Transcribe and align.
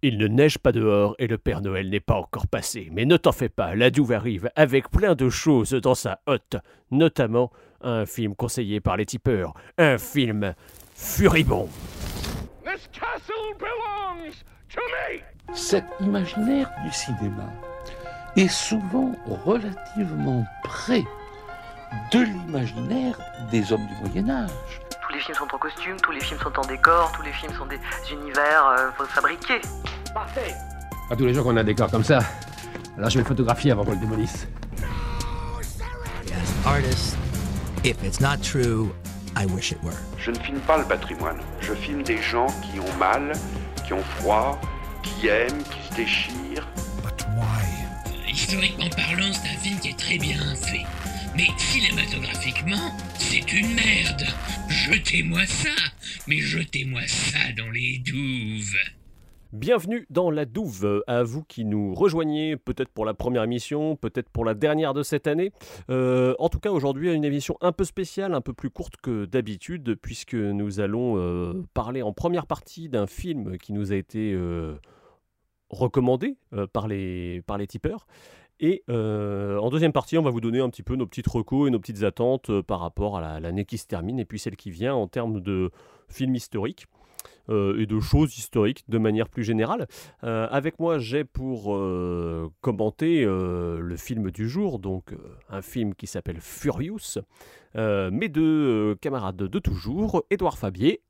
Il 0.00 0.16
ne 0.16 0.28
neige 0.28 0.58
pas 0.58 0.70
dehors 0.70 1.16
et 1.18 1.26
le 1.26 1.38
Père 1.38 1.60
Noël 1.60 1.90
n'est 1.90 1.98
pas 1.98 2.14
encore 2.14 2.46
passé. 2.46 2.88
Mais 2.92 3.04
ne 3.04 3.16
t'en 3.16 3.32
fais 3.32 3.48
pas, 3.48 3.74
la 3.74 3.90
Douve 3.90 4.12
arrive 4.12 4.48
avec 4.54 4.90
plein 4.90 5.16
de 5.16 5.28
choses 5.28 5.72
dans 5.72 5.96
sa 5.96 6.20
hotte, 6.26 6.56
notamment 6.92 7.50
un 7.80 8.06
film 8.06 8.36
conseillé 8.36 8.80
par 8.80 8.96
les 8.96 9.06
tipeurs, 9.06 9.54
un 9.76 9.98
film 9.98 10.54
furibond. 10.94 11.68
Cet 15.52 15.84
imaginaire 16.00 16.70
du 16.84 16.92
cinéma 16.92 17.52
est 18.36 18.46
souvent 18.46 19.12
relativement 19.44 20.44
près 20.62 21.02
de 22.12 22.20
l'imaginaire 22.20 23.18
des 23.50 23.72
hommes 23.72 23.86
du 23.86 24.08
Moyen 24.08 24.30
Âge 24.30 24.80
tous 25.08 25.14
les 25.14 25.20
films 25.20 25.36
sont 25.36 25.54
en 25.54 25.58
costume, 25.58 25.96
tous 26.02 26.10
les 26.12 26.20
films 26.20 26.40
sont 26.40 26.58
en 26.58 26.66
décor, 26.66 27.10
tous 27.12 27.22
les 27.22 27.32
films 27.32 27.52
sont 27.54 27.64
des 27.66 27.78
univers 28.12 28.66
euh, 28.66 29.04
fabriqués. 29.06 29.60
Parfait 30.12 30.54
Pas 31.08 31.16
tous 31.16 31.24
les 31.24 31.32
jours 31.32 31.44
qu'on 31.44 31.56
a 31.56 31.60
un 31.60 31.64
décor 31.64 31.90
comme 31.90 32.04
ça. 32.04 32.18
Alors 32.96 33.08
je 33.08 33.14
vais 33.14 33.22
le 33.22 33.28
photographier 33.28 33.70
avant 33.70 33.84
qu'on 33.84 33.92
le 33.92 33.98
démolisse. 33.98 34.46
Je 40.18 40.30
ne 40.30 40.38
filme 40.40 40.60
pas 40.60 40.76
le 40.76 40.84
patrimoine. 40.84 41.38
Je 41.60 41.72
filme 41.72 42.02
des 42.02 42.20
gens 42.20 42.48
qui 42.62 42.78
ont 42.78 42.98
mal, 42.98 43.32
qui 43.86 43.94
ont 43.94 44.04
froid, 44.18 44.60
qui 45.02 45.28
aiment, 45.28 45.62
qui 45.62 45.88
se 45.88 45.94
déchirent. 45.94 46.68
Historiquement 48.28 48.90
parlant, 48.90 49.32
c'est 49.32 49.48
un 49.48 49.58
film 49.58 49.78
qui 49.78 49.88
est 49.88 49.98
très 49.98 50.18
bien 50.18 50.54
fait. 50.54 50.84
Mais 51.38 51.46
cinématographiquement, 51.56 52.90
c'est 53.14 53.52
une 53.52 53.72
merde. 53.72 54.24
Jetez-moi 54.68 55.46
ça, 55.46 55.70
mais 56.26 56.38
jetez-moi 56.38 57.02
ça 57.06 57.38
dans 57.56 57.70
les 57.70 58.02
douves. 58.04 58.74
Bienvenue 59.52 60.04
dans 60.10 60.32
la 60.32 60.46
douve, 60.46 61.04
à 61.06 61.22
vous 61.22 61.44
qui 61.44 61.64
nous 61.64 61.94
rejoignez 61.94 62.56
peut-être 62.56 62.88
pour 62.88 63.04
la 63.04 63.14
première 63.14 63.44
émission, 63.44 63.94
peut-être 63.94 64.28
pour 64.30 64.44
la 64.44 64.54
dernière 64.54 64.94
de 64.94 65.04
cette 65.04 65.28
année. 65.28 65.52
Euh, 65.90 66.34
en 66.40 66.48
tout 66.48 66.58
cas 66.58 66.72
aujourd'hui 66.72 67.14
une 67.14 67.24
émission 67.24 67.56
un 67.60 67.70
peu 67.70 67.84
spéciale, 67.84 68.34
un 68.34 68.40
peu 68.40 68.52
plus 68.52 68.70
courte 68.70 68.96
que 69.00 69.24
d'habitude, 69.24 69.94
puisque 69.94 70.34
nous 70.34 70.80
allons 70.80 71.18
euh, 71.18 71.62
parler 71.72 72.02
en 72.02 72.12
première 72.12 72.48
partie 72.48 72.88
d'un 72.88 73.06
film 73.06 73.58
qui 73.58 73.72
nous 73.72 73.92
a 73.92 73.94
été 73.94 74.32
euh, 74.32 74.74
recommandé 75.70 76.36
par, 76.72 76.88
les, 76.88 77.42
par 77.46 77.58
les 77.58 77.68
tipeurs. 77.68 78.08
Et 78.60 78.82
euh, 78.90 79.58
en 79.58 79.70
deuxième 79.70 79.92
partie, 79.92 80.18
on 80.18 80.22
va 80.22 80.30
vous 80.30 80.40
donner 80.40 80.60
un 80.60 80.68
petit 80.68 80.82
peu 80.82 80.96
nos 80.96 81.06
petites 81.06 81.28
recos 81.28 81.68
et 81.68 81.70
nos 81.70 81.78
petites 81.78 82.02
attentes 82.02 82.50
euh, 82.50 82.62
par 82.62 82.80
rapport 82.80 83.18
à 83.18 83.40
l'année 83.40 83.64
qui 83.64 83.78
se 83.78 83.86
termine 83.86 84.18
et 84.18 84.24
puis 84.24 84.38
celle 84.38 84.56
qui 84.56 84.70
vient 84.70 84.94
en 84.94 85.06
termes 85.06 85.40
de 85.40 85.70
films 86.08 86.34
historiques. 86.34 86.86
Euh, 87.50 87.80
et 87.80 87.86
de 87.86 87.98
choses 87.98 88.36
historiques 88.36 88.84
de 88.88 88.98
manière 88.98 89.28
plus 89.28 89.42
générale. 89.42 89.86
avec 90.22 90.78
moi, 90.78 90.98
j'ai 90.98 91.24
pour 91.24 91.74
commenter 92.60 93.24
le 93.24 93.96
film 93.96 94.30
du 94.30 94.48
jour, 94.48 94.78
donc 94.78 95.14
un 95.48 95.62
film 95.62 95.94
qui 95.94 96.06
s'appelle 96.06 96.40
Furious. 96.40 97.18
mes 97.74 98.28
deux 98.28 98.94
camarades 99.00 99.36
de 99.36 99.58
toujours, 99.58 100.24
Édouard 100.30 100.58
Fabier. 100.58 101.00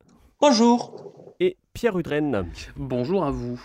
Bonjour. 0.40 1.34
Et 1.40 1.56
Pierre 1.72 1.98
Udren. 1.98 2.46
Bonjour 2.76 3.24
à 3.24 3.32
vous. 3.32 3.60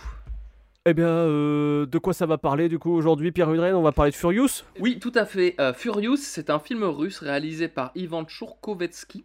Eh 0.86 0.92
bien, 0.92 1.08
euh, 1.08 1.86
de 1.86 1.96
quoi 1.96 2.12
ça 2.12 2.26
va 2.26 2.36
parler 2.36 2.68
du 2.68 2.78
coup 2.78 2.92
aujourd'hui, 2.92 3.32
Pierre 3.32 3.50
Udren 3.50 3.74
On 3.74 3.80
va 3.80 3.92
parler 3.92 4.10
de 4.10 4.16
Furious? 4.16 4.64
Oui, 4.80 4.98
tout 4.98 5.12
à 5.14 5.24
fait. 5.24 5.54
Euh, 5.58 5.72
Furious, 5.72 6.18
c'est 6.18 6.50
un 6.50 6.58
film 6.58 6.84
russe 6.84 7.20
réalisé 7.20 7.68
par 7.68 7.90
Ivan 7.94 8.24
Tchourkovetsky, 8.26 9.24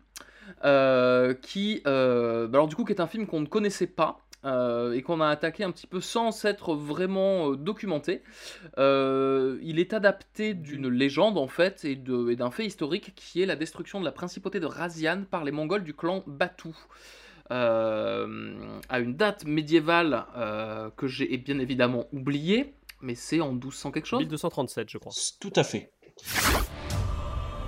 euh, 0.63 1.33
qui, 1.33 1.81
bah 1.83 2.47
alors 2.53 2.69
du 2.69 2.77
coup, 2.77 2.85
qui 2.85 2.93
est 2.93 3.01
un 3.01 3.07
film 3.07 3.27
qu'on 3.27 3.41
ne 3.41 3.45
connaissait 3.45 3.87
pas. 3.87 4.21
et 4.45 5.01
qu'on 5.01 5.19
a 5.19 5.27
attaqué 5.27 5.65
un 5.65 5.71
petit 5.71 5.85
peu 5.85 5.99
sans 5.99 6.31
s'être 6.31 6.75
vraiment 6.75 7.51
documenté. 7.55 8.23
il 8.77 9.79
est 9.79 9.93
adapté 9.93 10.53
d'une 10.53 10.87
légende 10.87 11.37
en 11.37 11.47
fait 11.47 11.83
et 11.83 11.97
d'un 11.97 12.51
fait 12.51 12.65
historique 12.67 13.11
qui 13.17 13.41
est 13.41 13.45
la 13.45 13.57
destruction 13.57 13.99
de 13.99 14.05
la 14.05 14.13
principauté 14.13 14.61
de 14.61 14.65
Razian 14.65 15.25
par 15.29 15.43
les 15.43 15.51
Mongols 15.51 15.83
du 15.83 15.93
clan 15.93 16.23
Batu. 16.25 16.69
Euh, 17.51 18.79
à 18.89 18.99
une 18.99 19.15
date 19.15 19.45
médiévale 19.45 20.25
euh, 20.37 20.89
que 20.95 21.07
j'ai 21.07 21.35
bien 21.37 21.57
évidemment 21.59 22.05
oubliée, 22.13 22.75
mais 23.01 23.15
c'est 23.15 23.41
en 23.41 23.53
1200 23.53 23.91
quelque 23.91 24.05
chose 24.05 24.19
1237, 24.19 24.89
je 24.89 24.97
crois. 24.99 25.11
Tout 25.39 25.53
à 25.55 25.63
fait. 25.63 25.91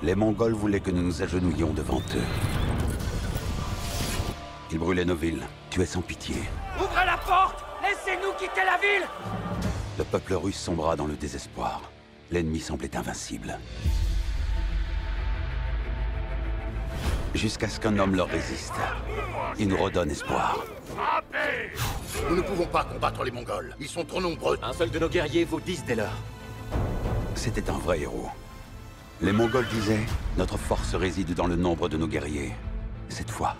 Les 0.03 0.15
Mongols 0.15 0.53
voulaient 0.53 0.79
que 0.79 0.91
nous 0.91 1.01
nous 1.01 1.21
agenouillions 1.21 1.73
devant 1.73 1.99
eux. 1.99 2.27
Ils 4.71 4.79
brûlaient 4.79 5.05
nos 5.05 5.15
villes, 5.15 5.43
tuaient 5.69 5.85
sans 5.85 6.01
pitié. 6.01 6.35
Ouvrez 6.77 7.05
la 7.05 7.17
porte 7.17 7.65
Laissez-nous 7.81 8.33
quitter 8.33 8.63
la 8.63 8.77
ville 8.77 9.07
Le 9.97 10.03
peuple 10.03 10.35
russe 10.35 10.57
sombra 10.57 10.95
dans 10.95 11.07
le 11.07 11.15
désespoir. 11.15 11.81
L'ennemi 12.29 12.59
semblait 12.59 12.95
invincible. 12.95 13.57
Jusqu'à 17.33 17.67
ce 17.69 17.79
qu'un 17.79 17.97
homme 17.97 18.15
leur 18.15 18.27
résiste. 18.27 18.73
Il 19.59 19.67
nous 19.67 19.77
redonne 19.77 20.11
espoir. 20.11 20.65
Nous 22.29 22.35
ne 22.35 22.41
pouvons 22.41 22.65
pas 22.65 22.83
combattre 22.83 23.23
les 23.23 23.31
Mongols. 23.31 23.75
Ils 23.79 23.87
sont 23.87 24.05
trop 24.05 24.21
nombreux. 24.21 24.57
Un 24.61 24.73
seul 24.73 24.91
de 24.91 24.99
nos 24.99 25.09
guerriers 25.09 25.45
vaut 25.45 25.59
dix 25.59 25.83
dès 25.85 25.95
leurs. 25.95 26.17
C'était 27.35 27.69
un 27.69 27.77
vrai 27.77 28.01
héros. 28.01 28.29
Les 29.21 29.31
Mongols 29.31 29.67
disaient 29.67 30.05
Notre 30.37 30.57
force 30.57 30.95
réside 30.95 31.33
dans 31.33 31.47
le 31.47 31.55
nombre 31.55 31.89
de 31.89 31.97
nos 31.97 32.07
guerriers. 32.07 32.53
Cette 33.09 33.29
fois, 33.29 33.55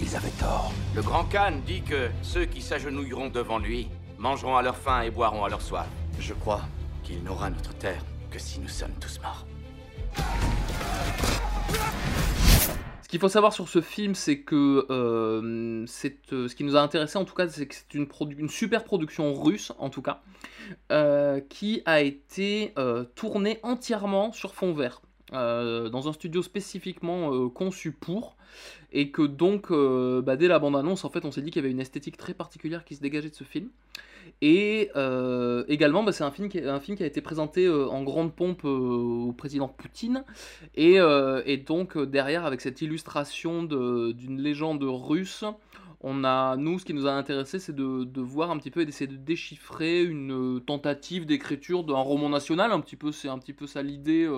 ils 0.00 0.16
avaient 0.16 0.28
tort. 0.30 0.72
Le 0.94 1.02
grand 1.02 1.24
Khan 1.24 1.52
dit 1.64 1.82
que 1.82 2.10
ceux 2.22 2.44
qui 2.44 2.62
s'agenouilleront 2.62 3.28
devant 3.28 3.58
lui 3.58 3.88
mangeront 4.18 4.56
à 4.56 4.62
leur 4.62 4.76
faim 4.76 5.02
et 5.02 5.10
boiront 5.10 5.44
à 5.44 5.48
leur 5.48 5.60
soif. 5.60 5.86
Je 6.18 6.32
crois 6.34 6.62
qu'il 7.02 7.22
n'aura 7.22 7.50
notre 7.50 7.74
terre 7.74 8.02
que 8.30 8.38
si 8.38 8.60
nous 8.60 8.68
sommes 8.68 8.94
tous 9.00 9.20
morts. 9.20 9.46
Qu'il 13.14 13.20
faut 13.20 13.28
savoir 13.28 13.52
sur 13.52 13.68
ce 13.68 13.80
film, 13.80 14.16
c'est 14.16 14.40
que 14.40 14.86
euh, 14.90 15.86
euh, 16.32 16.48
ce 16.48 16.54
qui 16.56 16.64
nous 16.64 16.74
a 16.74 16.80
intéressé 16.80 17.16
en 17.16 17.24
tout 17.24 17.36
cas, 17.36 17.46
c'est 17.46 17.68
que 17.68 17.76
c'est 17.76 17.94
une, 17.94 18.08
une, 18.36 18.48
super 18.48 18.82
production 18.82 19.32
russe 19.40 19.70
en 19.78 19.88
tout 19.88 20.02
cas, 20.02 20.20
euh, 20.90 21.38
qui 21.48 21.80
a 21.84 22.00
été 22.00 22.74
tournée 23.14 23.60
entièrement 23.62 24.32
sur 24.32 24.56
fond 24.56 24.72
vert. 24.72 25.00
dans 25.30 26.08
un 26.08 26.12
studio 26.12 26.42
spécifiquement 26.42 27.48
conçu 27.50 27.92
pour, 27.92 28.36
et 28.90 29.12
que 29.12 29.22
donc 29.22 29.70
bah, 29.70 30.34
dès 30.34 30.48
la 30.48 30.58
bande-annonce, 30.58 31.04
en 31.04 31.08
fait, 31.08 31.24
on 31.24 31.30
s'est 31.30 31.42
dit 31.42 31.52
qu'il 31.52 31.62
y 31.62 31.64
avait 31.64 31.70
une 31.70 31.78
esthétique 31.78 32.16
très 32.16 32.34
particulière 32.34 32.84
qui 32.84 32.96
se 32.96 33.00
dégageait 33.00 33.30
de 33.30 33.36
ce 33.36 33.44
film. 33.44 33.68
Et 34.40 34.90
euh, 34.96 35.64
également, 35.68 36.02
bah, 36.02 36.12
c'est 36.12 36.24
un 36.24 36.30
film, 36.30 36.48
qui, 36.48 36.58
a 36.58 37.06
été 37.06 37.20
présenté 37.20 37.66
euh, 37.66 37.88
en 37.88 38.02
grande 38.02 38.34
pompe 38.34 38.64
euh, 38.64 38.68
au 38.68 39.32
président 39.32 39.68
Poutine. 39.68 40.24
Et, 40.74 40.98
donc, 41.66 41.98
derrière, 41.98 42.44
avec 42.44 42.60
cette 42.60 42.82
illustration 42.82 43.62
d'une 43.62 44.40
légende 44.40 44.82
russe, 44.82 45.44
on 46.00 46.24
a, 46.24 46.56
nous, 46.56 46.78
ce 46.78 46.84
qui 46.84 46.92
nous 46.92 47.06
a 47.06 47.12
intéressé, 47.12 47.58
c'est 47.58 47.74
de, 47.74 48.20
voir 48.20 48.50
un 48.50 48.58
petit 48.58 48.70
peu 48.70 48.80
et 48.80 48.86
d'essayer 48.86 49.06
de 49.10 49.16
déchiffrer 49.16 50.04
une 50.04 50.60
tentative 50.66 51.24
d'écriture 51.24 51.84
d'un 51.84 51.94
roman 51.94 52.28
national. 52.28 52.72
Un 52.72 52.80
petit 52.80 52.96
peu, 52.96 53.12
c'est 53.12 53.28
un 53.28 53.38
petit 53.38 53.54
peu 53.54 53.66
ça 53.66 53.82
l'idée, 53.82 54.28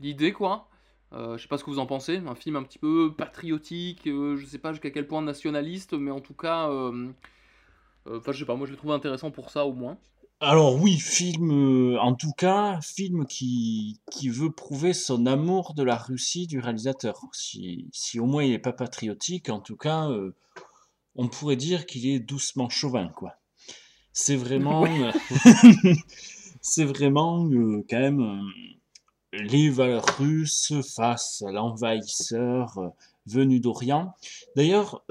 l'idée 0.00 0.32
quoi. 0.32 0.68
je 1.12 1.36
sais 1.38 1.48
pas 1.48 1.58
ce 1.58 1.64
que 1.64 1.70
vous 1.70 1.78
en 1.78 1.86
pensez, 1.86 2.20
un 2.26 2.34
film 2.34 2.56
un 2.56 2.64
petit 2.64 2.80
peu 2.80 3.12
patriotique, 3.16 4.02
je 4.06 4.44
sais 4.44 4.58
pas 4.58 4.72
jusqu'à 4.72 4.90
quel 4.90 5.06
point 5.06 5.22
nationaliste, 5.22 5.92
mais 5.92 6.10
en 6.10 6.20
tout 6.20 6.34
cas 6.34 6.68
euh, 6.68 7.12
enfin, 8.10 8.32
je 8.32 8.38
sais 8.38 8.44
pas, 8.44 8.56
moi 8.56 8.66
je 8.66 8.72
l'ai 8.72 8.78
trouvé 8.78 8.94
intéressant 8.94 9.30
pour 9.30 9.50
ça 9.50 9.66
au 9.66 9.72
moins. 9.72 9.98
Alors 10.40 10.76
oui, 10.80 10.98
film, 10.98 11.94
euh, 11.94 11.98
en 12.00 12.14
tout 12.14 12.32
cas, 12.32 12.78
film 12.82 13.24
qui, 13.26 14.00
qui 14.10 14.28
veut 14.28 14.50
prouver 14.50 14.92
son 14.92 15.26
amour 15.26 15.74
de 15.74 15.82
la 15.82 15.96
Russie 15.96 16.46
du 16.46 16.58
réalisateur. 16.58 17.18
Si, 17.32 17.88
si 17.92 18.20
au 18.20 18.26
moins 18.26 18.42
il 18.42 18.50
n'est 18.50 18.58
pas 18.58 18.72
patriotique, 18.72 19.48
en 19.48 19.60
tout 19.60 19.76
cas, 19.76 20.10
euh, 20.10 20.34
on 21.14 21.28
pourrait 21.28 21.56
dire 21.56 21.86
qu'il 21.86 22.06
est 22.06 22.18
doucement 22.18 22.68
chauvin, 22.68 23.08
quoi. 23.08 23.36
C'est 24.12 24.36
vraiment, 24.36 24.84
c'est 26.60 26.84
vraiment 26.84 27.48
quand 27.88 28.00
même 28.00 28.42
les 29.32 29.70
valeurs 29.70 30.18
russes 30.18 30.74
face 30.94 31.42
à 31.46 31.52
l'envahisseur 31.52 32.92
venu 33.26 33.60
d'Orient. 33.60 34.14
D'ailleurs, 34.56 35.04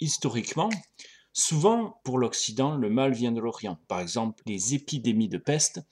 historiquement, 0.00 0.70
Souvent, 1.38 2.00
pour 2.02 2.16
l'Occident, 2.16 2.76
le 2.76 2.88
mal 2.88 3.12
vient 3.12 3.30
de 3.30 3.42
l'Orient. 3.42 3.76
Par 3.88 4.00
exemple, 4.00 4.42
les 4.46 4.72
épidémies 4.72 5.28
de 5.28 5.36
peste, 5.36 5.82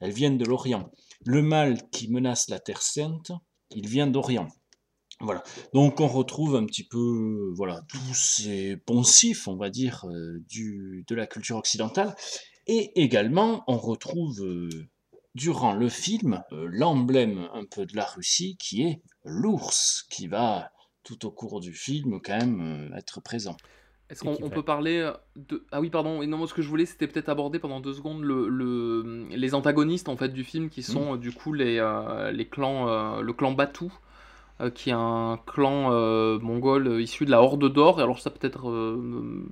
elles 0.00 0.10
viennent 0.10 0.38
de 0.38 0.46
l'Orient. 0.46 0.90
Le 1.26 1.42
mal 1.42 1.90
qui 1.90 2.10
menace 2.10 2.48
la 2.48 2.60
Terre 2.60 2.80
sainte, 2.80 3.30
il 3.70 3.86
vient 3.86 4.06
d'Orient. 4.06 4.48
Voilà. 5.20 5.42
Donc 5.74 6.00
on 6.00 6.06
retrouve 6.06 6.56
un 6.56 6.64
petit 6.64 6.82
peu 6.82 7.52
voilà 7.56 7.82
tous 7.90 8.14
ces 8.14 8.78
poncifs, 8.78 9.46
on 9.48 9.56
va 9.56 9.68
dire, 9.68 10.06
euh, 10.08 10.42
de 10.50 11.14
la 11.14 11.26
culture 11.26 11.58
occidentale. 11.58 12.16
Et 12.66 12.98
également, 12.98 13.64
on 13.66 13.76
retrouve 13.76 14.40
euh, 14.40 14.70
durant 15.34 15.74
le 15.74 15.90
film 15.90 16.42
euh, 16.52 16.68
l'emblème 16.70 17.50
un 17.52 17.66
peu 17.66 17.84
de 17.84 17.94
la 17.96 18.06
Russie 18.06 18.56
qui 18.58 18.84
est 18.84 19.02
l'ours, 19.24 20.06
qui 20.08 20.26
va 20.26 20.72
tout 21.02 21.26
au 21.26 21.30
cours 21.30 21.60
du 21.60 21.74
film 21.74 22.18
quand 22.22 22.38
même 22.38 22.94
être 22.96 23.20
présent. 23.20 23.58
Est-ce 24.08 24.22
qu'on 24.22 24.50
peut 24.50 24.62
parler 24.62 25.10
de... 25.34 25.64
Ah 25.72 25.80
oui, 25.80 25.90
pardon, 25.90 26.24
non, 26.26 26.38
moi, 26.38 26.46
ce 26.46 26.54
que 26.54 26.62
je 26.62 26.68
voulais, 26.68 26.86
c'était 26.86 27.06
peut-être 27.06 27.28
aborder 27.28 27.58
pendant 27.58 27.80
deux 27.80 27.94
secondes 27.94 28.22
le, 28.22 29.26
les 29.30 29.54
antagonistes 29.54 30.08
en 30.08 30.16
fait, 30.16 30.28
du 30.28 30.44
film, 30.44 30.68
qui 30.68 30.82
sont 30.82 31.14
mmh. 31.14 31.20
du 31.20 31.32
coup 31.32 31.52
les, 31.52 31.84
les 32.32 32.46
clans, 32.46 33.20
le 33.20 33.32
clan 33.32 33.52
Batou, 33.52 33.92
euh, 34.62 34.70
qui 34.70 34.88
est 34.88 34.94
un 34.94 35.38
clan 35.44 35.92
euh, 35.92 36.38
mongol 36.38 36.86
euh, 36.88 37.02
issu 37.02 37.26
de 37.26 37.30
la 37.30 37.42
Horde 37.42 37.70
d'Or. 37.70 38.00
Alors 38.00 38.20
ça 38.20 38.30
peut-être, 38.30 38.64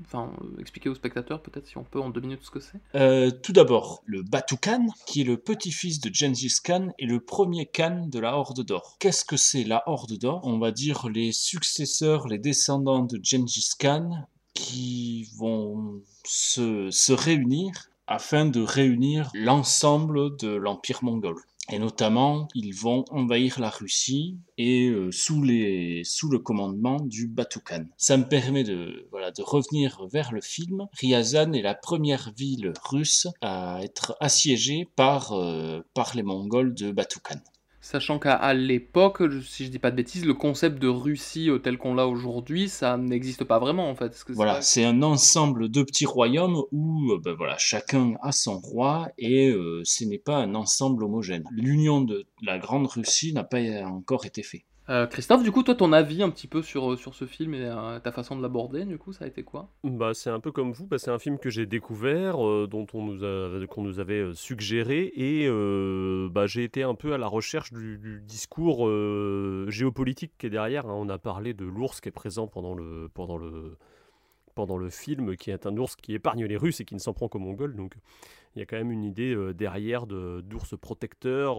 enfin, 0.06 0.32
expliquer 0.58 0.88
aux 0.88 0.94
spectateurs 0.94 1.42
peut-être 1.42 1.66
si 1.66 1.76
on 1.76 1.84
peut 1.84 2.00
en 2.00 2.08
deux 2.08 2.22
minutes 2.22 2.40
ce 2.42 2.50
que 2.50 2.60
c'est. 2.60 3.42
tout 3.42 3.52
d'abord, 3.52 4.02
le 4.06 4.22
Batu 4.22 4.56
Khan, 4.56 4.86
qui 5.06 5.20
est 5.20 5.24
le 5.24 5.36
petit-fils 5.36 6.00
de 6.00 6.10
Gengis 6.12 6.56
Khan 6.64 6.88
et 6.98 7.04
le 7.04 7.20
premier 7.20 7.66
Khan 7.66 8.06
de 8.10 8.18
la 8.18 8.34
Horde 8.34 8.64
d'Or. 8.64 8.96
Qu'est-ce 8.98 9.26
que 9.26 9.36
c'est 9.36 9.64
la 9.64 9.82
Horde 9.86 10.16
d'Or? 10.18 10.40
On 10.44 10.58
va 10.58 10.70
dire 10.70 11.08
les 11.10 11.32
successeurs, 11.32 12.26
les 12.26 12.38
descendants 12.38 13.04
de 13.04 13.20
Gengis 13.22 13.72
Khan 13.78 14.26
qui 14.54 15.28
vont 15.36 16.00
se, 16.24 16.90
se 16.90 17.12
réunir 17.12 17.90
afin 18.06 18.46
de 18.46 18.60
réunir 18.60 19.30
l'ensemble 19.34 20.36
de 20.36 20.48
l'Empire 20.48 21.02
mongol. 21.02 21.36
Et 21.72 21.78
notamment, 21.78 22.48
ils 22.54 22.74
vont 22.74 23.06
envahir 23.10 23.58
la 23.58 23.70
Russie 23.70 24.36
et 24.58 24.88
euh, 24.88 25.10
sous, 25.10 25.42
les, 25.42 26.02
sous 26.04 26.28
le 26.28 26.38
commandement 26.38 27.00
du 27.00 27.26
Batoukan. 27.26 27.86
Ça 27.96 28.18
me 28.18 28.28
permet 28.28 28.64
de, 28.64 29.08
voilà, 29.10 29.30
de 29.30 29.42
revenir 29.42 30.06
vers 30.12 30.32
le 30.32 30.42
film. 30.42 30.86
Ryazan 31.00 31.54
est 31.54 31.62
la 31.62 31.74
première 31.74 32.32
ville 32.36 32.74
russe 32.84 33.28
à 33.40 33.78
être 33.82 34.14
assiégée 34.20 34.86
par, 34.94 35.32
euh, 35.32 35.80
par 35.94 36.14
les 36.14 36.22
Mongols 36.22 36.74
de 36.74 36.92
Batoukan. 36.92 37.40
Sachant 37.84 38.18
qu'à 38.18 38.54
l'époque, 38.54 39.22
si 39.42 39.66
je 39.66 39.70
dis 39.70 39.78
pas 39.78 39.90
de 39.90 39.96
bêtises, 39.96 40.24
le 40.24 40.32
concept 40.32 40.78
de 40.78 40.88
Russie 40.88 41.50
euh, 41.50 41.58
tel 41.58 41.76
qu'on 41.76 41.94
l'a 41.94 42.06
aujourd'hui, 42.06 42.70
ça 42.70 42.96
n'existe 42.96 43.44
pas 43.44 43.58
vraiment 43.58 43.90
en 43.90 43.94
fait. 43.94 44.24
voilà, 44.30 44.62
c'est 44.62 44.84
un 44.84 45.02
ensemble 45.02 45.68
de 45.68 45.82
petits 45.82 46.06
royaumes 46.06 46.62
où 46.72 47.12
euh, 47.12 47.20
ben 47.22 47.34
voilà, 47.34 47.58
chacun 47.58 48.14
a 48.22 48.32
son 48.32 48.58
roi 48.58 49.10
et 49.18 49.50
euh, 49.50 49.82
ce 49.84 50.04
n'est 50.04 50.16
pas 50.16 50.38
un 50.38 50.54
ensemble 50.54 51.04
homogène. 51.04 51.44
L'union 51.50 52.00
de 52.00 52.24
la 52.40 52.56
Grande 52.58 52.86
Russie 52.86 53.34
n'a 53.34 53.44
pas 53.44 53.60
encore 53.84 54.24
été 54.24 54.42
faite. 54.42 54.64
Euh, 54.90 55.06
Christophe, 55.06 55.42
du 55.42 55.50
coup, 55.50 55.62
toi, 55.62 55.74
ton 55.74 55.92
avis 55.92 56.22
un 56.22 56.28
petit 56.28 56.46
peu 56.46 56.60
sur, 56.60 56.92
euh, 56.92 56.96
sur 56.96 57.14
ce 57.14 57.24
film 57.24 57.54
et 57.54 57.64
euh, 57.64 57.98
ta 58.00 58.12
façon 58.12 58.36
de 58.36 58.42
l'aborder, 58.42 58.84
du 58.84 58.98
coup, 58.98 59.14
ça 59.14 59.24
a 59.24 59.28
été 59.28 59.42
quoi? 59.42 59.70
Bah, 59.82 60.12
C'est 60.12 60.28
un 60.28 60.40
peu 60.40 60.52
comme 60.52 60.72
vous, 60.72 60.86
bah, 60.86 60.98
c'est 60.98 61.10
un 61.10 61.18
film 61.18 61.38
que 61.38 61.48
j'ai 61.48 61.64
découvert, 61.64 62.36
dont 62.36 62.86
on 62.92 63.02
nous, 63.02 63.24
a, 63.24 63.66
qu'on 63.66 63.82
nous 63.82 63.98
avait 63.98 64.34
suggéré, 64.34 65.10
et 65.16 65.48
bah, 66.30 66.46
j'ai 66.46 66.64
été 66.64 66.82
un 66.82 66.94
peu 66.94 67.14
à 67.14 67.18
la 67.18 67.26
recherche 67.26 67.72
du, 67.72 68.22
discours 68.26 68.88
géopolitique 69.70 70.32
qui 70.38 70.46
est 70.46 70.50
derrière. 70.50 70.86
Hein. 70.86 70.94
On 70.94 71.08
a 71.08 71.18
parlé 71.18 71.54
de 71.54 71.64
l'ours 71.64 72.00
qui 72.00 72.08
est 72.08 72.12
présent 72.12 72.46
pendant 72.46 72.74
le, 72.74 73.08
pendant, 73.14 73.38
le, 73.38 73.78
pendant 74.54 74.76
le 74.76 74.90
film, 74.90 75.36
qui 75.36 75.50
est 75.50 75.66
un 75.66 75.76
ours 75.78 75.96
qui 75.96 76.12
épargne 76.12 76.44
les 76.44 76.56
Russes 76.58 76.80
et 76.80 76.84
qui 76.84 76.94
ne 76.94 77.00
s'en 77.00 77.14
prend 77.14 77.28
qu'aux 77.28 77.38
Mongols, 77.38 77.74
donc 77.74 77.94
il 78.54 78.58
y 78.58 78.62
a 78.62 78.66
quand 78.66 78.76
même 78.76 78.92
une 78.92 79.04
idée 79.04 79.34
derrière 79.54 80.06
d'ours 80.06 80.76
protecteur 80.78 81.58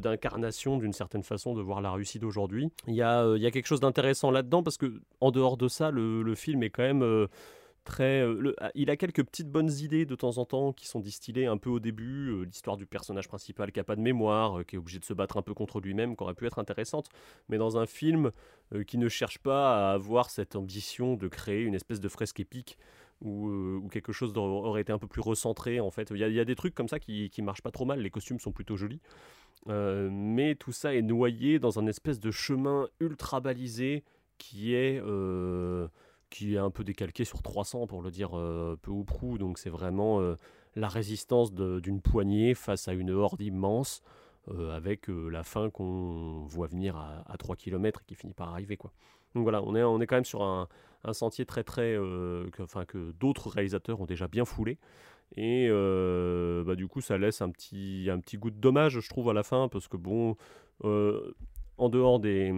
d'incarnation 0.00 0.78
d'une 0.78 0.92
certaine 0.92 1.22
façon 1.22 1.54
de 1.54 1.62
voir 1.62 1.80
la 1.80 1.90
Russie 1.90 2.18
d'aujourd'hui. 2.18 2.70
Il 2.86 2.94
y 2.94 3.02
a, 3.02 3.22
euh, 3.22 3.36
il 3.36 3.42
y 3.42 3.46
a 3.46 3.50
quelque 3.50 3.66
chose 3.66 3.80
d'intéressant 3.80 4.30
là-dedans 4.30 4.62
parce 4.62 4.76
que 4.76 5.00
en 5.20 5.30
dehors 5.30 5.56
de 5.56 5.68
ça, 5.68 5.90
le, 5.90 6.22
le 6.22 6.34
film 6.34 6.62
est 6.62 6.70
quand 6.70 6.82
même 6.82 7.02
euh, 7.02 7.26
très. 7.84 8.20
Euh, 8.20 8.54
ah, 8.60 8.70
il 8.74 8.90
a 8.90 8.96
quelques 8.96 9.24
petites 9.24 9.50
bonnes 9.50 9.70
idées 9.70 10.06
de 10.06 10.14
temps 10.14 10.38
en 10.38 10.44
temps 10.44 10.72
qui 10.72 10.86
sont 10.86 11.00
distillées 11.00 11.46
un 11.46 11.56
peu 11.56 11.70
au 11.70 11.80
début. 11.80 12.44
L'histoire 12.44 12.76
du 12.76 12.86
personnage 12.86 13.28
principal 13.28 13.72
qui 13.72 13.80
a 13.80 13.84
pas 13.84 13.96
de 13.96 14.00
mémoire, 14.00 14.64
qui 14.66 14.76
est 14.76 14.78
obligé 14.78 14.98
de 14.98 15.04
se 15.04 15.14
battre 15.14 15.36
un 15.36 15.42
peu 15.42 15.54
contre 15.54 15.80
lui-même, 15.80 16.16
qui 16.16 16.22
aurait 16.22 16.34
pu 16.34 16.46
être 16.46 16.58
intéressante. 16.58 17.08
Mais 17.48 17.58
dans 17.58 17.78
un 17.78 17.86
film 17.86 18.30
qui 18.86 18.98
ne 18.98 19.08
cherche 19.08 19.38
pas 19.38 19.90
à 19.90 19.92
avoir 19.92 20.30
cette 20.30 20.56
ambition 20.56 21.14
de 21.14 21.28
créer 21.28 21.62
une 21.62 21.74
espèce 21.74 22.00
de 22.00 22.08
fresque 22.08 22.40
épique. 22.40 22.78
Ou, 23.22 23.88
quelque 23.90 24.12
chose 24.12 24.32
aurait 24.36 24.82
été 24.82 24.92
un 24.92 24.98
peu 24.98 25.06
plus 25.06 25.22
recentré 25.22 25.80
en 25.80 25.90
fait. 25.90 26.10
Il 26.10 26.18
y, 26.18 26.24
a, 26.24 26.28
y 26.28 26.40
a 26.40 26.44
des 26.44 26.56
trucs 26.56 26.74
comme 26.74 26.88
ça 26.88 26.98
qui, 26.98 27.30
qui 27.30 27.40
marchent 27.40 27.62
pas 27.62 27.70
trop 27.70 27.86
mal, 27.86 28.00
les 28.00 28.10
costumes 28.10 28.38
sont 28.38 28.52
plutôt 28.52 28.76
jolis. 28.76 29.00
Euh, 29.68 30.08
mais 30.12 30.54
tout 30.54 30.72
ça 30.72 30.94
est 30.94 31.02
noyé 31.02 31.58
dans 31.58 31.78
un 31.78 31.86
espèce 31.86 32.20
de 32.20 32.30
chemin 32.30 32.88
ultra 33.00 33.40
balisé 33.40 34.04
qui 34.38 34.74
est, 34.74 35.00
euh, 35.00 35.88
qui 36.30 36.54
est 36.54 36.58
un 36.58 36.70
peu 36.70 36.84
décalqué 36.84 37.24
sur 37.24 37.42
300 37.42 37.86
pour 37.86 38.02
le 38.02 38.10
dire 38.10 38.36
euh, 38.38 38.76
peu 38.80 38.90
ou 38.90 39.04
prou. 39.04 39.38
Donc 39.38 39.58
c'est 39.58 39.70
vraiment 39.70 40.20
la 40.76 40.88
résistance 40.88 41.52
d'une 41.52 42.00
poignée 42.00 42.54
face 42.54 42.88
à 42.88 42.92
une 42.92 43.10
horde 43.10 43.40
immense. 43.40 44.02
avec 44.72 45.08
la 45.08 45.42
fin 45.42 45.70
qu'on 45.70 46.44
voit 46.46 46.66
venir 46.66 46.96
à, 46.96 47.24
à, 47.26 47.38
3 47.38 47.56
km 47.56 48.00
et 48.02 48.04
qui 48.04 48.14
finit 48.14 48.34
par 48.34 48.50
arriver. 48.50 48.76
Quoi. 48.76 48.92
Donc 49.34 49.44
voilà, 49.44 49.62
on 49.62 49.74
est, 49.74 49.82
on 49.82 50.00
est 50.00 50.06
quand 50.06 50.16
même 50.16 50.24
sur 50.24 50.42
un, 50.42 50.68
un 51.04 51.12
sentier 51.12 51.46
très 51.46 51.64
très... 51.64 51.94
que, 51.94 52.62
enfin, 52.62 52.84
que 52.84 53.12
d'autres 53.12 53.48
réalisateurs 53.50 54.00
ont 54.00 54.06
déjà 54.06 54.28
bien 54.28 54.44
foulé. 54.44 54.78
Et 55.36 55.66
euh, 55.68 56.62
bah, 56.64 56.76
du 56.76 56.86
coup, 56.86 57.00
ça 57.00 57.18
laisse 57.18 57.42
un 57.42 57.50
petit, 57.50 58.08
un 58.10 58.20
petit 58.20 58.36
goût 58.36 58.50
de 58.50 58.58
dommage, 58.60 59.00
je 59.00 59.08
trouve, 59.08 59.30
à 59.30 59.32
la 59.32 59.42
fin, 59.42 59.68
parce 59.68 59.88
que 59.88 59.96
bon, 59.96 60.36
euh, 60.84 61.34
en 61.76 61.88
dehors 61.88 62.20
des 62.20 62.52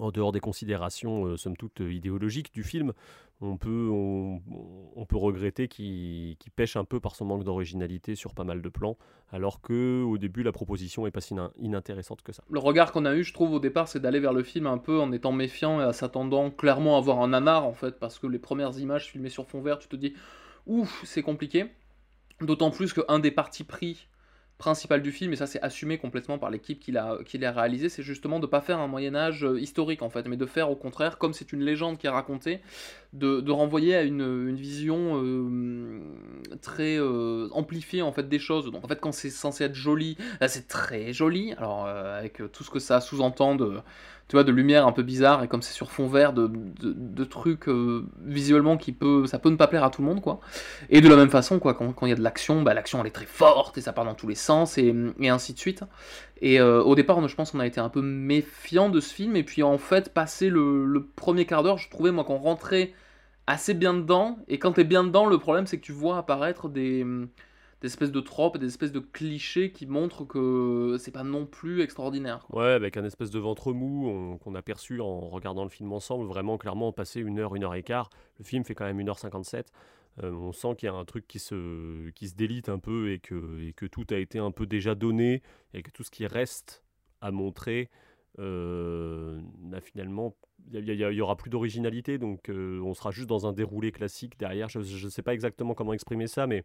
en 0.00 0.10
dehors 0.10 0.32
des 0.32 0.40
considérations, 0.40 1.26
euh, 1.26 1.36
somme 1.36 1.56
toute, 1.56 1.80
idéologiques 1.80 2.52
du 2.52 2.62
film, 2.62 2.92
on 3.42 3.56
peut, 3.56 3.88
regretter 5.12 5.68
qu'il 5.68 6.36
pêche 6.56 6.76
un 6.76 6.84
peu 6.84 7.00
par 7.00 7.16
son 7.16 7.24
manque 7.24 7.44
d'originalité 7.44 8.14
sur 8.14 8.34
pas 8.34 8.44
mal 8.44 8.60
de 8.60 8.68
plans, 8.68 8.96
alors 9.32 9.60
que 9.60 10.02
au 10.02 10.18
début, 10.18 10.42
la 10.42 10.52
proposition 10.52 11.06
est 11.06 11.10
pas 11.10 11.20
si 11.20 11.34
inintéressante 11.58 12.22
que 12.22 12.32
ça. 12.32 12.42
Le 12.50 12.58
regard 12.58 12.92
qu'on 12.92 13.04
a 13.04 13.14
eu, 13.14 13.24
je 13.24 13.32
trouve, 13.32 13.52
au 13.52 13.60
départ, 13.60 13.88
c'est 13.88 14.00
d'aller 14.00 14.20
vers 14.20 14.32
le 14.32 14.42
film 14.42 14.66
un 14.66 14.78
peu 14.78 15.00
en 15.00 15.12
étant 15.12 15.32
méfiant 15.32 15.80
et 15.80 15.84
en 15.84 15.92
s'attendant 15.92 16.50
clairement 16.50 16.96
à 16.96 16.98
avoir 16.98 17.20
un 17.20 17.28
nanar, 17.28 17.66
en 17.66 17.72
fait, 17.72 17.98
parce 17.98 18.18
que 18.18 18.26
les 18.26 18.38
premières 18.38 18.78
images 18.78 19.06
filmées 19.06 19.30
sur 19.30 19.46
fond 19.46 19.62
vert, 19.62 19.78
tu 19.78 19.88
te 19.88 19.96
dis 19.96 20.14
ouf, 20.66 21.02
c'est 21.04 21.22
compliqué. 21.22 21.66
D'autant 22.40 22.70
plus 22.70 22.92
qu'un 22.92 23.18
des 23.18 23.30
partis 23.30 23.64
pris 23.64 24.08
principal 24.60 25.02
du 25.02 25.10
film, 25.10 25.32
et 25.32 25.36
ça 25.36 25.48
c'est 25.48 25.60
assumé 25.62 25.98
complètement 25.98 26.38
par 26.38 26.50
l'équipe 26.50 26.78
qui 26.78 26.92
l'a 26.92 27.52
réalisé, 27.52 27.88
c'est 27.88 28.04
justement 28.04 28.38
de 28.38 28.46
ne 28.46 28.50
pas 28.50 28.60
faire 28.60 28.78
un 28.78 28.86
Moyen 28.86 29.16
Âge 29.16 29.44
euh, 29.44 29.58
historique 29.58 30.02
en 30.02 30.10
fait, 30.10 30.28
mais 30.28 30.36
de 30.36 30.46
faire 30.46 30.70
au 30.70 30.76
contraire, 30.76 31.18
comme 31.18 31.32
c'est 31.32 31.52
une 31.52 31.62
légende 31.62 31.98
qui 31.98 32.06
est 32.06 32.10
racontée, 32.10 32.60
de, 33.12 33.50
renvoyer 33.50 33.96
à 33.96 34.02
une, 34.02 34.54
vision 34.54 35.20
euh, 35.24 36.00
très 36.62 36.98
euh, 36.98 37.48
amplifiée 37.52 38.02
en 38.02 38.12
fait 38.12 38.28
des 38.28 38.38
choses. 38.38 38.70
Donc 38.70 38.84
en 38.84 38.88
fait 38.88 39.00
quand 39.00 39.12
c'est 39.12 39.30
censé 39.30 39.64
être 39.64 39.74
joli, 39.74 40.16
là 40.40 40.46
c'est 40.46 40.68
très 40.68 41.12
joli, 41.12 41.54
alors 41.54 41.86
avec 41.86 42.40
tout 42.52 42.62
ce 42.62 42.70
que 42.70 42.78
ça 42.78 43.00
sous-entend 43.00 43.56
de 43.56 43.80
tu 44.30 44.36
vois, 44.36 44.44
de 44.44 44.52
lumière 44.52 44.86
un 44.86 44.92
peu 44.92 45.02
bizarre 45.02 45.42
et 45.42 45.48
comme 45.48 45.60
c'est 45.60 45.72
sur 45.72 45.90
fond 45.90 46.06
vert, 46.06 46.32
de, 46.32 46.48
de, 46.80 47.24
trucs 47.24 47.68
euh, 47.68 48.06
visuellement 48.24 48.76
qui 48.76 48.92
peut, 48.92 49.26
ça 49.26 49.40
peut 49.40 49.50
ne 49.50 49.56
pas 49.56 49.66
plaire 49.66 49.82
à 49.82 49.90
tout 49.90 50.02
le 50.02 50.06
monde, 50.06 50.20
quoi. 50.20 50.38
Et 50.88 51.00
de 51.00 51.08
la 51.08 51.16
même 51.16 51.30
façon, 51.30 51.58
quoi, 51.58 51.74
quand 51.74 52.06
il 52.06 52.10
y 52.10 52.12
a 52.12 52.14
de 52.14 52.22
l'action, 52.22 52.62
bah, 52.62 52.72
l'action 52.72 53.00
elle 53.00 53.08
est 53.08 53.10
très 53.10 53.26
forte 53.26 53.76
et 53.76 53.80
ça 53.80 53.92
part 53.92 54.04
dans 54.04 54.14
tous 54.14 54.28
les 54.28 54.36
sens 54.36 54.78
et, 54.78 54.94
ainsi 55.24 55.52
de 55.52 55.58
suite. 55.58 55.82
Et 56.40 56.60
euh, 56.60 56.80
au 56.80 56.94
départ, 56.94 57.26
je 57.26 57.34
pense 57.34 57.50
qu'on 57.50 57.58
a 57.58 57.66
été 57.66 57.80
un 57.80 57.88
peu 57.88 58.02
méfiant 58.02 58.88
de 58.88 59.00
ce 59.00 59.12
film 59.12 59.34
et 59.34 59.42
puis 59.42 59.64
en 59.64 59.78
fait, 59.78 60.14
passé 60.14 60.48
le, 60.48 60.84
le 60.84 61.04
premier 61.04 61.44
quart 61.44 61.64
d'heure, 61.64 61.78
je 61.78 61.90
trouvais 61.90 62.12
moi 62.12 62.22
qu'on 62.22 62.38
rentrait 62.38 62.92
assez 63.48 63.74
bien 63.74 63.94
dedans. 63.94 64.38
Et 64.46 64.60
quand 64.60 64.74
t'es 64.74 64.84
bien 64.84 65.02
dedans, 65.02 65.26
le 65.26 65.38
problème 65.38 65.66
c'est 65.66 65.78
que 65.78 65.84
tu 65.84 65.92
vois 65.92 66.18
apparaître 66.18 66.68
des 66.68 67.04
des 67.80 67.86
espèces 67.86 68.12
de 68.12 68.20
tropes, 68.20 68.58
des 68.58 68.66
espèces 68.66 68.92
de 68.92 69.00
clichés 69.00 69.72
qui 69.72 69.86
montrent 69.86 70.24
que 70.24 70.96
c'est 70.98 71.10
pas 71.10 71.24
non 71.24 71.46
plus 71.46 71.80
extraordinaire. 71.80 72.46
Ouais, 72.50 72.72
avec 72.72 72.96
un 72.96 73.04
espèce 73.04 73.30
de 73.30 73.38
ventre 73.38 73.72
mou 73.72 74.38
qu'on 74.42 74.54
a 74.54 74.62
perçu 74.62 75.00
en 75.00 75.28
regardant 75.28 75.64
le 75.64 75.70
film 75.70 75.92
ensemble, 75.92 76.26
vraiment 76.26 76.58
clairement 76.58 76.92
passer 76.92 77.20
une 77.20 77.38
heure, 77.38 77.54
une 77.56 77.64
heure 77.64 77.74
et 77.74 77.82
quart. 77.82 78.10
Le 78.38 78.44
film 78.44 78.64
fait 78.64 78.74
quand 78.74 78.84
même 78.84 79.00
1h57. 79.00 79.64
Euh, 80.22 80.32
on 80.32 80.52
sent 80.52 80.74
qu'il 80.76 80.86
y 80.86 80.90
a 80.90 80.94
un 80.94 81.04
truc 81.04 81.26
qui 81.26 81.38
se, 81.38 82.10
qui 82.10 82.28
se 82.28 82.34
délite 82.34 82.68
un 82.68 82.78
peu 82.78 83.12
et 83.12 83.18
que, 83.18 83.60
et 83.62 83.72
que 83.72 83.86
tout 83.86 84.06
a 84.10 84.16
été 84.16 84.38
un 84.38 84.50
peu 84.50 84.66
déjà 84.66 84.94
donné 84.94 85.42
et 85.72 85.82
que 85.82 85.90
tout 85.90 86.02
ce 86.02 86.10
qui 86.10 86.26
reste 86.26 86.82
à 87.20 87.30
montrer 87.30 87.88
euh, 88.38 89.40
n'a 89.60 89.80
finalement 89.80 90.36
il 90.72 90.84
y, 90.84 91.20
aura 91.20 91.36
plus 91.36 91.48
d'originalité 91.48 92.18
donc 92.18 92.48
euh, 92.48 92.80
on 92.82 92.92
sera 92.92 93.10
juste 93.10 93.28
dans 93.28 93.46
un 93.46 93.52
déroulé 93.52 93.92
classique 93.92 94.38
derrière 94.38 94.68
je 94.68 94.78
ne 94.78 95.10
sais 95.10 95.22
pas 95.22 95.32
exactement 95.32 95.74
comment 95.74 95.94
exprimer 95.94 96.26
ça 96.26 96.46
mais 96.46 96.64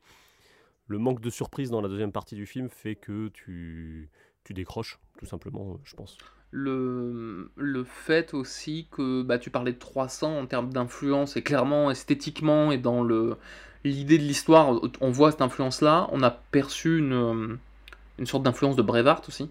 le 0.87 0.97
manque 0.97 1.21
de 1.21 1.29
surprise 1.29 1.71
dans 1.71 1.81
la 1.81 1.89
deuxième 1.89 2.11
partie 2.11 2.35
du 2.35 2.45
film 2.45 2.69
fait 2.69 2.95
que 2.95 3.29
tu, 3.29 4.09
tu 4.43 4.53
décroches, 4.53 4.99
tout 5.17 5.25
simplement, 5.25 5.79
je 5.83 5.95
pense. 5.95 6.17
Le, 6.51 7.51
le 7.55 7.83
fait 7.83 8.33
aussi 8.33 8.87
que 8.91 9.23
bah, 9.23 9.39
tu 9.39 9.49
parlais 9.49 9.73
de 9.73 9.79
300 9.79 10.39
en 10.39 10.45
termes 10.45 10.71
d'influence, 10.71 11.35
et 11.37 11.41
clairement, 11.41 11.91
esthétiquement, 11.91 12.71
et 12.71 12.77
dans 12.77 13.03
le 13.03 13.37
l'idée 13.83 14.17
de 14.17 14.23
l'histoire, 14.23 14.81
on 14.99 15.11
voit 15.11 15.31
cette 15.31 15.41
influence-là. 15.41 16.09
On 16.11 16.23
a 16.23 16.31
perçu 16.31 16.97
une, 16.97 17.59
une 18.17 18.25
sorte 18.25 18.43
d'influence 18.43 18.75
de 18.75 18.81
Brevard 18.81 19.21
aussi, 19.27 19.49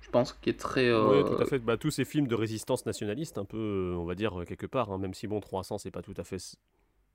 je 0.00 0.10
pense, 0.10 0.32
qui 0.42 0.50
est 0.50 0.58
très... 0.58 0.92
Oui, 0.92 1.24
tout 1.24 1.40
à 1.40 1.44
fait. 1.44 1.60
Bah, 1.60 1.76
tous 1.76 1.92
ces 1.92 2.04
films 2.04 2.26
de 2.26 2.34
résistance 2.34 2.84
nationaliste, 2.84 3.38
un 3.38 3.44
peu, 3.44 3.94
on 3.96 4.04
va 4.04 4.16
dire, 4.16 4.42
quelque 4.46 4.66
part, 4.66 4.90
hein, 4.90 4.98
même 4.98 5.14
si, 5.14 5.28
bon, 5.28 5.38
300, 5.38 5.78
c'est 5.78 5.92
pas 5.92 6.02
tout 6.02 6.14
à 6.16 6.24
fait 6.24 6.38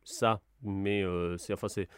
ça, 0.04 0.40
mais 0.64 1.04
euh, 1.04 1.38
c'est... 1.38 1.54
Enfin, 1.54 1.68
c'est 1.68 1.90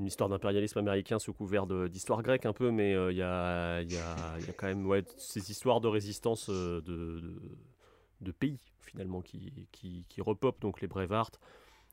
une 0.00 0.06
histoire 0.06 0.28
d'impérialisme 0.28 0.78
américain 0.78 1.18
sous 1.18 1.32
couvert 1.32 1.66
d'histoire 1.66 2.22
grecque 2.22 2.46
un 2.46 2.52
peu, 2.52 2.70
mais 2.70 2.94
euh, 2.94 3.12
il 3.12 3.18
y, 3.18 3.22
a, 3.22 3.82
y, 3.82 3.96
a, 3.96 4.38
y, 4.40 4.50
a, 4.50 4.52
quand 4.56 4.66
même 4.66 4.86
ouais, 4.86 5.04
ces 5.18 5.50
histoires 5.50 5.80
de 5.80 5.88
résistance 5.88 6.48
euh, 6.48 6.80
de, 6.80 7.22
de 8.20 8.32
pays 8.32 8.58
finalement 8.80 9.20
qui, 9.20 9.68
qui, 9.70 10.06
qui 10.08 10.20
repopent, 10.20 10.60
donc 10.60 10.80
les 10.80 10.88
Braveheart. 10.88 11.38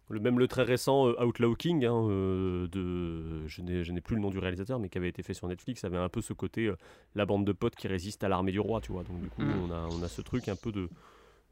Le, 0.10 0.22
même 0.22 0.40
le 0.40 0.48
très 0.48 0.64
récent 0.64 1.08
euh, 1.10 1.22
Outlawking, 1.22 1.84
hein, 1.86 2.08
euh, 2.10 2.68
de, 2.70 3.46
je 3.46 3.92
n'ai 3.92 4.02
plus 4.02 4.16
le 4.16 4.22
nom 4.22 4.30
du 4.30 4.40
réalisateur, 4.40 4.80
mais 4.80 4.88
qui 4.88 4.98
avait 4.98 5.10
été 5.10 5.22
fait 5.22 5.34
sur 5.34 5.50
Netflix, 5.50 5.84
avait 5.84 5.98
un 5.98 6.08
peu 6.08 6.22
ce 6.22 6.32
côté 6.32 6.72
la 7.14 7.26
bande 7.26 7.46
de 7.46 7.52
potes 7.52 7.76
qui 7.76 7.90
résiste 7.90 8.24
à 8.24 8.30
l'armée 8.30 8.54
du 8.54 8.62
roi, 8.62 8.80
tu 8.80 8.94
vois. 8.94 9.04
Donc 9.04 9.20
du 9.20 9.30
coup, 9.30 9.42
Mm. 9.42 9.64
on, 9.64 9.72
a, 9.72 9.88
on 9.92 10.02
a 10.02 10.08
ce 10.08 10.22
truc 10.22 10.48
un 10.48 10.56
peu 10.56 10.72
de, 10.72 10.90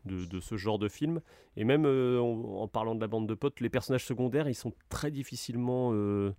de, 0.06 0.40
ce 0.40 0.58
genre 0.58 0.80
de 0.80 0.88
film. 0.88 1.22
Et 1.58 1.64
même 1.64 1.86
euh, 1.86 2.20
en, 2.20 2.68
parlant 2.68 2.96
de 2.96 3.02
la 3.02 3.08
bande 3.08 3.28
de 3.28 3.34
potes, 3.34 3.60
les 3.60 3.70
personnages 3.70 4.06
secondaires, 4.06 4.48
ils 4.48 4.56
sont 4.56 4.74
très 4.90 5.12
difficilement 5.12 5.92
euh, 5.94 6.34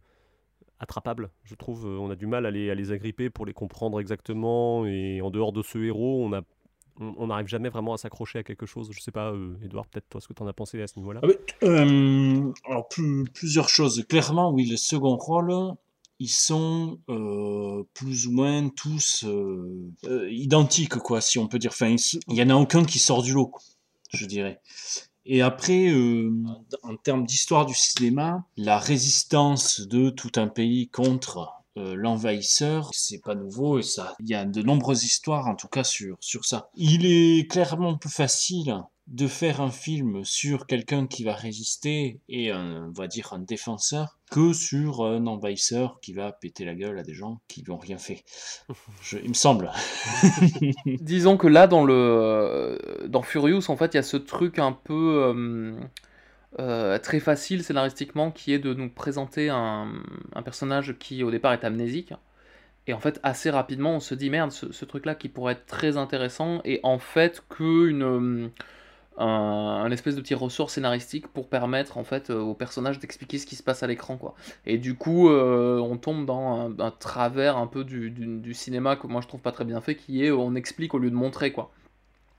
attrapables, 0.79 1.31
je 1.45 1.55
trouve. 1.55 1.87
Euh, 1.87 1.99
On 1.99 2.11
a 2.11 2.17
du 2.17 2.27
mal 2.27 2.47
à 2.47 2.51
les, 2.51 2.71
à 2.71 2.75
les 2.75 2.93
agripper 2.93 3.31
pour 3.31 3.47
les 3.47 3.55
comprendre 3.55 4.01
exactement. 4.01 4.87
Et 4.87 5.21
en 5.21 5.31
dehors 5.31 5.53
de 5.53 5.63
ce 5.63 5.79
héros, 5.79 6.25
on 6.25 6.33
a 6.33 6.43
on 6.99 7.27
n'arrive 7.27 7.47
jamais 7.47 7.69
vraiment 7.69 7.93
à 7.93 7.99
s'accrocher 7.99 8.39
à 8.39 8.43
quelque 8.43 8.65
chose. 8.65 8.89
Je 8.91 9.01
sais 9.01 9.11
pas, 9.11 9.35
Edouard, 9.63 9.87
peut-être 9.87 10.09
toi, 10.09 10.19
ce 10.19 10.29
que 10.29 10.33
tu 10.33 10.43
en 10.43 10.47
as 10.47 10.55
pensé 10.55 10.81
à 10.81 10.87
ce 10.87 10.99
niveau-là? 10.99 11.21
Ah 11.61 11.67
alors 12.71 12.89
plus- 12.89 13.25
plusieurs 13.25 13.69
choses. 13.69 14.03
Clairement, 14.09 14.51
oui, 14.51 14.65
les 14.65 14.79
seconds 14.79 15.19
rôles, 15.19 15.53
ils 16.19 16.31
sont 16.31 16.99
euh, 17.09 17.85
plus 17.95 18.27
ou 18.27 18.33
moins 18.33 18.69
tous 18.69 19.25
euh, 19.25 19.93
euh, 20.05 20.31
identiques, 20.31 20.97
quoi, 20.97 21.21
si 21.21 21.39
on 21.39 21.47
peut 21.47 21.59
dire. 21.59 21.73
Enfin, 21.73 21.95
il 22.29 22.37
y 22.37 22.43
en 22.43 22.51
a 22.51 22.55
aucun 22.55 22.85
qui 22.85 22.99
sort 22.99 23.23
du 23.23 23.33
lot, 23.33 23.53
je 24.11 24.27
dirais. 24.27 24.61
Et 25.25 25.43
après, 25.43 25.89
euh, 25.89 26.31
en 26.83 26.97
termes 26.97 27.27
d'histoire 27.27 27.67
du 27.67 27.75
cinéma, 27.75 28.45
la 28.57 28.79
résistance 28.79 29.81
de 29.81 30.11
tout 30.11 30.33
un 30.37 30.49
pays 30.49 30.89
contre 30.89 31.53
l'envahisseur, 31.79 32.89
c'est 32.95 33.21
pas 33.21 33.35
nouveau 33.35 33.79
et 33.79 33.83
ça, 33.83 34.17
il 34.21 34.31
y 34.31 34.35
a 34.35 34.47
de 34.47 34.63
nombreuses 34.63 35.05
histoires, 35.05 35.47
en 35.47 35.55
tout 35.55 35.69
cas 35.69 35.85
sur 35.85 36.17
sur 36.21 36.47
ça. 36.47 36.71
Il 36.75 37.05
est 37.05 37.51
clairement 37.51 37.99
plus 37.99 38.09
facile 38.09 38.83
de 39.07 39.29
faire 39.29 39.61
un 39.61 39.71
film 39.71 40.25
sur 40.25 40.67
quelqu'un 40.67 41.07
qui 41.07 41.23
va 41.25 41.35
résister 41.35 42.21
et 42.29 42.51
un, 42.51 42.89
on 42.89 42.93
va 42.93 43.07
dire 43.07 43.33
un 43.33 43.39
défenseur 43.39 44.19
que 44.31 44.53
sur 44.53 45.05
un 45.05 45.27
envahisseur 45.29 46.01
qui 46.01 46.13
va 46.13 46.33
péter 46.33 46.65
la 46.65 46.75
gueule 46.75 46.99
à 46.99 47.05
des 47.05 47.15
gens 47.15 47.41
qui 47.47 47.63
lui 47.63 47.71
ont 47.71 47.79
rien 47.79 47.99
fait. 47.99 48.25
Je- 49.03 49.19
il 49.19 49.29
me 49.29 49.35
semble. 49.35 49.71
Disons 51.01 51.37
que 51.37 51.47
là, 51.47 51.67
dans 51.67 51.85
le 51.85 51.95
euh, 51.95 52.79
dans 53.09 53.23
Furious, 53.23 53.71
en 53.71 53.77
fait, 53.77 53.95
il 53.95 53.97
y 53.97 54.01
a 54.01 54.03
ce 54.03 54.17
truc 54.17 54.59
un 54.59 54.73
peu 54.73 55.23
euh, 55.35 55.79
euh, 56.59 56.99
très 56.99 57.21
facile 57.21 57.65
scénaristiquement 57.65 58.31
qui 58.31 58.53
est 58.53 58.59
de 58.59 58.75
nous 58.75 58.91
présenter 58.91 59.51
un, 59.51 59.93
un 60.35 60.43
personnage 60.43 60.97
qui 60.99 61.23
au 61.23 61.31
départ 61.31 61.53
est 61.53 61.65
amnésique. 61.65 62.15
Et 62.89 62.95
en 62.95 63.01
fait, 63.01 63.21
assez 63.23 63.51
rapidement, 63.51 63.97
on 63.97 64.01
se 64.01 64.15
dit 64.15 64.31
merde, 64.31 64.53
ce, 64.53 64.73
ce 64.73 64.85
truc-là 64.85 65.15
qui 65.15 65.29
pourrait 65.29 65.55
être 65.55 65.67
très 65.67 65.97
intéressant 65.97 66.61
est 66.65 66.81
en 66.85 66.99
fait 66.99 67.43
que 67.49 67.89
une, 67.89 68.51
un, 69.19 69.91
espèce 69.91 70.17
de 70.17 70.21
petit 70.21 70.35
ressort 70.35 70.71
scénaristique 70.71 71.29
pour 71.29 71.49
permettre 71.49 71.99
en 71.99 72.05
fait 72.05 72.31
euh, 72.31 72.39
au 72.41 72.55
personnage 72.55 72.99
d'expliquer 72.99 73.39
ce 73.39 73.47
qui 73.47 73.57
se 73.57 73.63
passe 73.63 73.83
à 73.83 73.87
l'écran 73.87 74.17
quoi. 74.17 74.35
Et 74.67 74.79
du 74.79 74.95
coup, 74.95 75.31
euh, 75.31 75.79
on 75.79 75.97
tombe 75.97 76.27
dans 76.27 76.71
un, 76.79 76.91
travers 76.91 77.57
un 77.57 77.67
peu 77.67 77.85
du, 77.85 78.55
cinéma 78.55 78.97
que 78.97 79.07
moi 79.07 79.21
je 79.21 79.29
trouve 79.29 79.41
pas 79.41 79.53
très 79.53 79.65
bien 79.65 79.81
fait, 79.81 79.95
qui 79.97 80.25
est 80.25 80.31
on 80.31 80.55
explique 80.55 80.95
au 80.95 80.99
lieu 80.99 81.11
de 81.11 81.17
montrer 81.17 81.53
quoi. 81.53 81.71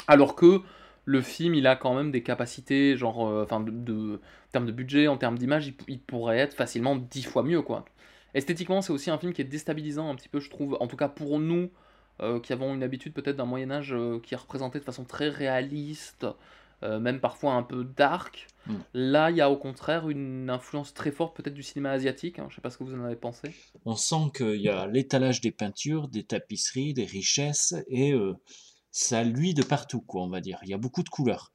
Alors 0.08 0.36
que 0.36 0.62
le 1.06 1.22
film, 1.22 1.56
il 1.56 1.68
a 1.68 1.76
quand 1.76 1.96
même 1.96 2.12
des 2.12 2.22
capacités, 2.22 2.98
genre, 2.98 3.28
euh, 3.28 3.44
enfin, 3.44 3.62
de, 3.62 4.16
en 4.16 4.52
termes 4.52 4.66
de 4.66 4.72
budget, 4.74 5.08
en 5.08 5.18
termes 5.18 5.38
d'image, 5.38 5.68
il, 5.68 5.76
il 5.88 6.00
pourrait 6.02 6.38
être 6.38 6.54
facilement 6.54 6.98
dix 6.98 7.24
fois 7.24 7.44
mieux, 7.44 7.62
quoi. 7.62 7.86
Esthétiquement, 8.34 8.82
c'est 8.82 8.92
aussi 8.92 9.10
un 9.10 9.18
film 9.18 9.32
qui 9.32 9.42
est 9.42 9.46
déstabilisant 9.46 10.10
un 10.10 10.16
petit 10.16 10.28
peu, 10.28 10.42
je 10.42 10.50
trouve, 10.50 10.78
en 10.82 10.88
tout 10.88 10.98
cas 10.98 11.08
pour 11.08 11.40
nous, 11.40 11.70
qui 12.44 12.52
avons 12.52 12.74
une 12.74 12.84
habitude 12.84 13.14
peut-être 13.14 13.36
d'un 13.36 13.46
Moyen-Âge 13.46 13.94
euh, 13.94 14.20
qui 14.20 14.34
est 14.34 14.38
représenté 14.38 14.80
de 14.80 14.84
façon 14.84 15.04
très 15.04 15.30
réaliste, 15.30 16.26
euh, 16.84 17.00
même 17.00 17.20
parfois 17.20 17.54
un 17.54 17.64
peu 17.64 17.84
dark. 17.84 18.48
Mm. 18.68 18.74
Là, 18.94 19.32
il 19.32 19.38
y 19.38 19.42
a 19.42 19.50
au 19.50 19.58
contraire 19.58 20.10
une 20.10 20.50
influence 20.50 20.94
très 20.94 21.12
forte 21.12 21.36
peut-être 21.36 21.54
du 21.54 21.64
cinéma 21.64 21.92
asiatique, 21.92 22.40
hein, 22.40 22.48
je 22.50 22.56
sais 22.56 22.62
pas 22.62 22.70
ce 22.70 22.78
que 22.78 22.84
vous 22.84 22.94
en 22.94 23.04
avez 23.04 23.16
pensé. 23.16 23.54
On 23.86 23.96
sent 23.96 24.32
qu'il 24.36 24.62
y 24.62 24.70
a 24.70 24.88
l'étalage 24.88 25.42
des 25.42 25.52
peintures, 25.52 26.08
des 26.08 26.24
tapisseries, 26.24 26.94
des 26.94 27.06
richesses, 27.06 27.74
et 27.88 28.12
euh, 28.14 28.36
ça 28.92 29.24
luit 29.24 29.54
de 29.54 29.64
partout, 29.64 30.02
quoi, 30.02 30.22
on 30.24 30.30
va 30.30 30.42
dire. 30.42 30.60
Il 30.64 30.70
y 30.70 30.74
a 30.74 30.78
beaucoup 30.78 31.04
de 31.04 31.10
couleurs. 31.10 31.52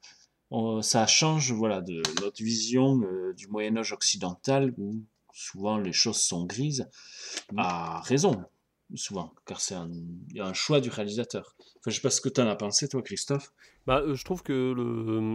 On- 0.51 0.81
ça 0.81 1.07
change, 1.07 1.51
voilà, 1.51 1.81
de 1.81 2.01
notre 2.21 2.43
vision 2.43 3.01
euh, 3.03 3.33
du 3.33 3.47
Moyen 3.47 3.77
Âge 3.77 3.91
occidental, 3.93 4.73
où 4.77 5.01
souvent 5.33 5.77
les 5.77 5.93
choses 5.93 6.19
sont 6.21 6.45
grises, 6.45 6.87
à 7.57 8.01
raison, 8.01 8.43
souvent, 8.95 9.33
car 9.45 9.59
c'est 9.61 9.75
un, 9.75 9.89
un 10.39 10.53
choix 10.53 10.81
du 10.81 10.89
réalisateur. 10.89 11.55
Enfin, 11.79 11.91
je 11.91 11.95
sais 11.95 12.01
pas 12.01 12.09
ce 12.09 12.21
que 12.21 12.29
tu 12.29 12.41
en 12.41 12.47
as 12.47 12.55
pensé, 12.55 12.87
toi, 12.87 13.01
Christophe. 13.01 13.51
Bah, 13.85 13.99
euh, 13.99 14.15
je 14.15 14.23
trouve 14.23 14.43
que 14.43 14.73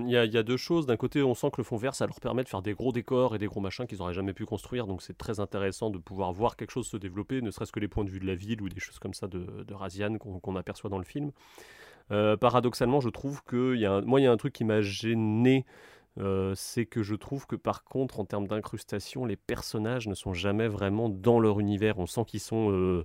il 0.06 0.10
y, 0.10 0.16
a, 0.16 0.42
deux 0.42 0.56
choses. 0.56 0.86
D'un 0.86 0.96
côté, 0.96 1.22
on 1.22 1.34
sent 1.34 1.50
que 1.50 1.58
le 1.58 1.64
fond 1.64 1.76
vert, 1.76 1.94
ça 1.94 2.06
leur 2.06 2.20
permet 2.20 2.42
de 2.42 2.48
faire 2.48 2.62
des 2.62 2.72
gros 2.72 2.92
décors 2.92 3.34
et 3.34 3.38
des 3.38 3.46
gros 3.46 3.60
machins 3.60 3.86
qu'ils 3.86 3.98
n'auraient 3.98 4.14
jamais 4.14 4.32
pu 4.32 4.46
construire. 4.46 4.86
Donc 4.86 5.02
c'est 5.02 5.18
très 5.18 5.40
intéressant 5.40 5.90
de 5.90 5.98
pouvoir 5.98 6.32
voir 6.32 6.56
quelque 6.56 6.70
chose 6.70 6.86
se 6.86 6.96
développer, 6.96 7.42
ne 7.42 7.50
serait-ce 7.50 7.72
que 7.72 7.80
les 7.80 7.88
points 7.88 8.04
de 8.04 8.10
vue 8.10 8.20
de 8.20 8.26
la 8.26 8.34
ville 8.34 8.62
ou 8.62 8.68
des 8.68 8.80
choses 8.80 8.98
comme 8.98 9.12
ça 9.14 9.26
de, 9.26 9.64
de 9.64 9.74
Razian 9.74 10.16
qu'on 10.16 10.56
aperçoit 10.56 10.88
dans 10.88 10.98
le 10.98 11.04
film. 11.04 11.32
Euh, 12.10 12.38
paradoxalement, 12.38 13.00
je 13.00 13.10
trouve 13.10 13.42
que 13.44 13.76
y 13.76 13.84
a 13.84 13.92
un- 13.92 14.00
moi, 14.00 14.20
il 14.20 14.24
y 14.24 14.26
a 14.26 14.32
un 14.32 14.36
truc 14.38 14.54
qui 14.54 14.64
m'a 14.64 14.80
gêné. 14.80 15.66
euh, 16.18 16.52
c'est 16.56 16.86
que 16.86 17.02
je 17.02 17.14
trouve 17.14 17.46
que 17.46 17.54
par 17.54 17.84
contre, 17.84 18.18
en 18.18 18.24
termes 18.24 18.48
d'incrustation, 18.48 19.24
les 19.26 19.36
personnages 19.36 20.08
ne 20.08 20.14
sont 20.14 20.32
jamais 20.32 20.66
vraiment 20.66 21.08
dans 21.08 21.38
leur 21.38 21.60
univers. 21.60 21.98
On 21.98 22.06
sent 22.06 22.24
qu'ils 22.26 22.40
sont 22.40 23.04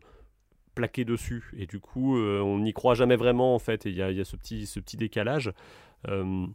plaqués 0.73 1.05
dessus. 1.05 1.51
Et 1.57 1.65
du 1.65 1.79
coup, 1.79 2.17
euh, 2.17 2.41
on 2.41 2.59
n'y 2.59 2.73
croit 2.73 2.95
jamais 2.95 3.15
vraiment, 3.15 3.55
en 3.55 3.59
fait. 3.59 3.85
Et 3.85 3.89
il 3.89 3.95
y 3.95 4.01
a, 4.01 4.11
y 4.11 4.19
a 4.19 4.25
ce, 4.25 4.35
petit, 4.35 4.65
ce 4.65 4.79
petit 4.79 4.97
décalage. 4.97 5.51
Euh, 6.07 6.45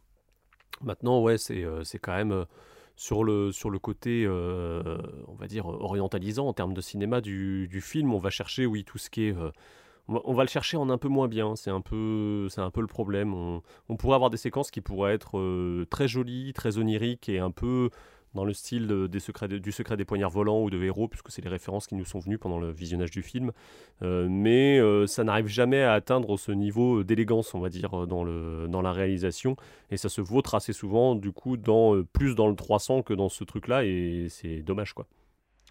maintenant, 0.83 1.21
ouais, 1.23 1.39
c'est 1.39 1.65
euh, 1.65 1.85
c'est 1.85 1.99
quand 1.99 2.15
même 2.15 2.45
sur 2.97 3.25
le, 3.25 3.53
sur 3.53 3.71
le 3.71 3.79
côté, 3.79 4.27
on 4.29 5.35
va 5.35 5.47
dire, 5.47 5.67
orientalisant 5.67 6.49
en 6.49 6.53
termes 6.53 6.75
de 6.75 6.81
cinéma 6.81 7.21
du, 7.21 7.69
du 7.69 7.81
film. 7.81 8.13
On 8.13 8.19
va 8.19 8.31
chercher, 8.31 8.67
oui, 8.67 8.85
tout 8.85 8.99
ce 8.99 9.09
qui 9.09 9.27
est. 9.27 9.35
on 10.09 10.15
va, 10.15 10.21
on 10.25 10.35
va 10.35 10.43
le 10.43 10.49
chercher 10.49 10.77
en 10.77 10.91
un 10.91 10.99
peu 10.99 11.09
moins 11.09 11.29
bien, 11.29 11.55
c'est 11.55 11.71
un 11.71 11.81
peu, 11.81 12.49
c'est 12.51 12.61
un 12.61 12.71
peu 12.71 12.81
le 12.81 12.89
problème. 12.89 13.35
On, 13.35 13.63
on 13.89 13.97
pourrait 13.97 14.17
avoir 14.17 14.31
des 14.31 14.37
séquences 14.37 14.73
qui 14.73 14.81
pourraient 14.81 15.15
être 15.15 15.85
très 15.91 16.09
jolies, 16.09 16.53
très 16.55 16.79
oniriques 16.79 17.29
et 17.29 17.39
un 17.39 17.53
peu 17.53 17.91
dans 18.39 18.45
le 18.45 18.53
style 18.53 18.87
de- 18.87 19.09
des 19.09 19.19
secrets 19.19 19.49
du 19.49 19.73
secret 19.73 19.97
des 19.97 20.05
poignards 20.05 20.31
volants 20.31 20.63
ou 20.63 20.71
de 20.71 20.81
héros, 20.81 21.09
puisque 21.09 21.33
c'est 21.33 21.43
les 21.43 21.49
références 21.51 21.89
qui 21.89 21.97
nous 21.97 22.05
sont 22.05 22.21
venues 22.21 22.39
pendant 22.39 22.61
le 22.61 22.71
visionnage 22.71 23.11
du 23.11 23.23
film. 23.23 23.51
Euh, 24.03 24.29
mais 24.31 24.79
euh, 24.79 25.09
ça 25.09 25.25
n'arrive 25.25 25.49
jamais 25.49 25.83
à 25.83 25.95
atteindre 25.95 26.37
ce 26.37 26.53
niveau 26.53 27.03
d'élégance, 27.03 27.53
on 27.55 27.59
va 27.59 27.69
dire, 27.69 28.07
dans, 28.07 28.23
le, 28.23 28.69
dans 28.69 28.81
la 28.81 28.93
réalisation. 28.93 29.57
Et 29.91 29.97
ça 29.97 30.09
se 30.09 30.21
vautre 30.21 30.55
assez 30.55 30.73
souvent, 30.73 31.17
du 31.17 31.33
coup, 31.33 31.57
euh, 31.57 32.05
plus 32.13 32.37
dans 32.37 32.47
le 32.47 32.55
300 32.55 33.03
que 33.03 33.13
dans 33.13 33.29
ce 33.29 33.43
truc-là, 33.43 33.85
et 33.85 34.29
c'est 34.31 34.63
dommage, 34.63 34.93
quoi. 34.93 35.07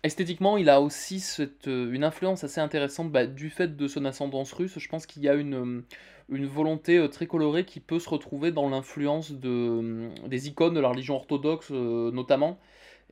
Esthétiquement, 0.03 0.57
il 0.57 0.69
a 0.69 0.79
aussi 0.79 1.24
euh, 1.39 1.91
une 1.91 2.03
influence 2.03 2.43
assez 2.43 2.62
intéressante 2.62 3.12
bah, 3.12 3.25
du 3.25 3.50
fait 3.50 3.75
de 3.75 3.88
son 3.88 4.05
ascendance 4.05 4.53
russe. 4.53 4.77
Je 4.77 4.89
pense 4.89 5.05
qu'il 5.07 5.24
y 5.24 5.29
a 5.29 5.33
une, 5.33 5.55
euh, 5.55 5.81
une 6.29 6.46
volonté 6.46 6.98
euh, 6.98 7.07
très 7.07 7.27
colorée 7.27 7.65
qui 7.65 7.79
peut 7.79 8.00
se 8.00 8.10
retrouver 8.10 8.51
dans 8.51 8.69
l'influence 8.69 9.31
de, 9.31 9.50
euh, 9.50 10.10
des 10.27 10.48
icônes 10.48 10.74
de 10.74 10.79
la 10.79 10.89
religion 10.89 11.15
orthodoxe, 11.15 11.69
euh, 11.72 12.12
notamment. 12.12 12.60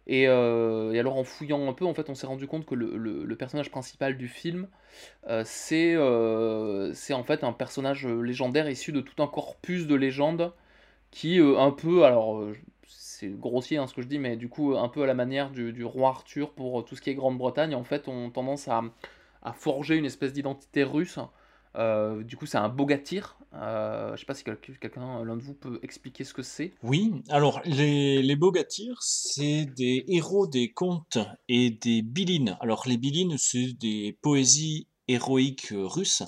Et, 0.07 0.27
euh, 0.27 0.93
et 0.93 0.99
alors, 0.99 1.17
en 1.17 1.23
fouillant 1.23 1.67
un 1.69 1.73
peu, 1.73 1.85
en 1.85 1.93
fait, 1.93 2.09
on 2.09 2.15
s'est 2.15 2.27
rendu 2.27 2.47
compte 2.47 2.65
que 2.65 2.75
le, 2.75 3.35
personnage 3.35 3.71
principal 3.71 4.17
du 4.17 4.27
film, 4.27 4.67
c'est 5.45 5.95
en 5.97 7.23
fait 7.23 7.43
un 7.43 7.53
personnage 7.53 8.07
légendaire 8.07 8.69
issu 8.69 8.91
de 8.91 9.01
tout 9.01 9.21
un 9.23 9.27
corpus 9.27 9.87
de 9.87 9.95
légendes 9.95 10.53
qui, 11.11 11.39
un 11.39 11.71
peu, 11.71 12.03
alors 12.05 12.43
c'est 12.87 13.29
grossier 13.29 13.77
hein, 13.77 13.87
ce 13.87 13.93
que 13.95 14.01
je 14.03 14.07
dis, 14.07 14.19
mais 14.19 14.35
du 14.35 14.47
coup, 14.49 14.75
un 14.77 14.89
peu 14.89 15.03
à 15.03 15.07
la 15.07 15.15
manière 15.15 15.49
du, 15.49 15.83
roi 15.83 16.09
Arthur 16.09 16.51
pour 16.51 16.85
tout 16.85 16.95
ce 16.95 17.01
qui 17.01 17.09
est 17.09 17.15
Grande-Bretagne, 17.15 17.73
en 17.73 17.83
fait, 17.83 18.07
ont 18.07 18.29
tendance 18.29 18.67
à 18.67 18.83
forger 19.53 19.95
une 19.95 20.05
espèce 20.05 20.33
d'identité 20.33 20.83
russe. 20.83 21.19
Euh, 21.75 22.23
du 22.23 22.37
coup, 22.37 22.45
c'est 22.45 22.57
un 22.57 22.69
bogatir. 22.69 23.37
Euh, 23.53 24.15
je 24.15 24.19
sais 24.19 24.25
pas 24.25 24.33
si 24.33 24.43
quel- 24.43 24.57
quelqu'un, 24.57 25.23
l'un 25.23 25.37
de 25.37 25.41
vous, 25.41 25.53
peut 25.53 25.79
expliquer 25.83 26.23
ce 26.23 26.33
que 26.33 26.41
c'est. 26.43 26.73
Oui, 26.83 27.13
alors 27.29 27.61
les, 27.65 28.21
les 28.21 28.35
Bogatirs, 28.35 28.97
c'est 29.01 29.65
des 29.65 30.03
héros 30.07 30.47
des 30.47 30.71
contes 30.71 31.17
et 31.47 31.69
des 31.69 32.01
bilines. 32.01 32.57
Alors 32.59 32.83
les 32.87 32.97
bilines, 32.97 33.37
c'est 33.37 33.73
des 33.73 34.17
poésies 34.21 34.87
héroïques 35.07 35.71
euh, 35.71 35.85
russes 35.85 36.23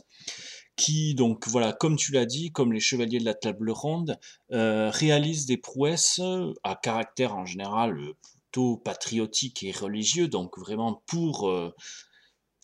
qui, 0.76 1.16
donc 1.16 1.48
voilà, 1.48 1.74
comme 1.74 1.96
tu 1.96 2.12
l'as 2.12 2.26
dit, 2.28 2.52
comme 2.52 2.72
les 2.72 2.80
chevaliers 2.80 3.20
de 3.20 3.26
la 3.26 3.34
table 3.34 3.72
ronde, 3.72 4.20
euh, 4.52 4.92
réalisent 4.92 5.48
des 5.48 5.58
prouesses 5.58 6.20
euh, 6.20 6.54
à 6.64 6.76
caractère 6.76 7.36
en 7.36 7.46
général 7.46 7.98
euh, 7.98 8.14
plutôt 8.22 8.78
patriotique 8.78 9.64
et 9.64 9.72
religieux, 9.72 10.28
donc 10.28 10.58
vraiment 10.60 11.02
pour, 11.08 11.50
euh, 11.50 11.74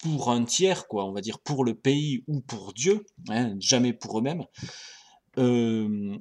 pour 0.03 0.29
un 0.31 0.43
tiers, 0.43 0.87
quoi, 0.87 1.05
on 1.05 1.13
va 1.13 1.21
dire 1.21 1.39
pour 1.39 1.63
le 1.63 1.75
pays 1.75 2.23
ou 2.27 2.41
pour 2.41 2.73
Dieu, 2.73 3.05
hein, 3.29 3.55
jamais 3.59 3.93
pour 3.93 4.19
eux-mêmes 4.19 4.45
euh, 5.37 6.17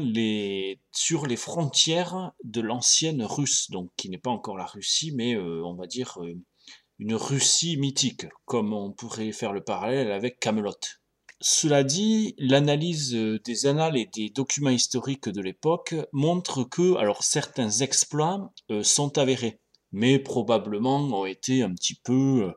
les, 0.00 0.80
sur 0.92 1.26
les 1.26 1.36
frontières 1.36 2.32
de 2.44 2.60
l'ancienne 2.60 3.22
Russe, 3.22 3.70
donc 3.70 3.90
qui 3.96 4.10
n'est 4.10 4.18
pas 4.18 4.30
encore 4.30 4.58
la 4.58 4.66
Russie, 4.66 5.12
mais 5.14 5.34
euh, 5.34 5.62
on 5.64 5.74
va 5.74 5.86
dire 5.86 6.18
euh, 6.22 6.34
une 6.98 7.14
Russie 7.14 7.76
mythique, 7.76 8.26
comme 8.44 8.72
on 8.72 8.92
pourrait 8.92 9.32
faire 9.32 9.52
le 9.52 9.62
parallèle 9.62 10.12
avec 10.12 10.38
Camelot. 10.38 10.72
Cela 11.40 11.82
dit, 11.82 12.34
l'analyse 12.38 13.14
des 13.14 13.66
annales 13.66 13.96
et 13.96 14.06
des 14.06 14.30
documents 14.30 14.70
historiques 14.70 15.28
de 15.28 15.40
l'époque 15.40 15.94
montre 16.12 16.62
que 16.62 16.94
alors 16.96 17.24
certains 17.24 17.70
exploits 17.70 18.52
sont 18.82 19.18
avérés, 19.18 19.58
mais 19.90 20.20
probablement 20.20 20.98
ont 20.98 21.26
été 21.26 21.62
un 21.64 21.74
petit 21.74 21.96
peu, 21.96 22.52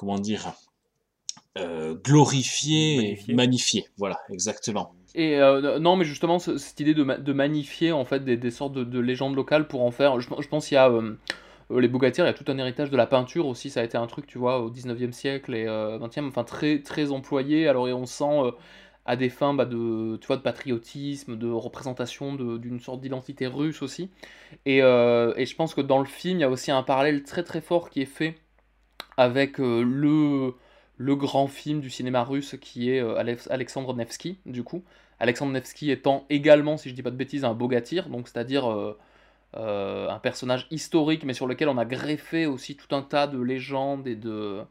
comment 0.00 0.18
dire, 0.18 0.54
glorifiés, 2.04 3.18
et 3.28 3.34
magnifiés. 3.34 3.84
Voilà, 3.98 4.18
exactement. 4.30 4.94
Et 5.14 5.38
non, 5.78 5.96
mais 5.96 6.06
justement, 6.06 6.38
cette 6.38 6.80
idée 6.80 6.94
de, 6.94 7.32
magnifier 7.32 7.92
en 7.92 8.06
fait 8.06 8.24
des, 8.24 8.50
sortes 8.50 8.72
de, 8.72 8.98
légendes 8.98 9.36
locales 9.36 9.68
pour 9.68 9.82
en 9.82 9.90
faire. 9.90 10.18
Je, 10.20 10.48
pense 10.48 10.66
qu'il 10.66 10.76
y 10.76 10.78
a 10.78 10.90
euh, 11.70 11.80
les 11.80 11.88
Bougatires, 11.88 12.24
il 12.24 12.28
y 12.28 12.30
a 12.30 12.34
tout 12.34 12.44
un 12.48 12.58
héritage 12.58 12.90
de 12.90 12.96
la 12.96 13.06
peinture 13.06 13.46
aussi, 13.46 13.70
ça 13.70 13.80
a 13.80 13.84
été 13.84 13.96
un 13.96 14.06
truc, 14.06 14.26
tu 14.26 14.38
vois, 14.38 14.60
au 14.60 14.70
19e 14.70 15.12
siècle 15.12 15.54
et 15.54 15.66
20e, 15.66 15.68
euh, 15.68 16.28
enfin 16.28 16.44
très, 16.44 16.80
très 16.80 17.12
employé. 17.12 17.68
Alors, 17.68 17.88
et 17.88 17.92
on 17.92 18.06
sent 18.06 18.24
euh, 18.24 18.50
à 19.06 19.16
des 19.16 19.28
fins 19.28 19.54
bah, 19.54 19.64
de, 19.66 20.16
tu 20.20 20.26
vois, 20.26 20.36
de 20.36 20.42
patriotisme, 20.42 21.36
de 21.36 21.50
représentation 21.50 22.34
d'une 22.34 22.80
sorte 22.80 23.00
d'identité 23.00 23.46
russe 23.46 23.82
aussi. 23.82 24.10
Et, 24.66 24.78
et, 24.78 25.46
je 25.46 25.56
pense 25.56 25.74
que 25.74 25.80
dans 25.80 25.98
le 25.98 26.06
film, 26.06 26.38
il 26.38 26.40
y 26.42 26.44
a 26.44 26.50
aussi 26.50 26.70
un 26.70 26.82
parallèle 26.82 27.22
très 27.24 27.42
très 27.42 27.60
fort 27.60 27.90
qui 27.90 28.02
est 28.02 28.06
fait 28.06 28.38
avec 29.20 29.58
le, 29.58 30.54
le 30.96 31.16
grand 31.16 31.46
film 31.46 31.80
du 31.80 31.90
cinéma 31.90 32.24
russe 32.24 32.56
qui 32.60 32.90
est 32.90 33.00
Alexandre 33.50 33.94
Nevsky, 33.94 34.38
du 34.46 34.62
coup. 34.64 34.82
Alexandre 35.18 35.52
Nevsky 35.52 35.90
étant 35.90 36.24
également, 36.30 36.76
si 36.76 36.88
je 36.88 36.94
dis 36.94 37.02
pas 37.02 37.10
de 37.10 37.16
bêtises, 37.16 37.44
un 37.44 37.54
bogatir, 37.54 38.08
donc 38.08 38.28
c'est-à-dire 38.28 38.96
euh, 39.56 40.08
un 40.08 40.20
personnage 40.20 40.68
historique, 40.70 41.24
mais 41.24 41.34
sur 41.34 41.48
lequel 41.48 41.68
on 41.68 41.76
a 41.76 41.84
greffé 41.84 42.46
aussi 42.46 42.76
tout 42.76 42.94
un 42.94 43.02
tas 43.02 43.26
de 43.26 43.40
légendes 43.40 44.06
et 44.06 44.14
de, 44.14 44.62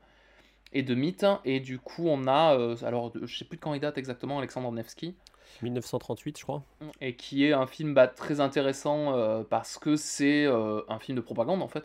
et 0.71 0.83
de 0.83 0.95
mythes. 0.95 1.25
Et 1.43 1.59
du 1.59 1.79
coup, 1.79 2.07
on 2.07 2.27
a, 2.27 2.55
euh, 2.57 2.77
alors 2.83 3.11
je 3.21 3.37
sais 3.37 3.43
plus 3.43 3.57
de 3.57 3.61
quand 3.61 3.73
il 3.73 3.81
date 3.81 3.97
exactement, 3.97 4.37
Alexandre 4.37 4.71
Nevsky. 4.71 5.15
1938, 5.61 6.37
je 6.37 6.43
crois. 6.43 6.63
Et 7.01 7.15
qui 7.15 7.45
est 7.45 7.51
un 7.51 7.67
film 7.67 7.93
bah, 7.93 8.07
très 8.07 8.39
intéressant 8.39 9.17
euh, 9.17 9.43
parce 9.43 9.77
que 9.77 9.97
c'est 9.97 10.45
un 10.45 10.99
film 10.99 11.17
de 11.17 11.21
propagande 11.21 11.61
en 11.61 11.67
fait, 11.67 11.83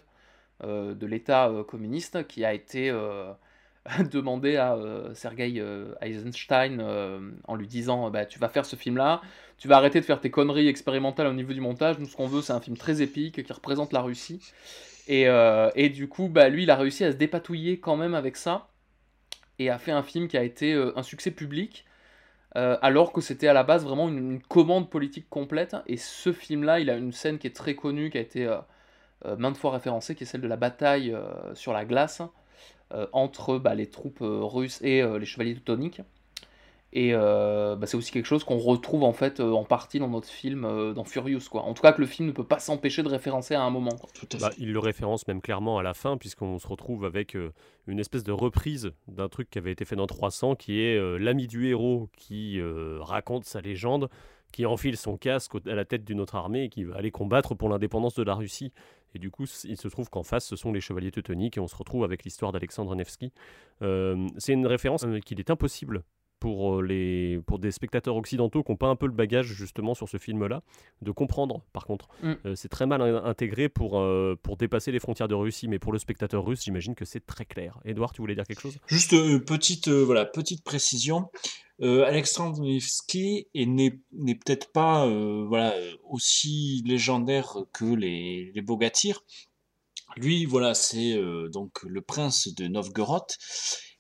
de 0.63 1.07
l'État 1.07 1.51
communiste 1.67 2.27
qui 2.27 2.45
a 2.45 2.55
été 2.55 2.91
demander 4.11 4.57
à 4.57 4.75
euh, 4.75 5.15
Sergei 5.15 5.55
euh, 5.59 5.95
Eisenstein 6.01 6.81
euh, 6.81 7.21
en 7.47 7.55
lui 7.55 7.67
disant 7.67 8.11
bah, 8.11 8.25
Tu 8.25 8.39
vas 8.39 8.49
faire 8.49 8.65
ce 8.65 8.77
film-là, 8.77 9.21
tu 9.59 9.69
vas 9.69 9.77
arrêter 9.77 10.01
de 10.01 10.05
faire 10.05 10.21
tes 10.21 10.31
conneries 10.31 10.69
expérimentales 10.69 11.27
au 11.27 11.35
niveau 11.35 11.53
du 11.53 11.61
montage. 11.61 11.99
Nous, 11.99 12.07
ce 12.07 12.17
qu'on 12.17 12.27
veut, 12.27 12.41
c'est 12.41 12.53
un 12.53 12.61
film 12.61 12.77
très 12.77 13.03
épique 13.03 13.45
qui 13.45 13.53
représente 13.53 13.93
la 13.93 14.01
Russie. 14.01 14.41
Et, 15.07 15.27
et 15.75 15.91
du 15.91 16.09
coup, 16.09 16.29
bah, 16.29 16.49
lui, 16.49 16.63
il 16.63 16.71
a 16.71 16.77
réussi 16.77 17.05
à 17.05 17.13
se 17.13 17.17
dépatouiller 17.17 17.79
quand 17.79 17.97
même 17.97 18.15
avec 18.15 18.37
ça 18.37 18.69
et 19.59 19.69
a 19.69 19.79
fait 19.79 19.93
un 19.93 20.03
film 20.03 20.29
qui 20.29 20.39
a 20.39 20.43
été 20.43 20.73
un 20.97 21.03
succès 21.03 21.31
public. 21.31 21.85
alors 22.55 23.13
que 23.13 23.21
c'était 23.21 23.49
à 23.49 23.53
la 23.53 23.65
base 23.65 23.85
vraiment 23.85 24.09
une, 24.09 24.41
commande 24.41 24.89
politique 24.89 25.29
complète. 25.29 25.77
Et 25.87 25.99
ce 25.99 26.33
film-là, 26.33 26.81
il 26.81 26.89
a 26.89 26.97
une 26.97 27.13
scène 27.13 27.39
qui 27.39 27.47
est 27.47 27.55
très 27.55 27.75
connue, 27.75 28.09
qui 28.09 28.17
a 28.17 28.23
été 28.23 28.49
maintes 29.39 29.57
fois 29.57 29.73
référencée, 29.73 30.15
qui 30.15 30.25
est 30.25 30.27
celle 30.27 30.43
de 30.43 30.49
la 30.49 30.57
bataille 30.57 31.17
sur 31.55 31.73
la 31.73 31.85
glace, 31.85 32.23
euh, 32.93 33.07
entre 33.13 33.59
bah, 33.59 33.75
les 33.75 33.89
troupes 33.89 34.21
euh, 34.21 34.45
russes 34.45 34.81
et 34.83 35.03
euh, 35.03 35.19
les 35.19 35.25
chevaliers 35.25 35.55
teutoniques. 35.55 36.03
Et 36.93 37.13
bah, 37.13 37.87
c'est 37.87 37.97
aussi 37.97 38.13
quelque 38.13 38.27
chose 38.27 38.45
qu'on 38.45 38.59
retrouve 38.59 39.03
en 39.03 39.13
fait 39.13 39.41
en 39.41 39.65
partie 39.65 39.99
dans 39.99 40.07
notre 40.07 40.29
film, 40.29 40.93
dans 40.95 41.03
Furious. 41.03 41.41
Quoi. 41.51 41.63
En 41.63 41.75
tout 41.75 41.83
cas, 41.83 41.91
que 41.91 42.01
le 42.01 42.07
film 42.07 42.29
ne 42.29 42.33
peut 42.33 42.47
pas 42.47 42.61
s'empêcher 42.61 43.03
de 43.03 43.09
référencer 43.09 43.57
à 43.57 43.63
un 43.63 43.71
moment. 43.71 43.97
Bah, 44.39 44.53
il 44.59 44.73
le 44.73 44.79
référence 44.79 45.27
même 45.27 45.41
clairement 45.41 45.77
à 45.79 45.83
la 45.83 45.93
fin, 45.93 46.17
puisqu'on 46.17 46.57
se 46.61 46.69
retrouve 46.69 47.05
avec 47.05 47.37
une 47.89 47.99
espèce 47.99 48.23
de 48.23 48.31
reprise 48.31 48.93
d'un 49.09 49.29
truc 49.29 49.51
qui 49.51 49.59
avait 49.59 49.73
été 49.73 49.85
fait 49.85 49.97
dans 49.97 50.07
300, 50.07 50.55
qui 50.55 50.83
est 50.83 51.19
l'ami 51.19 51.49
du 51.49 51.67
héros 51.67 52.11
qui 52.17 52.61
raconte 53.01 53.45
sa 53.45 53.61
légende, 53.61 54.09
qui 54.55 54.67
enfile 54.67 54.97
son 54.97 55.17
casque 55.17 55.55
à 55.67 55.75
la 55.75 55.85
tête 55.85 56.05
d'une 56.05 56.21
autre 56.21 56.37
armée 56.37 56.63
et 56.63 56.69
qui 56.69 56.85
va 56.85 56.95
aller 56.95 57.11
combattre 57.11 57.57
pour 57.57 57.69
l'indépendance 57.69 58.15
de 58.15 58.23
la 58.23 58.35
Russie. 58.35 58.73
Et 59.13 59.19
du 59.19 59.29
coup, 59.29 59.47
il 59.65 59.77
se 59.77 59.89
trouve 59.89 60.09
qu'en 60.11 60.23
face, 60.23 60.47
ce 60.47 60.55
sont 60.55 60.73
les 60.73 60.81
chevaliers 60.81 61.11
teutoniques 61.11 61.57
et 61.57 61.61
on 61.61 61.67
se 61.67 61.75
retrouve 61.75 62.05
avec 62.05 62.23
l'histoire 62.23 62.53
d'Alexandre 62.53 62.95
Nevsky. 62.95 63.33
Euh, 63.83 64.29
c'est 64.39 64.53
une 64.53 64.69
référence 64.69 65.05
euh, 65.07 65.19
qu'il 65.19 65.41
est 65.41 65.51
impossible 65.51 66.05
pour, 66.45 66.75
euh, 66.75 66.83
les, 66.83 67.41
pour 67.47 67.59
des 67.59 67.73
spectateurs 67.73 68.17
occidentaux 68.17 68.63
qui 68.63 68.71
n'ont 68.71 68.77
pas 68.77 68.89
un 68.89 68.97
peu 68.97 69.07
le 69.07 69.15
bagage 69.15 69.47
justement 69.47 69.95
sur 69.95 70.11
ce 70.11 70.19
film-là, 70.19 70.63
de 71.01 71.11
comprendre 71.11 71.63
par 71.73 71.87
contre. 71.87 72.09
Mm. 72.23 72.35
c'est 72.55 72.69
très 72.69 72.85
mal 72.85 73.01
intégré 73.01 73.71
pour, 73.71 74.05
pour 74.43 74.59
dépasser 74.59 74.93
les 74.93 74.99
frontières 74.99 75.27
de 75.27 75.35
Russie, 75.35 75.69
mais 75.69 75.79
pour 75.79 75.91
le 75.91 75.99
spectateur 75.99 76.45
russe, 76.45 76.63
j'imagine 76.63 76.95
que 76.95 77.07
c'est 77.07 77.25
très 77.25 77.47
clair. 77.47 77.79
Edouard, 77.87 78.13
tu 78.13 78.21
voulais 78.21 78.35
dire 78.35 78.45
quelque 78.45 78.61
chose? 78.61 78.77
Juste 78.87 79.13
une 79.13 79.43
petite, 79.43 79.89
voilà, 79.89 80.27
petite 80.27 80.63
précision. 80.63 81.31
Alexandre 81.81 82.61
Nevsky 82.61 83.49
n'est 83.55 84.01
peut-être 84.35 84.71
pas 84.71 85.09
voilà, 85.47 85.75
aussi 86.11 86.83
légendaire 86.87 87.57
que 87.73 87.87
les, 87.87 88.53
les 88.55 88.63
Bogatirs. 88.63 89.23
Lui, 90.17 90.45
voilà, 90.45 90.75
c'est 90.75 91.17
donc 91.53 91.83
le 91.83 92.01
prince 92.01 92.49
de 92.55 92.67
Novgorod. 92.69 93.25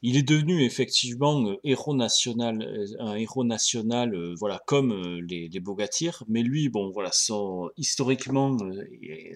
Il 0.03 0.17
est 0.19 0.23
devenu 0.23 0.63
effectivement 0.63 1.57
héros 1.65 1.95
national, 1.95 2.87
un 2.99 3.15
héros 3.15 3.45
national, 3.45 4.35
voilà, 4.39 4.61
comme 4.67 4.93
les, 5.21 5.49
les 5.49 5.61
Bogatirs. 5.61 6.23
Mais 6.29 6.43
lui, 6.43 6.69
bon, 6.69 6.91
voilà, 6.91 7.11
son, 7.11 7.71
historiquement, 7.79 8.57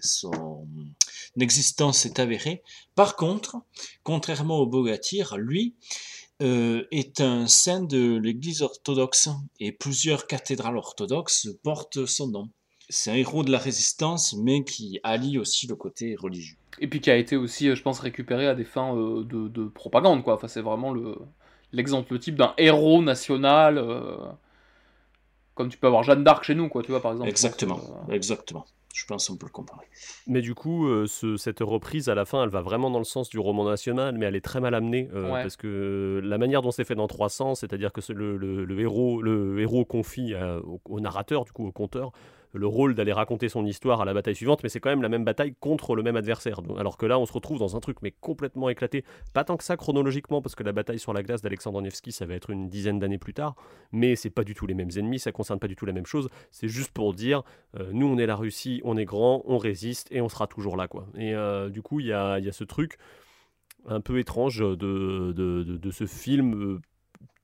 son 0.03 0.67
existence 1.41 2.05
est 2.05 2.19
avérée. 2.19 2.63
Par 2.95 3.17
contre, 3.17 3.57
contrairement 4.03 4.59
aux 4.59 4.67
Bogatirs, 4.67 5.39
lui, 5.39 5.75
euh, 6.41 6.87
est 6.93 7.21
un 7.21 7.49
saint 7.49 7.83
de 7.83 8.17
l'Église 8.17 8.63
orthodoxe 8.63 9.29
et 9.59 9.73
plusieurs 9.73 10.29
cathédrales 10.29 10.77
orthodoxes 10.77 11.49
portent 11.65 12.07
son 12.07 12.29
nom. 12.29 12.49
C'est 12.89 13.11
un 13.11 13.15
héros 13.15 13.43
de 13.43 13.51
la 13.51 13.59
résistance, 13.59 14.35
mais 14.35 14.65
qui 14.65 15.01
allie 15.03 15.39
aussi 15.39 15.67
le 15.67 15.77
côté 15.77 16.17
religieux. 16.17 16.57
Et 16.81 16.89
puis 16.89 17.01
qui 17.01 17.11
a 17.11 17.17
été 17.17 17.37
aussi, 17.37 17.69
euh, 17.69 17.75
je 17.75 17.83
pense, 17.83 18.01
récupéré 18.01 18.47
à 18.47 18.55
des 18.55 18.65
fins 18.65 18.97
euh, 18.97 19.25
de, 19.25 19.69
propagande, 19.69 20.23
quoi. 20.23 20.35
Enfin, 20.35 20.49
c'est 20.49 20.63
vraiment 20.63 20.93
le, 20.93 21.17
l'exemple 21.73 22.19
type 22.19 22.37
d'un 22.37 22.55
héros 22.57 23.03
national, 23.03 23.85
comme 25.55 25.69
tu 25.69 25.79
peux 25.79 25.87
avoir 25.87 26.03
Jeanne 26.03 26.25
d'Arc 26.25 26.45
chez 26.45 26.55
nous, 26.55 26.69
quoi, 26.69 26.83
tu 26.83 26.91
vois, 26.91 27.03
par 27.03 27.13
exemple. 27.13 27.29
Exactement, 27.29 27.81
exactement 28.11 28.65
je 28.99 29.05
pense 29.05 29.29
qu'on 29.29 29.37
peut 29.37 29.47
le 29.47 29.53
comparer. 29.53 29.87
Mais 30.27 30.41
du 30.41 30.55
coup, 30.55 30.89
euh, 30.89 31.07
cette 31.07 31.61
reprise 31.61 32.09
à 32.09 32.17
la 32.17 32.25
fin, 32.25 32.43
elle 32.43 32.49
va 32.49 32.63
vraiment 32.63 32.91
dans 32.91 32.99
le 32.99 33.05
sens 33.05 33.29
du 33.29 33.39
roman 33.39 33.65
national, 33.65 34.19
mais 34.19 34.27
elle 34.27 34.35
est 34.35 34.45
très 34.45 34.61
mal 34.61 34.75
amenée 34.75 35.09
euh, 35.15 35.31
parce 35.31 35.57
que 35.57 36.21
la 36.25 36.37
manière 36.37 36.63
dont 36.63 36.73
c'est 36.73 36.85
fait 36.85 36.97
dans 36.97 37.07
300, 37.07 37.55
c'est-à-dire 37.55 37.93
que 37.93 38.01
le, 38.13 38.37
le, 38.37 38.81
héros, 38.81 39.23
le 39.23 39.61
héros 39.61 39.85
confie 39.85 40.35
au, 40.85 41.01
narrateur, 41.01 41.45
du 41.45 41.53
coup 41.53 41.67
au 41.67 41.73
conteur, 41.73 42.11
le 42.53 42.67
rôle 42.67 42.95
d'aller 42.95 43.13
raconter 43.13 43.49
son 43.49 43.65
histoire 43.65 44.01
à 44.01 44.05
la 44.05 44.15
bataille 44.15 44.35
suivante, 44.35 44.63
mais 44.63 44.69
c'est 44.69 44.81
quand 44.81 44.91
même 44.91 45.03
la 45.03 45.09
même 45.09 45.25
bataille 45.25 45.55
contre 45.61 45.95
le 45.95 46.03
même 46.03 46.17
adversaire. 46.17 46.61
Alors 46.79 46.97
que 46.97 47.07
là, 47.07 47.19
on 47.19 47.27
se 47.27 47.33
retrouve 47.33 47.59
dans 47.59 47.77
un 47.77 47.81
truc 47.81 47.99
mais 48.03 48.11
complètement 48.11 48.69
éclaté. 48.69 49.05
Pas 49.35 49.45
tant 49.45 49.57
que 49.57 49.65
ça 49.65 49.77
chronologiquement, 49.77 50.43
parce 50.43 50.55
que 50.55 50.63
la 50.63 50.73
bataille 50.73 50.99
sur 50.99 51.13
la 51.13 51.23
glace 51.23 51.43
d'Alexandre 51.43 51.81
Nevsky, 51.83 52.13
ça 52.13 52.27
va 52.27 52.35
être 52.35 52.51
une 52.51 52.69
dizaine 52.69 52.99
d'années 52.99 53.19
plus 53.19 53.35
tard, 53.35 53.55
mais 53.93 54.17
c'est 54.17 54.31
pas 54.31 54.45
du 54.45 54.55
tout 54.55 54.67
les 54.67 54.75
mêmes 54.75 54.91
ennemis, 54.97 55.19
ça 55.19 55.33
concerne 55.33 55.59
pas 55.59 55.69
du 55.69 55.77
tout 55.77 55.87
la 55.87 55.93
même 55.93 56.07
chose. 56.07 56.29
C'est 56.51 56.69
juste 56.69 56.93
pour 56.93 57.15
dire, 57.15 57.43
euh, 57.79 57.91
nous 57.93 58.07
on 58.07 58.19
est 58.19 58.27
la 58.27 58.37
Russie, 58.37 58.81
on 58.85 58.97
est 58.97 59.05
grand, 59.05 59.43
on 59.47 59.59
résiste 59.59 60.09
et 60.11 60.21
on 60.21 60.29
sera 60.29 60.47
toujours 60.47 60.77
là, 60.77 60.89
quoi. 60.89 61.07
Et 61.17 61.35
euh, 61.35 61.69
du 61.69 61.83
coup, 61.83 62.01
il 62.01 62.07
y 62.07 62.13
a, 62.13 62.41
ce 62.53 62.65
truc 62.65 62.99
un 63.87 64.01
peu 64.01 64.19
étrange 64.19 64.59
de, 64.59 65.91
ce 65.91 66.07
film 66.07 66.81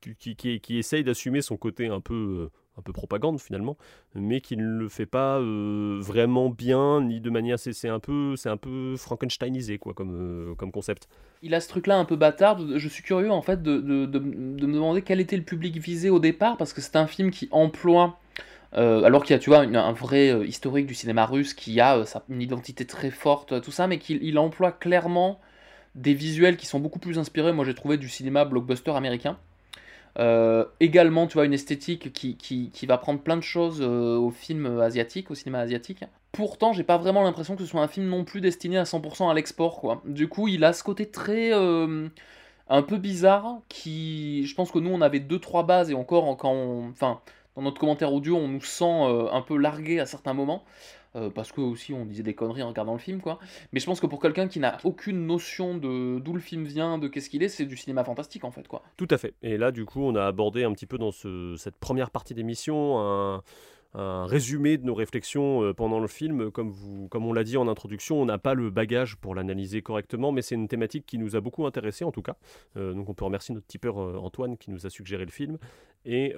euh, 0.07 0.15
qui, 0.19 0.79
essaye 0.79 1.05
d'assumer 1.05 1.43
son 1.43 1.57
côté 1.57 1.89
un 1.89 2.01
peu 2.01 2.51
un 2.79 2.83
peu 2.83 2.93
propagande 2.93 3.41
finalement, 3.41 3.77
mais 4.15 4.41
qui 4.41 4.57
ne 4.57 4.65
le 4.65 4.89
fait 4.89 5.07
pas 5.07 5.39
euh, 5.39 5.99
vraiment 6.01 6.51
bien, 6.51 7.01
ni 7.01 7.21
de 7.21 7.31
manière. 7.31 7.59
C'est 7.59 7.89
un 7.89 8.01
peu, 8.01 8.35
peu 8.61 8.97
Frankensteinisé 8.97 9.79
quoi, 9.79 9.95
comme, 9.95 10.15
euh, 10.15 10.55
comme 10.55 10.73
concept. 10.73 11.09
Il 11.43 11.55
a 11.55 11.61
ce 11.61 11.69
truc-là 11.69 11.97
un 11.99 12.05
peu 12.05 12.17
bâtard. 12.17 12.59
Je 12.77 12.89
suis 12.89 13.03
curieux 13.03 13.31
en 13.31 13.43
fait 13.43 13.63
de, 13.63 13.79
de, 13.79 14.07
de, 14.07 14.19
me 14.19 14.57
demander 14.59 15.03
quel 15.03 15.21
était 15.21 15.37
le 15.37 15.45
public 15.45 15.77
visé 15.77 16.11
au 16.11 16.19
départ, 16.19 16.57
parce 16.57 16.73
que 16.73 16.81
c'est 16.81 16.97
un 16.97 17.07
film 17.07 17.31
qui 17.31 17.49
emploie. 17.51 18.19
Euh, 18.77 19.05
alors 19.05 19.23
qu'il 19.23 19.35
y 19.35 19.37
a, 19.37 19.39
tu 19.39 19.51
vois, 19.51 19.61
un 19.61 19.93
vrai 19.93 20.47
historique 20.49 20.87
du 20.87 20.95
cinéma 20.95 21.27
russe 21.27 21.55
qui 21.55 21.81
a 21.81 22.05
une 22.29 22.43
identité 22.43 22.85
très 22.85 23.11
forte, 23.11 23.61
tout 23.61 23.71
ça, 23.71 23.87
mais 23.87 23.99
qu'il 23.99 24.37
emploie 24.37 24.73
clairement 24.73 25.41
des 25.95 26.15
visuels 26.15 26.57
qui 26.57 26.67
sont 26.67 26.81
beaucoup 26.81 26.99
plus 26.99 27.21
inspirés, 27.21 27.53
moi 27.53 27.65
j'ai 27.65 27.75
trouvé, 27.75 27.99
du 27.99 28.09
cinéma 28.09 28.45
blockbuster 28.45 28.91
américain. 28.91 29.39
Euh, 30.19 30.65
également, 30.81 31.27
tu 31.27 31.35
vois, 31.35 31.45
une 31.45 31.53
esthétique 31.53 32.13
qui, 32.13 32.37
qui, 32.37 32.87
va 32.87 32.99
prendre 32.99 33.21
plein 33.21 33.37
de 33.37 33.43
choses 33.43 33.81
euh, 33.81 34.17
au 34.17 34.31
film 34.31 34.81
asiatique, 34.81 35.31
au 35.31 35.35
cinéma 35.35 35.61
asiatique. 35.61 36.05
Pourtant, 36.33 36.73
j'ai 36.73 36.85
pas 36.85 36.99
vraiment 36.99 37.23
l'impression 37.23 37.57
que 37.57 37.63
ce 37.63 37.69
soit 37.69 37.83
un 37.83 37.89
film 37.89 38.07
non 38.07 38.25
plus 38.25 38.41
destiné 38.41 38.79
à 38.79 38.85
100% 38.85 39.31
à 39.31 39.35
l'export, 39.35 39.81
quoi. 39.81 40.03
Du 40.05 40.29
coup, 40.29 40.49
il 40.49 40.65
a 40.65 40.73
ce 40.73 40.83
côté 40.83 41.07
très... 41.07 41.53
Euh, 41.53 42.09
un 42.69 42.83
peu 42.83 42.97
bizarre, 42.97 43.61
qui... 43.69 44.47
Je 44.47 44.55
pense 44.55 44.71
que 44.71 44.79
nous, 44.79 44.91
on 44.91 45.03
avait 45.03 45.21
deux 45.21 45.39
trois 45.39 45.65
bases, 45.65 45.91
et 45.91 45.95
encore, 45.95 46.37
quand 46.37 46.53
on... 46.53 46.89
Enfin, 46.89 47.21
dans 47.57 47.63
notre 47.63 47.79
commentaire 47.79 48.13
audio, 48.13 48.37
on 48.37 48.49
nous 48.49 48.63
sent 48.63 48.85
un 48.85 49.43
peu 49.43 49.57
largué 49.57 50.01
à 50.01 50.07
certains 50.07 50.33
moments. 50.33 50.65
Euh, 51.17 51.31
parce 51.31 51.53
que 51.53 51.61
aussi 51.61 51.93
on 51.93 52.05
disait 52.05 52.23
des 52.23 52.35
conneries 52.35 52.63
en 52.63 52.69
regardant 52.69 52.93
le 52.93 52.99
film, 52.99 53.21
quoi. 53.21 53.39
Mais 53.73 53.81
je 53.81 53.87
pense 53.87 54.01
que 54.01 54.07
pour 54.07 54.21
quelqu'un 54.21 54.49
qui 54.49 54.61
n'a 54.61 54.79
aucune 54.85 55.27
notion 55.27 55.77
de 55.77 56.19
d'où 56.19 56.33
le 56.33 56.41
film 56.41 56.65
vient, 56.65 56.99
de 56.99 57.09
qu'est-ce 57.09 57.31
qu'il 57.31 57.43
est, 57.43 57.49
c'est 57.49 57.67
du 57.67 57.77
cinéma 57.77 58.05
fantastique 58.05 58.45
en 58.45 58.51
fait, 58.51 58.67
quoi. 58.69 58.83
Tout 58.97 59.09
à 59.11 59.19
fait. 59.19 59.35
Et 59.43 59.57
là, 59.57 59.71
du 59.71 59.85
coup, 59.85 60.03
on 60.03 60.15
a 60.15 60.25
abordé 60.25 60.65
un 60.65 60.73
petit 60.73 60.87
peu 60.87 60.99
dans 60.99 61.13
ce, 61.13 61.57
cette 61.57 61.77
première 61.77 62.11
partie 62.11 62.35
d'émission 62.35 62.99
un 62.99 63.43
un 63.95 64.27
résumé 64.27 64.77
de 64.77 64.85
nos 64.85 64.95
réflexions 64.95 65.63
euh, 65.63 65.73
pendant 65.73 66.01
le 66.01 66.09
film. 66.09 66.51
Comme, 66.51 66.71
vous, 66.71 67.09
comme 67.09 67.25
on 67.27 67.33
l'a 67.33 67.45
dit 67.45 67.57
en 67.57 67.69
introduction, 67.69 68.21
on 68.21 68.25
n'a 68.25 68.39
pas 68.39 68.55
le 68.55 68.71
bagage 68.71 69.17
pour 69.17 69.35
l'analyser 69.35 69.83
correctement, 69.83 70.33
mais 70.33 70.43
c'est 70.43 70.57
une 70.57 70.69
thématique 70.69 71.07
qui 71.07 71.19
nous 71.19 71.37
a 71.37 71.41
beaucoup 71.41 71.67
intéressé 71.67 72.05
en 72.05 72.11
tout 72.11 72.23
cas. 72.23 72.37
Euh, 72.77 72.93
donc 72.93 73.09
on 73.09 73.15
peut 73.15 73.25
remercier 73.25 73.55
notre 73.55 73.67
tipeur 73.67 74.01
euh, 74.01 74.17
Antoine 74.17 74.57
qui 74.57 74.71
nous 74.71 74.87
a 74.87 74.91
suggéré 74.91 75.25
le 75.25 75.31
film 75.31 75.59
et 76.07 76.35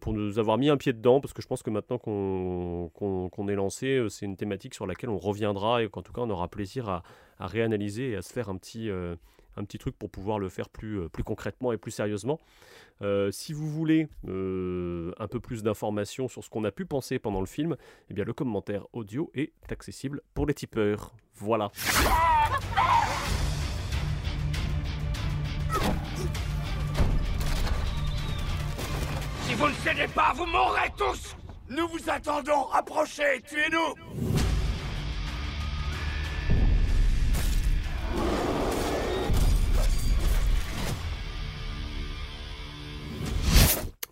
pour 0.00 0.14
nous 0.14 0.38
avoir 0.38 0.56
mis 0.56 0.70
un 0.70 0.78
pied 0.78 0.94
dedans, 0.94 1.20
parce 1.20 1.34
que 1.34 1.42
je 1.42 1.46
pense 1.46 1.62
que 1.62 1.68
maintenant 1.68 1.98
qu'on 1.98 3.48
est 3.48 3.54
lancé, 3.54 4.06
c'est 4.08 4.24
une 4.24 4.38
thématique 4.38 4.72
sur 4.72 4.86
laquelle 4.86 5.10
on 5.10 5.18
reviendra 5.18 5.82
et 5.82 5.88
qu'en 5.90 6.00
tout 6.00 6.14
cas 6.14 6.22
on 6.22 6.30
aura 6.30 6.48
plaisir 6.48 6.88
à, 6.88 7.02
à 7.38 7.46
réanalyser 7.46 8.12
et 8.12 8.16
à 8.16 8.22
se 8.22 8.32
faire 8.32 8.48
un 8.48 8.56
petit 8.56 8.88
un 9.56 9.64
petit 9.64 9.78
truc 9.78 9.96
pour 9.96 10.10
pouvoir 10.10 10.38
le 10.38 10.48
faire 10.48 10.68
plus, 10.68 11.00
euh, 11.00 11.08
concrètement 11.24 11.72
et 11.72 11.76
plus 11.76 11.90
sérieusement. 11.90 12.38
Euh, 13.02 13.30
si 13.30 13.52
vous 13.52 13.68
voulez 13.70 14.08
euh, 14.28 15.12
un 15.18 15.28
peu 15.28 15.40
plus 15.40 15.62
d'informations 15.62 16.28
sur 16.28 16.44
ce 16.44 16.50
qu'on 16.50 16.64
a 16.64 16.70
pu 16.70 16.86
penser 16.86 17.18
pendant 17.18 17.40
le 17.40 17.46
film, 17.46 17.76
eh 18.10 18.14
le 18.14 18.32
commentaire 18.32 18.86
audio 18.92 19.30
est 19.34 19.52
accessible 19.70 20.20
pour 20.34 20.46
les 20.46 20.54
tipeurs. 20.54 21.14
Voilà. 21.34 21.70
Si 29.46 29.54
vous 29.54 29.68
ne 29.68 29.74
cédez 29.74 30.08
pas, 30.14 30.32
vous 30.34 30.46
mourrez 30.46 30.90
tous 30.96 31.36
Nous 31.68 31.88
vous 31.88 32.10
attendons 32.10 32.68
Approchez 32.72 33.42
Tuez-nous 33.46 34.41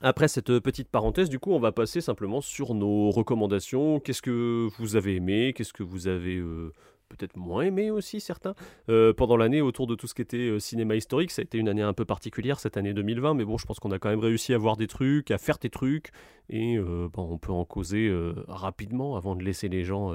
Après 0.03 0.29
cette 0.29 0.59
petite 0.61 0.89
parenthèse, 0.89 1.29
du 1.29 1.39
coup, 1.39 1.53
on 1.53 1.59
va 1.59 1.73
passer 1.73 2.01
simplement 2.01 2.41
sur 2.41 2.75
nos 2.75 3.11
recommandations. 3.11 4.01
Qu'est-ce 4.01 4.23
que 4.23 4.69
vous 4.79 4.97
avez 4.97 5.17
aimé? 5.17 5.53
Qu'est-ce 5.55 5.75
que 5.75 5.83
vous 5.83 6.09
avez 6.09 6.37
euh, 6.37 6.73
peut-être 7.11 7.37
moins 7.37 7.65
aimé 7.65 7.91
aussi, 7.91 8.19
certains? 8.19 8.55
Euh, 8.89 9.13
Pendant 9.13 9.37
l'année, 9.37 9.61
autour 9.61 9.87
de 9.87 9.95
tout 9.95 10.07
ce 10.07 10.15
qui 10.15 10.23
était 10.23 10.39
euh, 10.39 10.59
cinéma 10.59 10.97
historique, 10.97 11.31
ça 11.31 11.41
a 11.41 11.45
été 11.45 11.59
une 11.59 11.69
année 11.69 11.83
un 11.83 11.93
peu 11.93 12.07
particulière, 12.07 12.61
cette 12.61 12.79
année 12.79 12.95
2020, 12.95 13.35
mais 13.35 13.45
bon, 13.45 13.59
je 13.59 13.67
pense 13.67 13.79
qu'on 13.79 13.91
a 13.91 13.99
quand 13.99 14.09
même 14.09 14.21
réussi 14.21 14.55
à 14.55 14.59
voir 14.59 14.79
des 14.79 14.87
trucs, 14.87 15.31
à 15.31 15.37
faire 15.37 15.59
des 15.59 15.69
trucs, 15.69 16.13
et 16.49 16.79
bon, 16.79 17.29
on 17.31 17.39
peut 17.39 17.53
en 17.53 17.67
causer 17.67 18.11
rapidement 18.49 19.17
avant 19.17 19.37
de 19.37 19.45
laisser 19.45 19.69
les 19.69 19.85
gens 19.85 20.13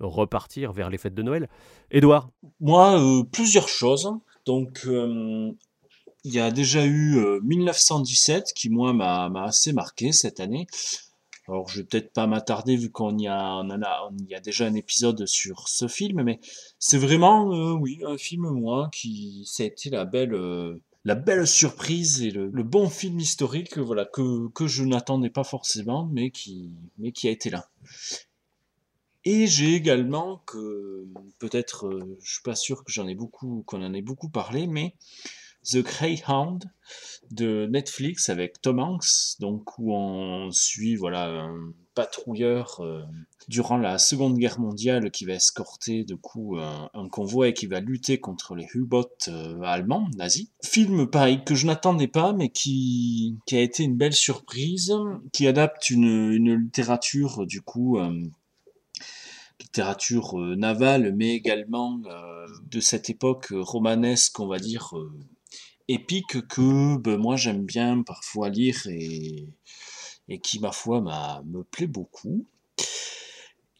repartir 0.00 0.72
vers 0.72 0.88
les 0.88 0.96
fêtes 0.96 1.14
de 1.14 1.22
Noël. 1.22 1.48
Édouard? 1.90 2.30
Moi, 2.60 2.98
plusieurs 3.32 3.68
choses. 3.68 4.10
Donc, 4.46 4.86
il 6.24 6.32
y 6.32 6.40
a 6.40 6.50
déjà 6.50 6.86
eu 6.86 7.18
1917 7.42 8.52
qui, 8.54 8.70
moi, 8.70 8.92
m'a 8.92 9.30
assez 9.44 9.72
marqué 9.72 10.12
cette 10.12 10.40
année. 10.40 10.66
Alors, 11.46 11.68
je 11.68 11.78
vais 11.80 11.84
peut-être 11.84 12.12
pas 12.14 12.26
m'attarder 12.26 12.76
vu 12.76 12.90
qu'on 12.90 13.18
y 13.18 13.28
a, 13.28 13.62
y 14.28 14.34
a 14.34 14.40
déjà 14.40 14.66
un 14.66 14.74
épisode 14.74 15.26
sur 15.26 15.68
ce 15.68 15.88
film, 15.88 16.22
mais 16.22 16.40
c'est 16.78 16.96
vraiment, 16.96 17.48
oui, 17.74 18.00
un 18.06 18.16
film, 18.16 18.48
moi, 18.48 18.88
qui, 18.92 19.44
ça 19.46 19.62
a 19.62 19.66
été 19.66 19.90
la 19.90 20.06
belle, 20.06 20.34
la 21.04 21.14
belle 21.14 21.46
surprise 21.46 22.22
et 22.22 22.30
le, 22.30 22.62
bon 22.62 22.88
film 22.88 23.20
historique, 23.20 23.76
voilà, 23.76 24.06
que, 24.06 24.48
que 24.48 24.66
je 24.66 24.84
n'attendais 24.84 25.28
pas 25.28 25.44
forcément, 25.44 26.08
mais 26.10 26.30
qui, 26.30 26.70
mais 26.96 27.12
qui 27.12 27.28
a 27.28 27.30
été 27.30 27.50
là. 27.50 27.68
Et 29.26 29.46
j'ai 29.46 29.74
également 29.74 30.42
que, 30.46 31.06
peut-être, 31.38 31.98
je 32.22 32.32
suis 32.32 32.42
pas 32.42 32.54
sûr 32.54 32.84
que 32.84 32.92
j'en 32.92 33.06
ai 33.06 33.14
beaucoup, 33.14 33.62
qu'on 33.66 33.82
en 33.82 33.92
ait 33.92 34.02
beaucoup 34.02 34.30
parlé, 34.30 34.66
mais 34.66 34.94
The 35.64 35.78
Greyhound 35.78 36.64
de 37.30 37.66
Netflix 37.66 38.28
avec 38.28 38.60
Tom 38.60 38.78
Hanks, 38.78 39.38
donc 39.40 39.78
où 39.78 39.94
on 39.94 40.50
suit 40.50 40.96
voilà 40.96 41.26
un 41.26 41.72
patrouilleur 41.94 42.80
euh, 42.80 43.02
durant 43.48 43.76
la 43.76 43.98
Seconde 43.98 44.36
Guerre 44.36 44.60
mondiale 44.60 45.10
qui 45.10 45.24
va 45.24 45.34
escorter 45.34 46.04
de 46.04 46.14
coup 46.14 46.58
un, 46.58 47.08
convoi 47.08 47.48
et 47.48 47.54
qui 47.54 47.66
va 47.66 47.80
lutter 47.80 48.18
contre 48.18 48.54
les 48.54 48.66
U-boats 48.74 49.28
euh, 49.28 49.60
allemands 49.62 50.08
nazis. 50.16 50.48
Film 50.62 51.08
pareil 51.08 51.44
que 51.44 51.54
je 51.54 51.66
n'attendais 51.66 52.08
pas 52.08 52.32
mais 52.32 52.50
qui, 52.50 53.38
qui 53.46 53.56
a 53.56 53.60
été 53.60 53.84
une 53.84 53.96
belle 53.96 54.12
surprise, 54.12 54.92
qui 55.32 55.46
adapte 55.46 55.90
une, 55.90 56.32
une 56.32 56.54
littérature 56.54 57.46
du 57.46 57.62
coup 57.62 57.98
euh, 57.98 58.22
littérature 59.60 60.36
navale, 60.36 61.14
mais 61.16 61.34
également 61.34 62.00
de 62.70 62.80
cette 62.80 63.08
époque 63.08 63.48
romanesque, 63.50 64.38
on 64.40 64.46
va 64.46 64.58
dire, 64.58 64.94
épique 65.88 66.46
que 66.48 66.96
ben, 66.96 67.16
moi 67.16 67.36
j'aime 67.36 67.64
bien 67.64 68.02
parfois 68.02 68.48
lire 68.48 68.86
et, 68.86 69.48
et 70.28 70.38
qui, 70.40 70.58
ma 70.60 70.72
foi, 70.72 71.00
me 71.00 71.62
plaît 71.62 71.86
beaucoup. 71.86 72.46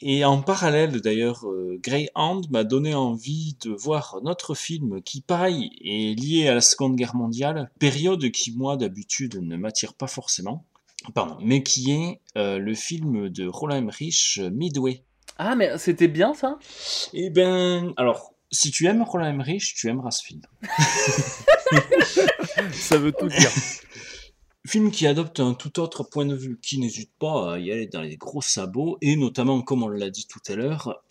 Et 0.07 0.23
en 0.25 0.43
parallèle, 0.43 1.01
d'ailleurs, 1.01 1.49
euh, 1.49 1.81
Greyhound 1.83 2.51
m'a 2.51 2.65
donné 2.65 2.95
envie 2.95 3.57
de 3.63 3.71
voir 3.71 4.19
notre 4.23 4.55
film 4.55 5.01
qui, 5.01 5.23
pareil, 5.23 5.71
est 5.83 6.19
lié 6.19 6.47
à 6.49 6.55
la 6.55 6.61
Seconde 6.61 6.97
Guerre 6.97 7.15
mondiale, 7.15 7.71
période 7.79 8.31
qui, 8.31 8.53
moi, 8.53 8.77
d'habitude, 8.77 9.37
ne 9.41 9.57
m'attire 9.57 9.95
pas 9.95 10.09
forcément, 10.09 10.67
pardon, 11.15 11.39
mais 11.41 11.63
qui 11.63 11.93
est 11.93 12.21
euh, 12.37 12.59
le 12.59 12.75
film 12.75 13.31
de 13.31 13.47
Roland 13.47 13.77
Emmerich, 13.77 14.41
Midway. 14.53 15.05
Ah, 15.39 15.55
mais 15.57 15.79
c'était 15.79 16.09
bien 16.09 16.35
ça? 16.35 16.59
Eh 17.15 17.31
ben, 17.31 17.95
alors, 17.97 18.34
si 18.55 18.71
tu 18.71 18.87
aimes 18.87 19.03
Roland 19.03 19.27
Emmerich, 19.27 19.75
tu 19.77 19.89
aimeras 19.89 20.11
ce 20.11 20.25
film. 20.25 20.41
Ça 22.73 22.99
veut 22.99 23.13
tout 23.13 23.29
dire. 23.29 23.51
Film 24.67 24.91
qui 24.91 25.07
adopte 25.07 25.41
un 25.41 25.53
tout 25.53 25.79
autre 25.79 26.05
point 26.05 26.25
de 26.25 26.35
vue, 26.35 26.59
qui 26.59 26.79
n'hésite 26.79 27.11
pas 27.19 27.55
à 27.55 27.59
y 27.59 27.71
aller 27.71 27.87
dans 27.87 28.01
les 28.01 28.17
gros 28.17 28.41
sabots, 28.41 28.97
et 29.03 29.15
notamment, 29.15 29.61
comme 29.61 29.83
on 29.83 29.89
l'a 29.89 30.09
dit 30.09 30.27
tout 30.27 30.41
à 30.49 30.55
l'heure, 30.55 31.03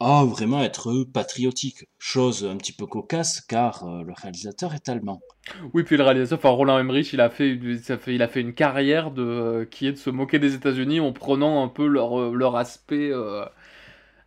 à 0.00 0.24
vraiment 0.24 0.64
être 0.64 1.04
patriotique. 1.04 1.86
Chose 1.98 2.48
un 2.50 2.56
petit 2.56 2.72
peu 2.72 2.86
cocasse, 2.86 3.42
car 3.42 3.86
euh, 3.86 4.02
le 4.02 4.12
réalisateur 4.12 4.74
est 4.74 4.88
allemand. 4.88 5.20
Oui, 5.72 5.84
puis 5.84 5.96
le 5.96 6.02
réalisateur, 6.02 6.38
enfin 6.38 6.48
Roland 6.48 6.78
Emmerich, 6.78 7.12
il 7.12 7.20
a 7.20 7.30
fait, 7.30 7.58
il 8.06 8.22
a 8.22 8.28
fait 8.28 8.40
une 8.40 8.54
carrière 8.54 9.10
de, 9.10 9.22
euh, 9.22 9.64
qui 9.66 9.86
est 9.86 9.92
de 9.92 9.98
se 9.98 10.10
moquer 10.10 10.38
des 10.38 10.54
États-Unis 10.54 10.98
en 10.98 11.12
prenant 11.12 11.62
un 11.62 11.68
peu 11.68 11.86
leur, 11.86 12.18
euh, 12.18 12.34
leur 12.34 12.56
aspect 12.56 13.12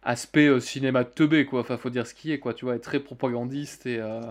aspect 0.05 0.47
euh, 0.47 0.59
cinéma 0.59 1.03
teubé, 1.03 1.45
quoi. 1.45 1.61
Enfin, 1.61 1.77
faut 1.77 1.89
dire 1.89 2.07
ce 2.07 2.13
qui 2.13 2.31
est, 2.31 2.39
quoi. 2.39 2.53
Tu 2.53 2.65
vois, 2.65 2.75
être 2.75 2.83
très 2.83 2.99
propagandiste 2.99 3.85
et 3.85 3.99
euh, 3.99 4.21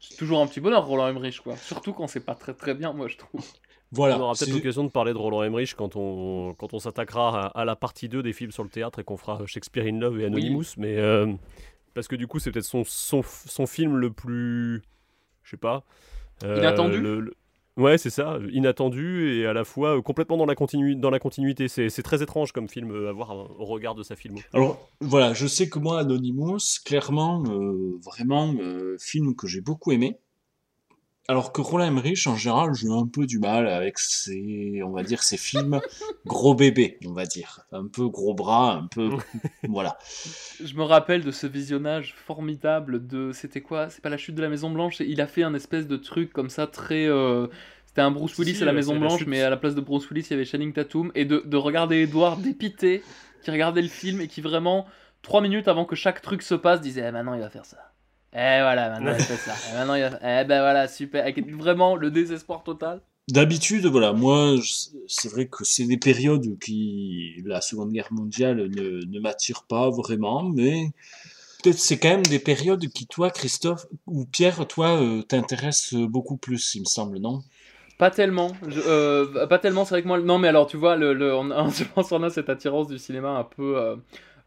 c'est 0.00 0.16
toujours 0.16 0.40
un 0.40 0.46
petit 0.46 0.60
bonheur, 0.60 0.86
Roland 0.86 1.08
Emmerich, 1.08 1.40
quoi. 1.40 1.56
Surtout 1.56 1.92
quand 1.92 2.06
c'est 2.06 2.24
pas 2.24 2.34
très 2.34 2.54
très 2.54 2.74
bien, 2.74 2.92
moi, 2.92 3.08
je 3.08 3.16
trouve. 3.16 3.44
Voilà. 3.94 4.16
On 4.16 4.22
aura 4.22 4.32
peut-être 4.32 4.54
l'occasion 4.54 4.84
de 4.84 4.88
parler 4.88 5.12
de 5.12 5.18
Roland 5.18 5.42
Emmerich 5.42 5.74
quand 5.74 5.96
on, 5.96 6.54
quand 6.54 6.72
on 6.72 6.78
s'attaquera 6.78 7.48
à, 7.48 7.64
la 7.66 7.76
partie 7.76 8.08
2 8.08 8.22
des 8.22 8.32
films 8.32 8.50
sur 8.50 8.62
le 8.62 8.70
théâtre 8.70 9.00
et 9.00 9.04
qu'on 9.04 9.18
fera 9.18 9.44
Shakespeare 9.44 9.84
in 9.84 9.98
Love 9.98 10.18
et 10.18 10.24
Anonymous. 10.24 10.64
Mais 10.78 10.96
euh, 10.96 11.30
parce 11.92 12.08
que 12.08 12.16
du 12.16 12.26
coup, 12.26 12.38
c'est 12.38 12.50
peut-être 12.52 12.64
son, 12.64 12.84
son, 12.84 13.22
son, 13.22 13.66
film 13.66 13.98
le 13.98 14.10
plus. 14.10 14.82
Je 15.42 15.50
sais 15.50 15.56
pas. 15.58 15.84
Inattendu 16.42 17.02
le, 17.02 17.34
Ouais, 17.78 17.96
c'est 17.96 18.10
ça, 18.10 18.38
inattendu 18.52 19.32
et 19.32 19.46
à 19.46 19.54
la 19.54 19.64
fois 19.64 19.96
euh, 19.96 20.02
complètement 20.02 20.36
dans 20.36 20.44
la, 20.44 20.54
dans 20.96 21.10
la 21.10 21.18
continuité. 21.18 21.68
C'est 21.68 22.02
très 22.02 22.22
étrange 22.22 22.52
comme 22.52 22.68
film 22.68 22.90
euh, 22.90 23.08
à 23.08 23.12
voir 23.12 23.30
au 23.30 23.64
regard 23.64 23.94
de 23.94 24.02
sa 24.02 24.14
film. 24.14 24.36
Alors 24.52 24.90
voilà, 25.00 25.32
je 25.32 25.46
sais 25.46 25.68
que 25.68 25.78
moi, 25.78 26.00
Anonymous, 26.00 26.58
clairement, 26.84 27.42
euh, 27.46 27.98
vraiment, 28.04 28.54
film 28.98 29.34
que 29.34 29.46
j'ai 29.46 29.60
beaucoup 29.62 29.92
aimé. 29.92 30.18
Alors 31.32 31.50
que 31.50 31.62
Roland 31.62 31.86
Emmerich, 31.86 32.26
en 32.26 32.36
général, 32.36 32.74
j'ai 32.74 32.90
un 32.90 33.06
peu 33.06 33.24
du 33.24 33.38
mal 33.38 33.66
avec 33.66 33.98
ses, 33.98 34.82
on 34.84 34.90
va 34.90 35.02
dire, 35.02 35.22
ses 35.22 35.38
films 35.38 35.80
gros 36.26 36.54
bébés, 36.54 36.98
on 37.06 37.14
va 37.14 37.24
dire. 37.24 37.60
Un 37.72 37.86
peu 37.86 38.06
gros 38.08 38.34
bras, 38.34 38.74
un 38.74 38.86
peu. 38.86 39.08
voilà. 39.66 39.96
Je 40.62 40.76
me 40.76 40.82
rappelle 40.82 41.24
de 41.24 41.30
ce 41.30 41.46
visionnage 41.46 42.14
formidable 42.26 43.06
de. 43.06 43.32
C'était 43.32 43.62
quoi? 43.62 43.88
C'est 43.88 44.02
pas 44.02 44.10
la 44.10 44.18
chute 44.18 44.34
de 44.34 44.42
la 44.42 44.50
Maison 44.50 44.68
Blanche 44.68 45.00
Il 45.00 45.22
a 45.22 45.26
fait 45.26 45.42
un 45.42 45.54
espèce 45.54 45.86
de 45.86 45.96
truc 45.96 46.34
comme 46.34 46.50
ça, 46.50 46.66
très. 46.66 47.06
Euh, 47.06 47.46
c'était 47.86 48.02
un 48.02 48.10
Bruce 48.10 48.36
Willis 48.36 48.60
à 48.60 48.66
la 48.66 48.74
Maison 48.74 48.98
Blanche, 48.98 49.24
mais 49.26 49.40
à 49.40 49.48
la 49.48 49.56
place 49.56 49.74
de 49.74 49.80
Bruce 49.80 50.10
Willis, 50.10 50.26
il 50.28 50.32
y 50.32 50.34
avait 50.34 50.44
Channing 50.44 50.74
Tatum. 50.74 51.12
Et 51.14 51.24
de, 51.24 51.42
de 51.46 51.56
regarder 51.56 52.02
Edouard 52.02 52.36
dépité, 52.36 53.02
qui 53.42 53.50
regardait 53.50 53.80
le 53.80 53.88
film 53.88 54.20
et 54.20 54.28
qui 54.28 54.42
vraiment, 54.42 54.84
trois 55.22 55.40
minutes 55.40 55.66
avant 55.66 55.86
que 55.86 55.96
chaque 55.96 56.20
truc 56.20 56.42
se 56.42 56.54
passe, 56.54 56.82
disait 56.82 57.06
ah, 57.06 57.12
maintenant 57.12 57.32
il 57.32 57.40
va 57.40 57.48
faire 57.48 57.64
ça. 57.64 57.91
Et 58.34 58.38
eh, 58.38 58.60
voilà, 58.62 58.90
maintenant 58.90 59.14
il 59.18 59.24
fait 59.24 59.36
ça. 59.36 59.54
Et 59.70 59.74
maintenant 59.74 59.94
il 59.94 60.04
Eh 60.22 60.44
ben 60.44 60.60
voilà, 60.60 60.88
super. 60.88 61.22
Avec 61.22 61.46
vraiment 61.54 61.96
le 61.96 62.10
désespoir 62.10 62.62
total. 62.62 63.00
D'habitude, 63.28 63.86
voilà, 63.86 64.12
moi, 64.12 64.56
c'est 65.06 65.30
vrai 65.30 65.46
que 65.46 65.64
c'est 65.64 65.84
des 65.84 65.96
périodes 65.96 66.58
qui, 66.58 67.40
la 67.44 67.60
Seconde 67.60 67.92
Guerre 67.92 68.08
mondiale 68.10 68.68
ne, 68.68 69.04
ne 69.04 69.20
m'attire 69.20 69.62
pas 69.68 69.90
vraiment, 69.90 70.42
mais 70.42 70.90
peut-être 71.62 71.78
c'est 71.78 71.98
quand 71.98 72.08
même 72.08 72.24
des 72.24 72.40
périodes 72.40 72.84
qui, 72.88 73.06
toi, 73.06 73.30
Christophe, 73.30 73.86
ou 74.06 74.24
Pierre, 74.24 74.66
toi, 74.66 75.00
euh, 75.00 75.22
t'intéressent 75.22 75.94
beaucoup 75.94 76.36
plus, 76.36 76.74
il 76.74 76.80
me 76.80 76.86
semble, 76.86 77.18
non? 77.18 77.42
Pas 77.96 78.10
tellement. 78.10 78.50
Euh, 78.66 79.46
pas 79.46 79.60
tellement, 79.60 79.84
c'est 79.84 79.94
vrai 79.94 80.02
que 80.02 80.08
moi, 80.08 80.20
non, 80.20 80.38
mais 80.38 80.48
alors, 80.48 80.66
tu 80.66 80.76
vois, 80.76 80.96
le, 80.96 81.14
le 81.14 81.32
on, 81.32 81.68
je 81.70 81.84
pense 81.84 82.08
qu'on 82.08 82.24
a 82.24 82.30
cette 82.30 82.48
attirance 82.48 82.88
du 82.88 82.98
cinéma 82.98 83.30
un 83.30 83.44
peu... 83.44 83.78
Euh, 83.78 83.96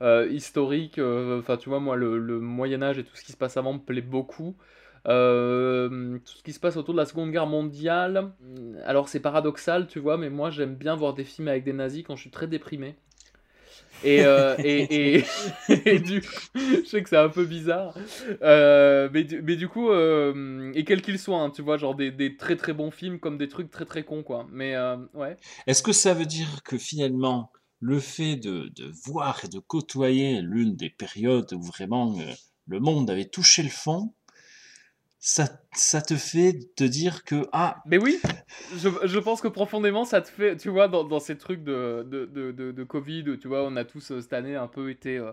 historique. 0.01 0.99
Enfin, 0.99 1.57
tu 1.57 1.69
vois, 1.69 1.79
moi, 1.79 1.95
le, 1.95 2.17
le 2.17 2.39
Moyen 2.39 2.81
Âge 2.81 2.97
et 2.97 3.03
tout 3.03 3.15
ce 3.15 3.23
qui 3.23 3.31
se 3.31 3.37
passe 3.37 3.57
avant 3.57 3.73
me 3.73 3.79
plaît 3.79 4.01
beaucoup. 4.01 4.55
Euh, 5.07 6.17
tout 6.25 6.37
ce 6.37 6.43
qui 6.43 6.51
se 6.51 6.59
passe 6.59 6.77
autour 6.77 6.93
de 6.93 6.99
la 6.99 7.05
Seconde 7.05 7.31
Guerre 7.31 7.45
mondiale. 7.45 8.31
Alors 8.85 9.07
c'est 9.07 9.19
paradoxal, 9.19 9.87
tu 9.87 9.99
vois, 9.99 10.17
mais 10.17 10.29
moi 10.29 10.49
j'aime 10.49 10.75
bien 10.75 10.95
voir 10.95 11.13
des 11.13 11.23
films 11.23 11.47
avec 11.47 11.63
des 11.63 11.73
nazis 11.73 12.03
quand 12.03 12.15
je 12.15 12.21
suis 12.21 12.31
très 12.31 12.47
déprimé. 12.47 12.95
Et, 14.03 14.25
euh, 14.25 14.55
et, 14.59 15.23
du 15.99 16.21
coup, 16.21 16.27
je 16.55 16.85
sais 16.85 17.01
que 17.01 17.07
c'est 17.07 17.17
un 17.17 17.29
peu 17.29 17.45
bizarre, 17.45 17.95
euh, 18.41 19.09
mais, 19.13 19.23
du, 19.23 19.41
mais 19.41 19.55
du 19.55 19.69
coup, 19.69 19.89
et 19.93 20.83
quel 20.83 21.01
qu'il 21.01 21.17
soit, 21.17 21.39
hein, 21.39 21.49
tu 21.49 21.61
vois, 21.61 21.77
genre 21.77 21.95
des, 21.95 22.11
des, 22.11 22.35
très 22.35 22.57
très 22.57 22.73
bons 22.73 22.91
films 22.91 23.19
comme 23.19 23.37
des 23.37 23.47
trucs 23.47 23.71
très 23.71 23.85
très 23.85 24.03
cons, 24.03 24.21
quoi. 24.21 24.47
Mais 24.51 24.75
ouais. 25.13 25.37
Est-ce 25.65 25.81
que 25.81 25.93
ça 25.93 26.13
veut 26.13 26.25
dire 26.25 26.61
que 26.65 26.77
finalement, 26.77 27.51
le 27.79 27.99
fait 27.99 28.35
de, 28.35 28.69
de 28.75 28.91
voir 29.05 29.45
et 29.45 29.47
de 29.47 29.59
côtoyer 29.59 30.41
l'une 30.41 30.75
des 30.75 30.89
périodes 30.89 31.53
où 31.53 31.61
vraiment 31.61 32.15
le 32.67 32.79
monde 32.79 33.09
avait 33.09 33.25
touché 33.25 33.63
le 33.63 33.69
fond, 33.69 34.13
ça, 35.27 35.47
ça 35.71 36.03
te 36.03 36.13
fait 36.15 36.75
te 36.75 36.83
dire 36.83 37.23
que 37.23 37.47
ah 37.51 37.81
mais 37.87 37.97
oui 37.97 38.19
je, 38.75 38.89
je, 39.05 39.17
pense 39.17 39.41
que 39.41 39.47
profondément 39.47 40.05
ça 40.05 40.21
te 40.21 40.29
fait 40.29 40.55
tu 40.55 40.69
vois 40.69 40.87
dans, 40.87 41.03
dans 41.03 41.19
ces 41.19 41.35
trucs 41.35 41.63
de, 41.63 42.03
de, 42.07 42.51
de, 42.51 42.83
Covid 42.83 43.39
tu 43.41 43.47
vois 43.47 43.63
on 43.63 43.75
a 43.75 43.85
tous 43.85 44.11
euh, 44.11 44.21
cette 44.21 44.33
année 44.33 44.55
un 44.55 44.67
peu 44.67 44.91
été 44.91 45.17
euh, 45.17 45.31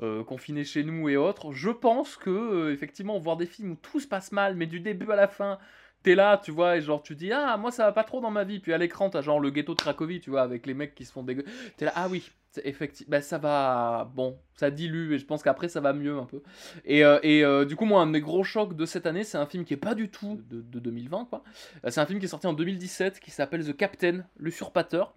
euh, 0.00 0.22
confinés 0.22 0.62
chez 0.62 0.84
nous 0.84 1.08
et 1.08 1.16
autres 1.16 1.50
je 1.50 1.70
pense 1.70 2.16
que 2.16 2.70
effectivement 2.70 3.18
voir 3.18 3.36
des 3.36 3.46
films 3.46 3.72
où 3.72 3.74
tout 3.74 3.98
se 3.98 4.06
passe 4.06 4.30
mal 4.30 4.54
mais 4.54 4.66
du 4.66 4.78
début 4.78 5.10
à 5.10 5.16
la 5.16 5.26
fin 5.26 5.58
t'es 6.02 6.14
là, 6.14 6.40
tu 6.42 6.50
vois, 6.50 6.76
et 6.76 6.80
genre 6.80 7.02
tu 7.02 7.14
dis 7.14 7.32
ah 7.32 7.56
moi 7.56 7.70
ça 7.70 7.84
va 7.86 7.92
pas 7.92 8.04
trop 8.04 8.20
dans 8.20 8.30
ma 8.30 8.44
vie, 8.44 8.58
puis 8.58 8.72
à 8.72 8.78
l'écran 8.78 9.10
t'as 9.10 9.22
genre 9.22 9.40
le 9.40 9.50
ghetto 9.50 9.74
de 9.74 9.80
Cracovie, 9.80 10.20
tu 10.20 10.30
vois, 10.30 10.42
avec 10.42 10.66
les 10.66 10.74
mecs 10.74 10.94
qui 10.94 11.04
se 11.04 11.12
font 11.12 11.22
dégueu. 11.22 11.44
T'es 11.76 11.84
là 11.84 11.92
ah 11.94 12.08
oui, 12.10 12.30
effectivement, 12.64 13.10
bah, 13.10 13.20
ça 13.20 13.38
va, 13.38 14.10
bon, 14.14 14.38
ça 14.56 14.70
dilue 14.70 15.14
et 15.14 15.18
je 15.18 15.24
pense 15.24 15.42
qu'après 15.42 15.68
ça 15.68 15.80
va 15.80 15.92
mieux 15.92 16.18
un 16.18 16.24
peu. 16.24 16.42
Et, 16.84 17.04
euh, 17.04 17.18
et 17.22 17.44
euh, 17.44 17.64
du 17.64 17.76
coup 17.76 17.84
moi 17.84 18.02
un 18.02 18.06
de 18.06 18.12
mes 18.12 18.20
gros 18.20 18.44
chocs 18.44 18.76
de 18.76 18.86
cette 18.86 19.06
année, 19.06 19.24
c'est 19.24 19.38
un 19.38 19.46
film 19.46 19.64
qui 19.64 19.74
est 19.74 19.78
pas 19.78 19.94
du 19.94 20.08
tout 20.08 20.40
de, 20.50 20.78
2020 20.78 21.26
quoi. 21.26 21.42
Euh, 21.84 21.90
c'est 21.90 22.00
un 22.00 22.06
film 22.06 22.18
qui 22.18 22.26
est 22.26 22.28
sorti 22.28 22.46
en 22.46 22.52
2017 22.52 23.20
qui 23.20 23.30
s'appelle 23.30 23.64
The 23.64 23.76
Captain, 23.76 24.24
l'usurpateur, 24.36 25.14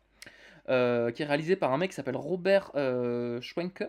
qui 0.67 0.71
est 0.71 1.25
réalisé 1.25 1.55
par 1.55 1.73
un 1.73 1.77
mec 1.77 1.91
qui 1.91 1.95
s'appelle 1.95 2.15
Robert 2.15 2.71
Schwenke 3.41 3.83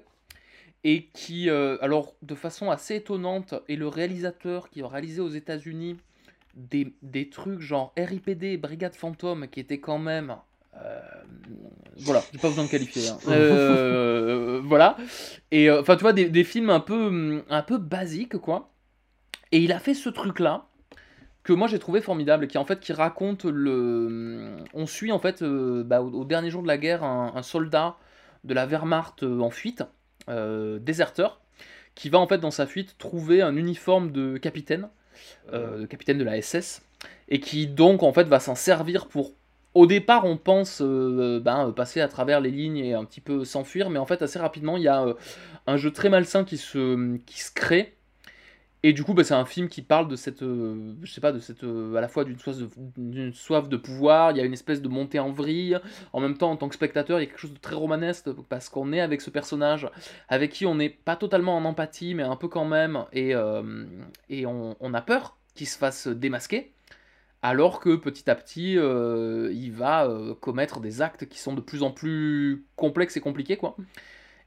et 0.85 1.07
qui, 1.15 1.49
alors 1.49 2.15
de 2.23 2.35
façon 2.35 2.71
assez 2.71 2.97
étonnante, 2.97 3.55
est 3.69 3.77
le 3.77 3.89
réalisateur 3.89 4.69
qui 4.69 4.83
a 4.83 4.89
réalisé 4.89 5.21
aux 5.21 5.31
États-Unis 5.31 5.97
des, 6.57 6.95
des, 7.03 7.29
trucs 7.29 7.61
genre 7.61 7.93
RIPD, 7.97 8.57
Brigade 8.57 8.95
Fantôme, 8.95 9.47
qui 9.49 9.61
était 9.61 9.79
quand 9.79 9.99
même. 9.99 10.37
Euh, 10.83 11.01
voilà, 11.99 12.23
j'ai 12.33 12.39
pas 12.39 12.49
besoin 12.49 12.65
de 12.65 12.71
qualifier. 12.71 13.09
Hein. 13.09 13.19
Euh, 13.29 14.61
voilà. 14.65 14.97
Et 15.51 15.71
euh, 15.71 15.83
enfin, 15.83 15.97
tu 15.97 16.03
vois, 16.03 16.13
des, 16.13 16.29
des, 16.29 16.45
films 16.45 16.71
un 16.71 16.81
peu, 16.81 17.45
un 17.49 17.63
peu 17.63 17.79
basiques, 17.79 18.39
quoi. 18.39 18.71
Et 19.53 19.59
il 19.59 19.73
a 19.73 19.79
fait 19.79 19.95
ce 19.95 20.09
truc-là 20.09 20.67
que 21.45 21.53
moi 21.53 21.69
j'ai 21.69 21.79
trouvé 21.79 22.01
formidable, 22.01 22.49
qui 22.49 22.59
en 22.59 22.65
fait 22.65 22.81
qui 22.81 22.93
raconte 22.93 23.45
le. 23.45 24.57
On 24.75 24.87
suit 24.87 25.13
en 25.13 25.21
fait 25.21 25.45
bah, 25.45 26.01
au, 26.01 26.25
dernier 26.25 26.51
jour 26.51 26.63
de 26.63 26.67
la 26.67 26.79
guerre 26.79 27.05
un, 27.05 27.33
un 27.37 27.43
soldat 27.43 27.97
de 28.43 28.53
la 28.53 28.67
Wehrmacht 28.67 29.23
en 29.23 29.51
fuite, 29.51 29.85
déserteur, 30.29 31.41
qui 31.95 32.09
va 32.09 32.19
en 32.19 32.27
fait 32.27 32.39
dans 32.39 32.51
sa 32.51 32.67
fuite 32.67 32.99
trouver 32.99 33.43
un 33.43 33.55
uniforme 33.57 34.11
de 34.11 34.39
capitaine 34.39 34.89
euh, 35.53 35.87
capitaine 35.87 36.19
de 36.19 36.25
la 36.25 36.41
SS, 36.41 36.83
et 37.29 37.41
qui 37.41 37.67
donc 37.67 38.03
en 38.03 38.13
fait 38.13 38.25
va 38.25 38.41
s'en 38.41 38.55
servir 38.55 39.07
pour 39.07 39.33
au 39.75 39.87
départ, 39.87 40.25
on 40.25 40.39
pense 40.39 40.81
euh, 40.81 41.39
ben, 41.39 41.71
passer 41.71 42.01
à 42.01 42.09
travers 42.09 42.41
les 42.41 42.51
lignes 42.51 42.79
et 42.79 42.95
un 42.95 43.05
petit 43.05 43.21
peu 43.21 43.45
s'enfuir, 43.45 43.91
mais 43.91 43.99
en 43.99 44.07
fait, 44.07 44.23
assez 44.23 44.39
rapidement, 44.39 44.79
il 44.79 44.85
y 44.85 44.89
a 44.89 45.03
euh, 45.03 45.13
un 45.67 45.77
jeu 45.77 45.91
très 45.91 46.09
malsain 46.09 46.45
qui 46.45 46.57
se 46.57 47.19
crée 47.55 47.96
et 48.83 48.93
du 48.93 49.05
coup, 49.05 49.15
bah, 49.15 49.25
c'est 49.25 49.35
un 49.35 49.45
film 49.45 49.69
qui 49.69 49.83
parle 49.83 50.07
de 50.07 50.17
cette, 50.17 50.43
euh, 50.43 50.95
je 51.03 51.13
sais 51.13 51.21
pas, 51.21 51.33
de 51.33 51.39
cette, 51.39 51.65
euh, 51.65 51.95
à 51.97 52.01
la 52.01 52.09
fois 52.09 52.25
d'une 52.25 53.33
soif, 53.33 53.69
de, 53.69 53.77
pouvoir. 53.77 54.31
Il 54.33 54.37
y 54.37 54.41
a 54.41 54.45
une 54.45 54.53
espèce 54.53 54.83
de 54.83 54.89
montée 54.89 55.19
en 55.19 55.33
vrille. 55.33 55.79
En 56.13 56.21
même 56.21 56.37
temps, 56.37 56.51
en 56.51 56.57
tant 56.57 56.69
que 56.69 56.75
spectateur, 56.75 57.19
il 57.19 57.25
y 57.25 57.27
a 57.27 57.29
quelque 57.29 57.41
chose 57.41 57.55
de 57.55 57.59
très 57.59 57.75
romanesque 57.75 58.31
parce 58.49 58.69
qu'on 58.69 58.93
est 58.93 59.01
avec 59.01 59.23
ce 59.23 59.31
personnage, 59.31 59.89
avec 60.29 60.53
qui 60.53 60.67
on 60.67 60.75
n'est 60.75 60.91
pas 60.91 61.17
totalement 61.17 61.57
en 61.57 61.65
empathie, 61.65 62.15
mais 62.15 62.23
un 62.23 62.37
peu 62.37 62.49
quand 62.49 62.65
même, 62.65 63.05
et, 63.13 63.35
euh, 63.35 63.85
on, 64.31 64.77
on, 64.79 64.95
a 64.95 65.01
peur 65.01 65.37
qu'il 65.55 65.67
se 65.67 65.79
fasse 65.79 66.07
démasquer. 66.07 66.73
Alors 67.43 67.81
que 67.81 67.97
petit 67.97 68.31
à 68.31 68.35
petit, 68.35 68.73
il 68.75 69.73
va 69.73 70.09
commettre 70.41 70.81
des 70.81 71.03
actes 71.03 71.29
qui 71.29 71.39
sont 71.39 71.55
de 71.55 71.61
plus 71.61 71.83
en 71.83 71.91
plus 71.91 72.65
complexes 72.77 73.17
et 73.17 73.21
compliqués, 73.21 73.57
quoi. 73.57 73.77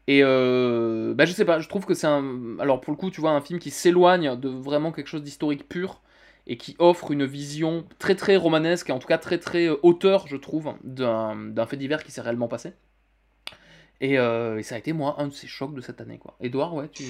Et 0.07 0.21
euh, 0.23 1.13
bah, 1.13 1.25
je 1.25 1.33
sais 1.33 1.45
pas, 1.45 1.59
je 1.59 1.67
trouve 1.69 1.85
que 1.85 1.93
c'est 1.93 2.07
un. 2.07 2.57
Alors 2.59 2.81
pour 2.81 2.91
le 2.91 2.97
coup, 2.97 3.11
tu 3.11 3.21
vois, 3.21 3.31
un 3.31 3.41
film 3.41 3.59
qui 3.59 3.69
s'éloigne 3.71 4.39
de 4.39 4.49
vraiment 4.49 4.91
quelque 4.91 5.07
chose 5.07 5.23
d'historique 5.23 5.67
pur 5.69 6.01
et 6.47 6.57
qui 6.57 6.75
offre 6.79 7.11
une 7.11 7.25
vision 7.25 7.85
très 7.99 8.15
très 8.15 8.35
romanesque 8.35 8.89
et 8.89 8.91
en 8.91 8.99
tout 8.99 9.07
cas 9.07 9.19
très 9.19 9.37
très 9.37 9.67
euh, 9.67 9.77
auteur, 9.83 10.27
je 10.27 10.35
trouve, 10.35 10.73
d'un 10.83 11.65
fait 11.67 11.77
divers 11.77 12.03
qui 12.03 12.11
s'est 12.11 12.21
réellement 12.21 12.47
passé. 12.47 12.73
Euh, 14.01 14.57
et, 14.57 14.63
ça 14.63 14.75
a 14.75 14.77
été 14.77 14.93
moi 14.93 15.15
un 15.19 15.27
de 15.27 15.33
ces 15.33 15.47
chocs 15.47 15.75
de 15.75 15.81
cette 15.81 15.99
année 15.99 16.17
quoi. 16.17 16.37
Edouard, 16.39 16.73
ouais, 16.73 16.87
tu. 16.87 17.03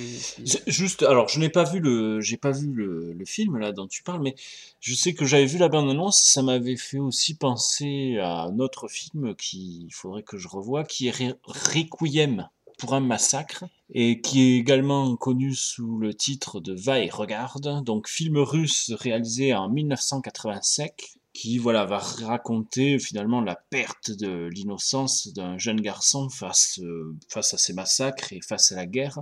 Juste, 0.66 1.04
alors 1.04 1.28
je 1.30 1.40
n'ai 1.40 1.50
pas 1.50 1.64
vu 1.64 1.80
le, 1.80 2.20
j'ai 2.20 2.38
pas 2.38 2.52
vu 2.52 2.74
le, 2.74 3.14
le, 3.14 3.26
film 3.26 3.58
là 3.58 3.72
dont 3.72 3.88
tu 3.88 4.02
parles, 4.02 4.24
mais 4.24 4.34
je 4.80 4.96
sais 4.96 5.14
que 5.14 5.24
j'avais 5.24 5.46
vu 5.46 5.60
la 5.60 5.70
bande 5.70 5.90
annonce, 5.90 6.20
ça 6.20 6.42
m'avait 6.42 6.78
fait 6.78 6.98
aussi 6.98 7.38
penser 7.38 8.18
à 8.20 8.42
un 8.42 8.58
autre 8.58 8.88
film 8.88 9.36
qu'il 9.36 9.94
faudrait 9.94 10.24
que 10.24 10.38
je 10.38 10.48
revoie, 10.48 10.84
qui 10.84 11.08
est 11.08 11.38
Requiem 11.44 12.50
pour 12.80 12.96
un 12.96 13.00
massacre 13.02 13.66
et 13.94 14.22
qui 14.22 14.42
est 14.42 14.58
également 14.58 15.16
connu 15.16 15.54
sous 15.54 15.98
le 15.98 16.14
titre 16.14 16.60
de 16.60 16.74
Va 16.74 17.00
et 17.00 17.10
regarde, 17.10 17.84
donc 17.84 18.08
film 18.08 18.38
russe 18.38 18.92
réalisé 18.92 19.54
en 19.54 19.70
1985 19.70 20.94
qui 21.34 21.58
voilà 21.58 21.86
va 21.86 22.00
raconter 22.00 23.00
finalement 23.00 23.42
la 23.42 23.56
perte 23.56 24.12
de 24.12 24.50
l'innocence 24.52 25.28
d'un 25.34 25.58
jeune 25.58 25.80
garçon 25.80 26.30
face, 26.30 26.80
euh, 26.80 27.16
face 27.30 27.54
à 27.54 27.58
ces 27.58 27.74
massacres 27.74 28.34
et 28.34 28.42
face 28.42 28.72
à 28.72 28.76
la 28.76 28.86
guerre 28.86 29.20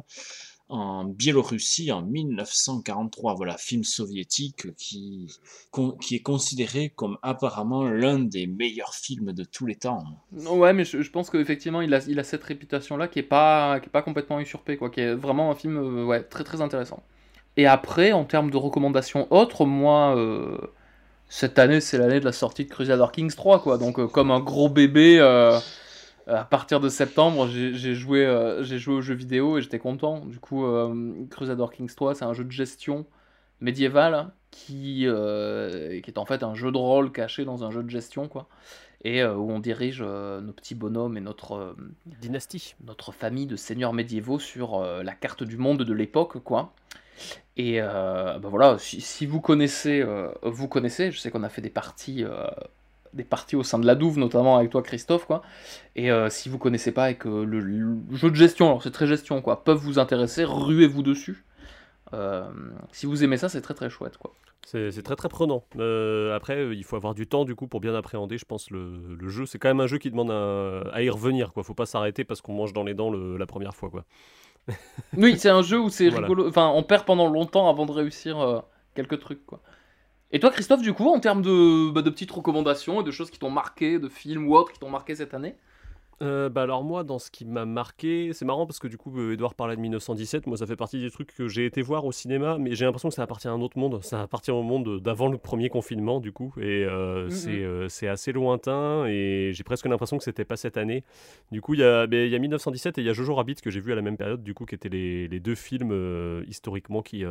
en 0.70 1.06
Biélorussie 1.06 1.92
en 1.92 2.02
1943. 2.02 3.36
Voilà, 3.36 3.58
film 3.58 3.84
soviétique 3.84 4.76
qui, 4.76 5.28
qui 6.02 6.16
est 6.16 6.22
considéré 6.22 6.92
comme 6.96 7.18
apparemment 7.22 7.86
l'un 7.86 8.20
des 8.20 8.48
meilleurs 8.48 8.94
films 8.94 9.32
de 9.34 9.44
tous 9.44 9.66
les 9.66 9.76
temps. 9.76 10.04
Ouais, 10.34 10.74
mais 10.74 10.86
je, 10.86 11.10
pense 11.10 11.30
qu'effectivement, 11.30 11.82
il 11.82 11.94
a, 11.94 12.00
il 12.08 12.20
a 12.20 12.24
cette 12.24 12.44
réputation-là 12.44 13.08
qui 13.08 13.20
est 13.20 13.24
pas, 13.24 13.78
est 13.78 13.90
pas 13.90 14.02
complètement 14.02 14.40
usurpée, 14.40 14.78
quoi, 14.78 14.90
qui 14.90 15.02
est 15.02 15.14
vraiment 15.14 15.52
un 15.52 15.56
film 15.56 15.78
euh, 15.78 16.06
ouais, 16.06 16.24
très 16.24 16.44
très 16.44 16.62
intéressant. 16.62 17.02
Et 17.56 17.66
après, 17.66 18.12
en 18.12 18.24
termes 18.24 18.52
de 18.52 18.58
recommandations 18.58 19.28
autres, 19.32 19.66
moi, 19.66 20.16
euh, 20.16 20.58
cette 21.28 21.58
année, 21.58 21.82
c'est 21.82 21.98
l'année 21.98 22.20
de 22.20 22.26
la 22.26 22.32
sortie 22.32 22.66
de 22.66 22.70
Crusader 22.70 23.08
Kings 23.12 23.34
3, 23.34 23.62
quoi. 23.62 23.78
Donc, 23.78 24.00
euh, 24.00 24.08
comme 24.08 24.32
un 24.32 24.40
gros 24.40 24.70
bébé 24.70 25.20
à 26.28 26.44
partir 26.44 26.80
de 26.80 26.90
septembre, 26.90 27.48
j'ai 27.48 27.96
joué, 27.96 28.26
euh, 28.26 28.62
j'ai 28.64 28.80
joué 28.80 28.96
aux 28.96 29.02
jeux 29.02 29.16
vidéo 29.16 29.58
et 29.58 29.62
j'étais 29.62 29.80
content. 29.80 30.26
Du 30.26 30.40
coup, 30.40 30.66
euh, 30.66 31.26
Crusader 31.30 31.66
Kings 31.74 31.94
3, 31.94 32.16
c'est 32.16 32.26
un 32.26 32.34
jeu 32.34 32.44
de 32.44 32.52
gestion 32.52 33.06
médiéval 33.62 34.32
qui, 34.52 35.04
euh, 35.08 36.02
qui 36.02 36.12
est 36.12 36.18
en 36.18 36.26
fait 36.26 36.44
un 36.44 36.54
jeu 36.54 36.72
de 36.72 36.78
rôle 36.78 37.12
caché 37.12 37.46
dans 37.46 37.64
un 37.64 37.72
jeu 37.72 37.82
de 37.82 37.90
gestion, 37.90 38.28
quoi. 38.28 38.48
Et 39.04 39.24
où 39.24 39.52
on 39.52 39.60
dirige 39.60 40.02
nos 40.02 40.52
petits 40.52 40.74
bonhommes 40.74 41.18
et 41.18 41.22
notre 41.22 41.76
dynastie, 42.20 42.76
notre 42.84 43.12
famille 43.12 43.46
de 43.46 43.56
seigneurs 43.56 43.94
médiévaux 43.94 44.40
sur 44.40 44.82
la 44.82 45.14
carte 45.14 45.44
du 45.44 45.56
monde 45.56 45.84
de 45.84 45.94
l'époque, 45.94 46.40
quoi. 46.44 46.74
Et 47.58 47.80
ben 47.80 48.40
voilà, 48.42 48.80
si, 48.80 49.00
si 49.00 49.28
vous 49.28 49.40
connaissez, 49.40 50.04
vous 50.42 50.68
connaissez, 50.68 51.12
je 51.12 51.20
sais 51.20 51.30
qu'on 51.30 51.44
a 51.44 51.50
fait 51.50 51.62
des 51.62 51.70
parties 51.70 52.26
des 53.14 53.24
parties 53.24 53.56
au 53.56 53.64
sein 53.64 53.80
de 53.80 53.86
la 53.86 53.96
Douve, 53.96 54.18
notamment 54.18 54.58
avec 54.58 54.70
toi 54.70 54.82
Christophe, 54.82 55.26
quoi. 55.26 55.42
Et 55.96 56.12
euh, 56.12 56.30
si 56.30 56.50
vous 56.50 56.58
connaissez 56.58 56.92
pas 56.92 57.12
et 57.12 57.16
que 57.16 57.28
le, 57.28 57.60
jeu 58.12 58.30
de 58.30 58.36
gestion, 58.36 58.68
alors 58.68 58.84
c'est 58.84 58.92
très 58.92 59.08
gestion, 59.08 59.42
quoi, 59.42 59.64
peuvent 59.64 59.78
vous 59.78 60.00
intéresser, 60.00 60.44
ruez-vous 60.44 61.04
dessus. 61.04 61.46
Euh, 62.14 62.46
si 62.92 63.06
vous 63.06 63.24
aimez 63.24 63.38
ça, 63.38 63.50
c'est 63.50 63.62
très 63.62 63.74
très 63.74 63.90
chouette, 63.90 64.18
quoi. 64.18 64.34
C'est 64.66 65.02
très 65.02 65.16
très 65.16 65.30
prenant. 65.30 65.64
Euh, 65.78 66.36
après, 66.36 66.76
il 66.76 66.84
faut 66.84 66.98
avoir 66.98 67.14
du 67.14 67.26
temps 67.26 67.46
du 67.46 67.56
coup 67.56 67.68
pour 67.68 67.80
bien 67.80 67.96
appréhender, 67.96 68.38
je 68.38 68.44
pense, 68.44 68.70
le, 68.70 69.18
jeu. 69.30 69.46
C'est 69.46 69.60
quand 69.60 69.70
même 69.70 69.80
un 69.80 69.88
jeu 69.88 69.98
qui 69.98 70.12
demande 70.12 70.30
à, 70.30 71.02
y 71.02 71.10
revenir, 71.10 71.54
quoi. 71.54 71.64
Faut 71.64 71.74
pas 71.74 71.86
s'arrêter 71.86 72.26
parce 72.26 72.42
qu'on 72.42 72.54
mange 72.54 72.74
dans 72.74 72.84
les 72.84 72.94
dents 72.94 73.12
la 73.12 73.46
première 73.46 73.76
fois, 73.76 73.90
quoi. 73.90 74.04
oui, 75.16 75.38
c'est 75.40 75.50
un 75.50 75.62
jeu 75.62 75.80
où 75.80 75.90
c'est 75.90 76.10
rigolo. 76.10 76.50
Enfin, 76.50 76.70
on 76.76 76.84
perd 76.84 77.06
pendant 77.06 77.30
longtemps 77.30 77.70
avant 77.70 77.86
de 77.86 77.94
réussir 77.94 78.64
quelques 78.94 79.20
trucs, 79.20 79.46
quoi. 79.46 79.62
Et 80.32 80.40
toi, 80.40 80.52
Christophe, 80.52 80.82
du 80.82 80.94
coup, 80.94 81.10
en 81.10 81.20
termes 81.20 81.42
de, 81.42 81.92
bah, 81.92 82.02
de 82.02 82.10
petites 82.10 82.32
recommandations 82.32 83.02
et 83.02 83.04
de 83.04 83.12
choses 83.12 83.30
qui 83.32 83.40
t'ont 83.40 83.50
marqué, 83.50 84.00
de 84.00 84.10
films 84.10 84.48
ou 84.48 84.56
autres 84.56 84.72
qui 84.74 84.80
t'ont 84.80 84.90
marqué 84.90 85.16
cette 85.16 85.34
année? 85.34 85.58
Euh, 86.22 86.50
bah 86.50 86.64
alors 86.64 86.84
moi, 86.84 87.04
dans 87.04 87.20
ce 87.20 87.30
qui 87.30 87.46
m'a 87.46 87.66
marqué, 87.66 88.32
c'est 88.34 88.46
marrant 88.46 88.66
parce 88.66 88.80
que 88.80 88.88
du 88.88 88.98
coup, 88.98 89.14
euh, 89.20 89.34
Edouard 89.34 89.54
parlait 89.54 89.76
de 89.76 89.82
1917, 89.82 90.48
moi 90.48 90.58
ça 90.58 90.66
fait 90.66 90.76
partie 90.76 91.00
des 91.00 91.12
trucs 91.12 91.34
que 91.34 91.48
j'ai 91.48 91.66
été 91.66 91.84
voir 91.84 92.06
au 92.06 92.12
cinéma, 92.12 92.58
mais 92.58 92.74
j'ai 92.74 92.86
l'impression 92.86 93.10
que 93.10 93.16
ça 93.16 93.22
appartient 93.22 93.48
à 93.48 93.52
un 93.52 93.62
autre 93.62 93.78
monde, 93.78 94.04
ça 94.04 94.24
appartient 94.24 94.50
au 94.50 94.64
monde 94.64 95.00
d'avant 95.00 95.28
le 95.28 95.38
premier 95.38 95.70
confinement 95.70 96.20
du 96.20 96.32
coup, 96.32 96.54
et 96.58 96.86
euh, 96.86 97.30
c'est 97.30 97.64
c'est 97.90 98.08
assez 98.08 98.32
lointain, 98.32 99.06
et 99.06 99.52
j'ai 99.54 99.64
presque 99.64 99.86
l'impression 99.86 100.18
que 100.18 100.24
c'était 100.24 100.46
pas 100.46 100.58
cette 100.58 100.78
année. 100.78 101.04
Du 101.52 101.62
coup, 101.62 101.76
il 101.76 101.82
y, 101.82 101.84
a, 101.84 102.08
ben, 102.08 102.30
y 102.30 102.36
a 102.36 102.40
1917 102.40 102.98
et 102.98 103.02
il 103.02 103.06
y 103.06 103.10
a 103.10 103.14
Jojo 103.14 103.36
Rabbit 103.36 103.56
que 103.56 103.70
j'ai 103.70 103.80
vu 103.80 103.92
à 103.92 103.96
la 103.96 104.02
même 104.02 104.18
période, 104.18 104.44
du 104.44 104.54
coup, 104.54 104.66
qui 104.66 104.74
étaient 104.74 104.90
les, 104.90 105.28
les 105.28 105.40
deux 105.40 105.56
films 105.56 106.44
historiquement 106.48 107.04
qui, 107.04 107.24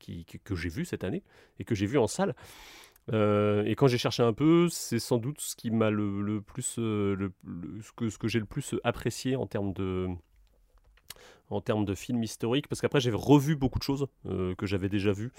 qui, 0.00 0.26
que 0.42 0.56
j'ai 0.56 0.68
vus 0.68 0.84
cette 0.84 1.04
année, 1.04 1.22
et 1.60 1.64
que 1.64 1.74
j'ai 1.74 1.86
vus 1.86 1.98
en 1.98 2.08
salle. 2.08 2.34
Euh, 3.12 3.64
et 3.64 3.74
quand 3.74 3.88
j'ai 3.88 3.98
cherché 3.98 4.22
un 4.22 4.32
peu, 4.32 4.68
c'est 4.68 4.98
sans 4.98 5.18
doute 5.18 5.40
ce 5.40 5.56
qui 5.56 5.70
m'a 5.70 5.90
le, 5.90 6.40
plus, 6.40 6.76
euh, 6.78 7.30
que, 7.96 8.28
j'ai 8.28 8.38
le 8.38 8.44
plus 8.46 8.74
apprécié 8.84 9.34
en 9.34 9.46
termes 9.46 9.72
de, 9.72 10.08
en 11.50 11.60
termes 11.60 11.84
films 11.96 12.22
historiques, 12.22 12.68
parce 12.68 12.80
qu'après 12.80 13.00
j'ai 13.00 13.10
revu 13.10 13.56
beaucoup 13.56 13.78
de 13.78 13.84
choses 13.84 14.06
euh, 14.26 14.54
que 14.54 14.66
j'avais 14.66 14.88
déjà 14.88 15.12
vues. 15.12 15.32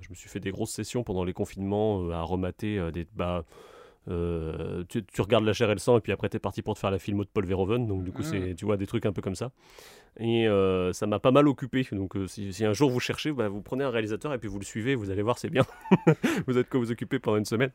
Je 0.00 0.10
me 0.10 0.14
suis 0.14 0.28
fait 0.28 0.40
des 0.40 0.50
grosses 0.50 0.72
sessions 0.72 1.04
pendant 1.04 1.24
les 1.24 1.32
confinements 1.32 2.10
à 2.10 2.22
remater 2.22 2.90
des, 2.92 3.06
bah, 3.14 3.44
euh, 4.08 4.84
tu, 4.88 5.02
regardes 5.18 5.44
la 5.44 5.54
chair 5.54 5.70
et 5.70 5.74
le 5.74 5.78
sang 5.78 5.96
et 5.96 6.00
puis 6.00 6.12
après 6.12 6.28
t'es 6.28 6.38
parti 6.38 6.60
pour 6.60 6.74
te 6.74 6.78
faire 6.78 6.90
la 6.90 6.98
filmo 6.98 7.24
de 7.24 7.28
Paul 7.32 7.46
Verhoeven. 7.46 7.86
Donc 7.86 8.04
du 8.04 8.12
coup 8.12 8.22
c'est 8.22 8.52
mm. 8.52 8.54
tu 8.54 8.64
vois 8.64 8.76
des 8.76 8.86
trucs 8.86 9.06
un 9.06 9.12
peu 9.12 9.22
comme 9.22 9.34
ça. 9.34 9.50
Et 10.20 10.46
euh, 10.46 10.92
ça 10.92 11.06
m'a 11.06 11.18
pas 11.18 11.30
mal 11.30 11.48
occupé. 11.48 11.86
Donc 11.90 12.16
euh, 12.16 12.26
si, 12.26 12.64
un 12.64 12.72
jour 12.72 12.90
vous 12.90 13.00
cherchez 13.00 13.32
bah, 13.32 13.48
vous 13.48 13.62
prenez 13.62 13.82
un 13.82 13.90
réalisateur 13.90 14.32
et 14.34 14.38
puis 14.38 14.48
vous 14.48 14.58
le 14.58 14.64
suivez 14.64 14.94
vous 14.94 15.10
allez 15.10 15.22
voir 15.22 15.38
c'est 15.38 15.50
bien. 15.50 15.64
Vous 16.46 16.58
êtes 16.58 16.68
quoi 16.68 16.80
vous 16.80 16.90
occuper 16.90 17.18
pendant 17.18 17.38
une 17.38 17.44
semaine. 17.44 17.70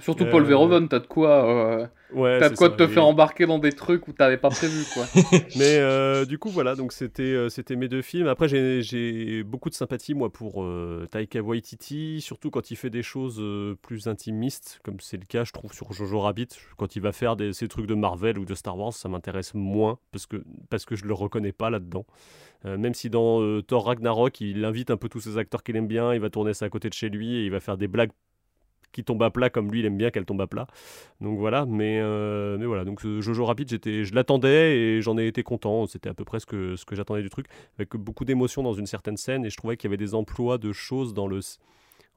Surtout 0.00 0.24
Paul 0.26 0.44
Verhoeven 0.44 0.88
t'as 0.88 1.00
de 1.00 1.06
quoi 1.06 1.90
ouais, 2.12 2.38
t'as 2.38 2.48
de 2.48 2.56
quoi 2.56 2.70
te 2.70 2.86
faire 2.86 3.04
embarquer 3.04 3.46
dans 3.46 3.58
des 3.58 3.72
trucs 3.72 4.08
où 4.08 4.12
t'avais 4.12 4.36
pas 4.38 4.48
prévu 4.48 4.84
quoi. 4.94 5.06
Mais 5.56 6.26
du 6.26 6.38
coup 6.38 6.48
voilà. 6.48 6.74
Donc 6.74 6.92
c'était 6.92 7.48
c'était 7.50 7.76
mes 7.76 7.88
deux 7.88 8.02
films. 8.02 8.28
Après 8.28 8.48
j'ai 8.48 9.42
beaucoup 9.42 9.68
de 9.68 9.74
sympathie 9.74 10.14
moi 10.14 10.32
pour 10.32 10.66
Taika 11.10 11.42
Waititi 11.42 12.20
surtout 12.20 12.50
quand 12.50 12.70
il 12.70 12.76
fait 12.76 12.90
des 12.90 13.02
choses 13.02 13.42
plus 13.82 14.08
intimistes 14.08 14.80
comme 14.82 14.96
c'est 15.00 15.18
le 15.18 15.26
cas 15.26 15.44
je 15.44 15.52
trouve 15.52 15.65
sur 15.72 15.92
Jojo 15.92 16.20
Rabbit. 16.20 16.48
Quand 16.76 16.96
il 16.96 17.02
va 17.02 17.12
faire 17.12 17.36
des, 17.36 17.52
ces 17.52 17.68
trucs 17.68 17.86
de 17.86 17.94
Marvel 17.94 18.38
ou 18.38 18.44
de 18.44 18.54
Star 18.54 18.78
Wars, 18.78 18.92
ça 18.92 19.08
m'intéresse 19.08 19.54
moins 19.54 19.98
parce 20.12 20.26
que, 20.26 20.42
parce 20.70 20.84
que 20.84 20.96
je 20.96 21.04
le 21.04 21.14
reconnais 21.14 21.52
pas 21.52 21.70
là-dedans. 21.70 22.06
Euh, 22.64 22.78
même 22.78 22.94
si 22.94 23.10
dans 23.10 23.40
euh, 23.40 23.62
Thor 23.62 23.86
Ragnarok, 23.86 24.40
il 24.40 24.64
invite 24.64 24.90
un 24.90 24.96
peu 24.96 25.08
tous 25.08 25.20
ces 25.20 25.38
acteurs 25.38 25.62
qu'il 25.62 25.76
aime 25.76 25.86
bien, 25.86 26.14
il 26.14 26.20
va 26.20 26.30
tourner 26.30 26.54
ça 26.54 26.66
à 26.66 26.68
côté 26.68 26.88
de 26.88 26.94
chez 26.94 27.08
lui 27.08 27.36
et 27.36 27.44
il 27.44 27.50
va 27.50 27.60
faire 27.60 27.76
des 27.76 27.88
blagues 27.88 28.10
qui 28.92 29.04
tombent 29.04 29.24
à 29.24 29.30
plat 29.30 29.50
comme 29.50 29.70
lui 29.70 29.80
il 29.80 29.86
aime 29.86 29.98
bien 29.98 30.10
qu'elles 30.10 30.24
tombent 30.24 30.40
à 30.40 30.46
plat. 30.46 30.66
Donc 31.20 31.38
voilà, 31.38 31.66
mais, 31.66 32.00
euh, 32.00 32.56
mais 32.58 32.64
voilà, 32.66 32.84
donc 32.84 33.06
Jojo 33.06 33.44
Rabbit, 33.44 33.66
j'étais, 33.68 34.04
je 34.04 34.14
l'attendais 34.14 34.78
et 34.78 35.02
j'en 35.02 35.18
ai 35.18 35.26
été 35.26 35.42
content. 35.42 35.86
C'était 35.86 36.08
à 36.08 36.14
peu 36.14 36.24
près 36.24 36.40
ce 36.40 36.46
que, 36.46 36.76
ce 36.76 36.84
que 36.84 36.96
j'attendais 36.96 37.22
du 37.22 37.30
truc, 37.30 37.46
avec 37.78 37.94
beaucoup 37.96 38.24
d'émotions 38.24 38.62
dans 38.62 38.72
une 38.72 38.86
certaine 38.86 39.16
scène 39.16 39.44
et 39.44 39.50
je 39.50 39.56
trouvais 39.56 39.76
qu'il 39.76 39.88
y 39.88 39.90
avait 39.90 39.98
des 39.98 40.14
emplois 40.14 40.56
de 40.56 40.72
choses 40.72 41.12
dans 41.12 41.26
le 41.26 41.40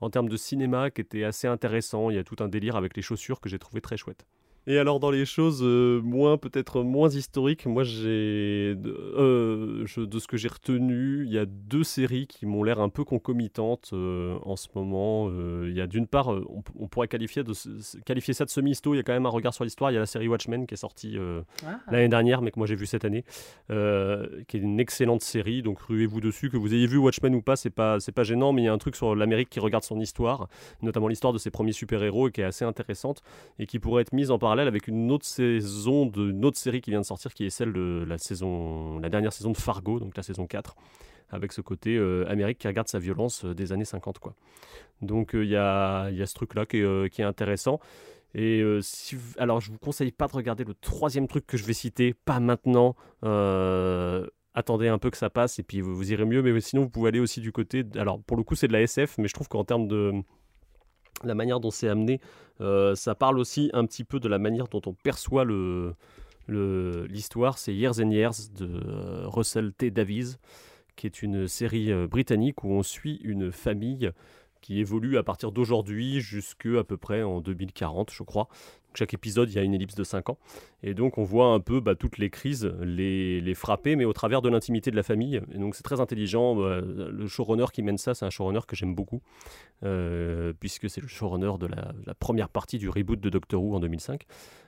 en 0.01 0.09
termes 0.09 0.29
de 0.29 0.37
cinéma 0.37 0.91
qui 0.91 1.01
était 1.01 1.23
assez 1.23 1.47
intéressant. 1.47 2.09
Il 2.09 2.15
y 2.15 2.19
a 2.19 2.23
tout 2.23 2.37
un 2.39 2.47
délire 2.47 2.75
avec 2.75 2.95
les 2.95 3.01
chaussures 3.01 3.39
que 3.39 3.49
j'ai 3.49 3.59
trouvé 3.59 3.81
très 3.81 3.97
chouette. 3.97 4.25
Et 4.69 4.77
alors 4.77 4.99
dans 4.99 5.09
les 5.09 5.25
choses 5.25 5.61
euh, 5.63 5.99
moins 6.03 6.37
peut-être 6.37 6.83
moins 6.83 7.09
historiques, 7.09 7.65
moi 7.65 7.83
j'ai 7.83 8.77
euh, 8.85 9.83
de 9.97 10.19
ce 10.19 10.27
que 10.27 10.37
j'ai 10.37 10.47
retenu, 10.47 11.23
il 11.25 11.33
y 11.33 11.39
a 11.39 11.47
deux 11.47 11.83
séries 11.83 12.27
qui 12.27 12.45
m'ont 12.45 12.61
l'air 12.61 12.79
un 12.79 12.89
peu 12.89 13.03
concomitantes 13.03 13.89
euh, 13.93 14.37
en 14.43 14.55
ce 14.55 14.67
moment. 14.75 15.31
Il 15.65 15.75
y 15.75 15.81
a 15.81 15.87
d'une 15.87 16.05
part, 16.05 16.27
on, 16.27 16.87
pourrait 16.87 17.07
qualifier, 17.07 17.43
de, 17.43 17.53
qualifier 18.05 18.35
ça 18.35 18.45
de 18.45 18.51
semi-histo. 18.51 18.93
Il 18.93 18.97
y 18.97 18.99
a 18.99 19.03
quand 19.03 19.13
même 19.13 19.25
un 19.25 19.29
regard 19.29 19.55
sur 19.55 19.63
l'histoire. 19.63 19.89
Il 19.89 19.95
y 19.95 19.97
a 19.97 20.01
la 20.01 20.05
série 20.05 20.27
Watchmen 20.27 20.67
qui 20.67 20.75
est 20.75 20.77
sortie 20.77 21.17
ah. 21.65 21.79
l'année 21.91 22.07
dernière, 22.07 22.43
mais 22.43 22.51
que 22.51 22.59
moi 22.59 22.67
j'ai 22.67 22.75
vu 22.75 22.85
cette 22.85 23.05
année, 23.05 23.23
qui 23.69 24.57
est 24.57 24.61
une 24.61 24.79
excellente 24.79 25.23
série. 25.23 25.63
Donc 25.63 25.79
ruez-vous 25.79 26.21
dessus, 26.21 26.51
que 26.51 26.57
vous 26.57 26.75
ayez 26.75 26.85
vu 26.85 26.97
Watchmen 26.97 27.33
ou 27.33 27.41
pas, 27.41 27.55
c'est 27.55 27.71
pas 27.71 27.99
c'est 27.99 28.11
pas 28.11 28.23
gênant, 28.23 28.53
mais 28.53 28.61
il 28.61 28.65
y 28.65 28.69
a 28.69 28.73
un 28.73 28.77
truc 28.77 28.95
sur 28.95 29.15
l'Amérique 29.15 29.49
qui 29.49 29.59
regarde 29.59 29.83
son 29.83 29.99
histoire, 29.99 30.47
notamment 30.83 31.07
l'histoire 31.07 31.33
de 31.33 31.39
ses 31.39 31.49
premiers 31.49 31.71
super-héros, 31.71 32.29
qui 32.29 32.41
est 32.41 32.45
assez 32.45 32.65
intéressante 32.65 33.23
et 33.57 33.65
qui 33.65 33.79
pourrait 33.79 34.03
être 34.03 34.13
mise 34.13 34.29
en 34.29 34.37
parallèle 34.37 34.58
avec 34.67 34.87
une 34.87 35.11
autre 35.11 35.25
saison 35.25 36.05
d'une 36.05 36.43
autre 36.45 36.57
série 36.57 36.81
qui 36.81 36.91
vient 36.91 37.01
de 37.01 37.05
sortir, 37.05 37.33
qui 37.33 37.45
est 37.45 37.49
celle 37.49 37.73
de 37.73 38.05
la 38.07 38.17
saison, 38.17 38.99
la 38.99 39.09
dernière 39.09 39.33
saison 39.33 39.51
de 39.51 39.57
Fargo, 39.57 39.99
donc 39.99 40.15
la 40.17 40.23
saison 40.23 40.47
4, 40.47 40.75
avec 41.29 41.51
ce 41.51 41.61
côté 41.61 41.97
euh, 41.97 42.29
Amérique 42.29 42.59
qui 42.59 42.67
regarde 42.67 42.87
sa 42.87 42.99
violence 42.99 43.45
euh, 43.45 43.53
des 43.53 43.71
années 43.71 43.85
50, 43.85 44.19
quoi. 44.19 44.35
Donc 45.01 45.35
euh, 45.35 45.43
il 45.43 45.49
y, 45.49 45.55
a, 45.55 46.09
ce 46.25 46.33
truc-là 46.33 46.65
qui, 46.65 46.83
qui, 47.11 47.21
est 47.21 47.25
intéressant. 47.25 47.79
Et 48.35 48.63
alors 49.39 49.59
je 49.59 49.71
vous 49.71 49.79
conseille 49.79 50.11
pas 50.11 50.27
de 50.27 50.33
regarder 50.33 50.63
le 50.63 50.75
troisième 50.75 51.27
truc 51.27 51.47
que 51.47 51.57
je 51.57 51.63
vais 51.63 51.73
citer, 51.73 52.13
pas 52.13 52.39
maintenant. 52.39 52.95
attendez 54.53 54.87
un 54.87 54.99
peu 54.99 55.09
que 55.09 55.17
ça 55.17 55.31
passe 55.31 55.57
et 55.57 55.63
puis 55.63 55.81
vous, 55.81 56.11
irez 56.11 56.25
mieux. 56.25 56.43
Mais 56.43 56.61
sinon, 56.61 56.83
vous 56.83 56.89
pouvez 56.89 57.07
aller 57.07 57.19
aussi 57.19 57.41
du 57.41 57.51
côté. 57.51 57.83
Alors, 57.95 58.21
pour 58.21 58.37
le 58.37 58.43
coup, 58.43 58.53
c'est 58.53 58.67
de 58.67 58.73
la 58.73 58.81
SF, 58.81 59.17
mais 59.17 59.27
je 59.27 59.33
trouve 59.33 59.47
qu'en 59.47 59.63
termes 59.63 59.87
de, 59.87 60.13
la 61.23 61.35
manière 61.35 61.59
dont 61.59 61.71
c'est 61.71 61.89
amené, 61.89 62.19
euh, 62.61 62.95
ça 62.95 63.15
parle 63.15 63.39
aussi 63.39 63.69
un 63.73 63.85
petit 63.85 64.03
peu 64.03 64.19
de 64.19 64.27
la 64.27 64.37
manière 64.39 64.67
dont 64.67 64.81
on 64.85 64.93
perçoit 64.93 65.45
l'histoire. 66.47 67.57
C'est 67.57 67.73
Years 67.73 67.99
and 67.99 68.11
Years 68.11 68.51
de 68.55 68.65
euh, 68.65 69.27
Russell 69.27 69.73
T. 69.73 69.91
Davies, 69.91 70.35
qui 70.95 71.07
est 71.07 71.21
une 71.21 71.47
série 71.47 71.91
euh, 71.91 72.07
britannique 72.07 72.63
où 72.63 72.71
on 72.71 72.83
suit 72.83 73.19
une 73.23 73.51
famille 73.51 74.11
qui 74.61 74.79
évolue 74.79 75.17
à 75.17 75.23
partir 75.23 75.53
d'aujourd'hui 75.53 76.19
jusqu'à 76.19 76.83
peu 76.83 76.97
près 76.97 77.23
en 77.23 77.39
2040, 77.39 78.11
je 78.11 78.23
crois. 78.23 78.49
Chaque 78.95 79.13
épisode, 79.13 79.49
il 79.51 79.55
y 79.55 79.59
a 79.59 79.63
une 79.63 79.73
ellipse 79.73 79.95
de 79.95 80.03
5 80.03 80.29
ans. 80.31 80.37
Et 80.81 80.93
donc, 80.93 81.17
on 81.17 81.23
voit 81.23 81.47
un 81.47 81.59
peu 81.59 81.79
bah, 81.79 81.95
toutes 81.95 82.17
les 82.17 82.29
crises 82.29 82.71
les, 82.81 83.53
frapper, 83.53 83.95
mais 83.95 84.05
au 84.05 84.13
travers 84.13 84.41
de 84.41 84.49
l'intimité 84.49 84.89
de 84.89 84.95
la 84.95 85.03
famille. 85.03 85.41
Et 85.53 85.57
donc, 85.57 85.75
c'est 85.75 85.83
très 85.83 85.99
intelligent. 85.99 86.55
Bah, 86.55 86.81
le 86.81 87.27
showrunner 87.27 87.65
qui 87.71 87.83
mène 87.83 87.97
ça, 87.97 88.13
c'est 88.13 88.25
un 88.25 88.29
showrunner 88.29 88.61
que 88.67 88.75
j'aime 88.75 88.95
beaucoup, 88.95 89.21
euh, 89.83 90.53
puisque 90.59 90.89
c'est 90.89 91.01
le 91.01 91.07
showrunner 91.07 91.51
de 91.59 91.67
la, 91.67 92.13
première 92.15 92.49
partie 92.49 92.77
du 92.77 92.89
reboot 92.89 93.19
de 93.19 93.29
Doctor 93.29 93.63
Who 93.63 93.75
en 93.75 93.79
2005. 93.79 94.25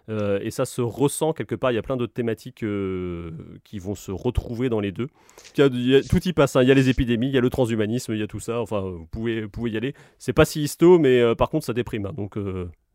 Euh, 0.09 0.39
et 0.41 0.51
ça 0.51 0.65
se 0.65 0.81
ressent 0.81 1.33
quelque 1.33 1.55
part. 1.55 1.71
Il 1.71 1.75
y 1.75 1.79
a 1.79 1.81
plein 1.81 1.97
d'autres 1.97 2.13
thématiques 2.13 2.63
euh, 2.63 3.31
qui 3.63 3.79
vont 3.79 3.95
se 3.95 4.11
retrouver 4.11 4.69
dans 4.69 4.79
les 4.79 4.91
deux. 4.91 5.07
tout 5.55 6.27
y 6.27 6.33
passe. 6.33 6.55
Hein. 6.55 6.63
Il 6.63 6.67
y 6.67 6.71
a 6.71 6.75
les 6.75 6.89
épidémies, 6.89 7.27
il 7.27 7.33
y 7.33 7.37
a 7.37 7.41
le 7.41 7.49
transhumanisme, 7.49 8.13
il 8.13 8.19
y 8.19 8.23
a 8.23 8.27
tout 8.27 8.39
ça. 8.39 8.61
Enfin, 8.61 8.81
vous 8.81 9.07
pouvez, 9.07 9.71
y 9.71 9.77
aller. 9.77 9.93
C'est 10.19 10.33
pas 10.33 10.45
si 10.45 10.61
histo, 10.61 10.99
mais 10.99 11.35
par 11.35 11.49
contre, 11.49 11.65
ça 11.65 11.73
déprime. 11.73 12.05
Hein. 12.05 12.13
Donc, 12.15 12.37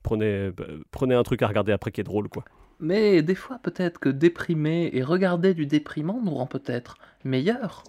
prenez, 0.06 0.50
prenez 0.92 1.14
un 1.14 1.24
truc 1.24 1.42
à 1.42 1.48
regarder 1.48 1.72
après 1.72 1.90
qui 1.90 2.00
est 2.00 2.04
drôle, 2.04 2.28
quoi. 2.28 2.44
Mais 2.78 3.22
des 3.22 3.34
fois, 3.34 3.58
peut-être 3.62 3.98
que 3.98 4.08
déprimer 4.08 4.90
et 4.92 5.02
regarder 5.02 5.52
du 5.52 5.66
déprimant 5.66 6.20
nous 6.22 6.34
rend 6.34 6.46
peut-être 6.46 6.96
meilleurs. 7.24 7.82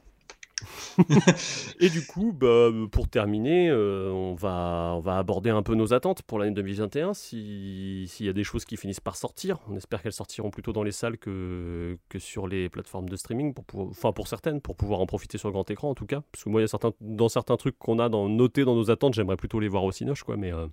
et 1.80 1.90
du 1.90 2.04
coup, 2.08 2.32
bah, 2.34 2.72
pour 2.92 3.08
terminer, 3.08 3.70
euh, 3.70 4.10
on, 4.10 4.34
va, 4.34 4.94
on 4.96 5.00
va 5.00 5.20
aborder 5.20 5.52
un 5.52 5.62
peu 5.62 5.76
nos 5.76 5.94
attentes 5.94 6.24
pour 6.24 6.40
l'année 6.40 6.56
2021. 6.56 7.14
S'il 7.14 8.08
y 8.20 8.30
a 8.30 8.34
des 8.34 8.44
choses 8.44 8.66
qui 8.66 8.78
finissent 8.78 9.00
par 9.00 9.18
sortir, 9.18 9.60
on 9.70 9.76
espère 9.76 10.02
qu'elles 10.02 10.14
sortiront 10.14 10.50
plutôt 10.50 10.74
dans 10.74 10.82
les 10.82 10.92
salles 10.92 11.20
que, 11.20 12.00
que 12.10 12.18
sur 12.18 12.48
les 12.48 12.70
plateformes 12.70 13.10
de 13.10 13.16
streaming, 13.16 13.54
pour, 13.54 13.90
enfin 13.90 14.12
pour 14.14 14.28
certaines, 14.28 14.60
pour 14.60 14.76
pouvoir 14.76 15.00
en 15.00 15.06
profiter 15.06 15.38
sur 15.38 15.52
grand 15.52 15.70
écran 15.70 15.92
en 15.92 15.96
tout 15.96 16.08
cas. 16.08 16.24
Parce 16.32 16.46
que 16.46 16.50
moi, 16.50 16.62
il 16.62 16.64
y 16.64 16.66
a 16.66 16.70
certains, 16.70 16.94
dans 17.02 17.30
certains 17.30 17.58
trucs 17.58 17.78
qu'on 17.78 18.00
a 18.00 18.10
dans, 18.10 18.28
notés 18.28 18.66
dans 18.66 18.76
nos 18.76 18.90
attentes, 18.90 19.14
j'aimerais 19.14 19.38
plutôt 19.38 19.60
les 19.60 19.68
voir 19.68 19.84
au 19.84 19.92
Cinoche, 19.92 20.24
quoi. 20.24 20.38
Mais, 20.38 20.52
euh, 20.52 20.66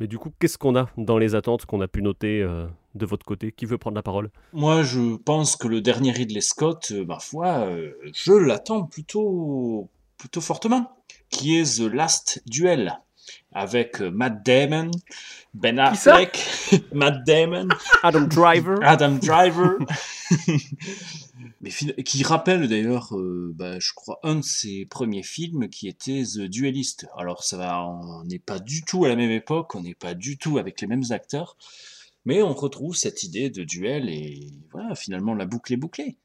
mais 0.00 0.06
du 0.06 0.18
coup, 0.18 0.30
qu'est-ce 0.38 0.58
qu'on 0.58 0.76
a 0.76 0.88
dans 0.96 1.18
les 1.18 1.34
attentes 1.34 1.66
qu'on 1.66 1.80
a 1.80 1.88
pu 1.88 2.02
noter 2.02 2.42
euh, 2.42 2.66
de 2.94 3.06
votre 3.06 3.24
côté 3.24 3.52
Qui 3.52 3.66
veut 3.66 3.78
prendre 3.78 3.96
la 3.96 4.02
parole? 4.02 4.30
Moi, 4.52 4.82
je 4.82 5.16
pense 5.16 5.56
que 5.56 5.68
le 5.68 5.80
dernier 5.80 6.10
Ridley 6.12 6.40
Scott, 6.40 6.92
euh, 6.92 7.04
ma 7.04 7.18
foi, 7.18 7.66
euh, 7.66 7.92
je 8.12 8.32
l'attends 8.32 8.84
plutôt, 8.84 9.88
plutôt 10.18 10.40
fortement, 10.40 10.98
qui 11.30 11.58
est 11.58 11.78
The 11.78 11.92
Last 11.92 12.42
Duel 12.46 12.98
avec 13.52 14.00
Matt 14.00 14.44
Damon, 14.44 14.90
Ben 15.54 15.78
Affleck, 15.78 16.44
Matt 16.92 17.24
Damon, 17.26 17.68
Adam 18.02 18.20
Driver, 18.20 18.78
Adam 18.82 19.18
Driver, 19.20 19.78
qui 21.68 22.22
rappelle 22.22 22.68
d'ailleurs, 22.68 23.16
euh, 23.16 23.52
bah, 23.54 23.78
je 23.78 23.92
crois, 23.94 24.18
un 24.22 24.36
de 24.36 24.44
ses 24.44 24.86
premiers 24.86 25.22
films 25.22 25.68
qui 25.68 25.88
était 25.88 26.22
The 26.22 26.40
Duelist. 26.40 27.06
Alors 27.16 27.44
ça 27.44 27.56
va, 27.56 27.86
on 27.86 28.24
n'est 28.24 28.38
pas 28.38 28.58
du 28.58 28.82
tout 28.82 29.04
à 29.04 29.08
la 29.08 29.16
même 29.16 29.30
époque, 29.30 29.74
on 29.74 29.82
n'est 29.82 29.94
pas 29.94 30.14
du 30.14 30.38
tout 30.38 30.58
avec 30.58 30.80
les 30.80 30.86
mêmes 30.86 31.04
acteurs, 31.10 31.56
mais 32.24 32.42
on 32.42 32.54
retrouve 32.54 32.96
cette 32.96 33.22
idée 33.22 33.50
de 33.50 33.64
duel 33.64 34.08
et 34.08 34.50
voilà, 34.72 34.94
finalement 34.94 35.34
la 35.34 35.46
boucle 35.46 35.72
est 35.72 35.78
bouclée. 35.78 36.18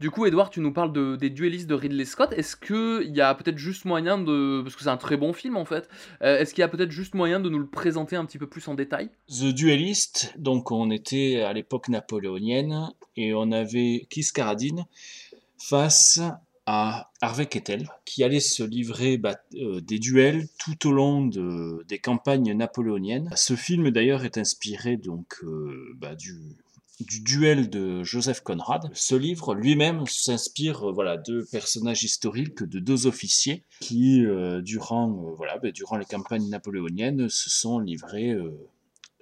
Du 0.00 0.10
coup, 0.10 0.24
Edouard, 0.24 0.48
tu 0.48 0.60
nous 0.60 0.72
parles 0.72 0.94
de, 0.94 1.16
des 1.16 1.28
duellistes 1.28 1.68
de 1.68 1.74
Ridley 1.74 2.06
Scott. 2.06 2.32
Est-ce 2.32 2.56
qu'il 2.56 3.14
y 3.14 3.20
a 3.20 3.34
peut-être 3.34 3.58
juste 3.58 3.84
moyen 3.84 4.16
de. 4.16 4.62
Parce 4.62 4.74
que 4.74 4.82
c'est 4.82 4.88
un 4.88 4.96
très 4.96 5.18
bon 5.18 5.34
film 5.34 5.58
en 5.58 5.66
fait. 5.66 5.90
Euh, 6.22 6.38
est-ce 6.38 6.54
qu'il 6.54 6.62
y 6.62 6.64
a 6.64 6.68
peut-être 6.68 6.90
juste 6.90 7.14
moyen 7.14 7.38
de 7.38 7.50
nous 7.50 7.58
le 7.58 7.66
présenter 7.66 8.16
un 8.16 8.24
petit 8.24 8.38
peu 8.38 8.46
plus 8.46 8.66
en 8.68 8.74
détail? 8.74 9.10
The 9.28 9.52
Duelist, 9.52 10.32
donc 10.38 10.70
on 10.72 10.90
était 10.90 11.42
à 11.42 11.52
l'époque 11.52 11.90
napoléonienne 11.90 12.88
et 13.16 13.34
on 13.34 13.52
avait 13.52 14.06
Kiss 14.08 14.32
Carradine 14.32 14.86
face 15.58 16.18
à 16.64 17.10
Harvey 17.20 17.44
Kettel 17.44 17.90
qui 18.06 18.24
allait 18.24 18.40
se 18.40 18.62
livrer 18.62 19.18
bah, 19.18 19.36
euh, 19.56 19.82
des 19.82 19.98
duels 19.98 20.48
tout 20.58 20.88
au 20.88 20.92
long 20.92 21.26
des 21.26 21.98
campagnes 21.98 22.54
napoléoniennes. 22.54 23.30
Ce 23.36 23.54
film 23.54 23.90
d'ailleurs 23.90 24.24
est 24.24 24.38
inspiré 24.38 24.96
donc 24.96 25.40
euh, 25.42 25.94
bah, 25.96 26.14
du 26.14 26.38
du 27.00 27.20
duel 27.20 27.70
de 27.70 28.02
Joseph 28.02 28.40
Conrad. 28.42 28.90
Ce 28.94 29.14
livre 29.14 29.54
lui-même 29.54 30.04
s'inspire 30.06 30.92
voilà 30.92 31.16
de 31.16 31.46
personnages 31.50 32.04
historiques, 32.04 32.62
de 32.62 32.78
deux 32.78 33.06
officiers 33.06 33.64
qui 33.80 34.24
durant 34.62 35.08
voilà 35.36 35.58
ben, 35.58 35.72
durant 35.72 35.96
les 35.96 36.04
campagnes 36.04 36.48
napoléoniennes 36.48 37.28
se 37.28 37.50
sont 37.50 37.78
livrés 37.78 38.34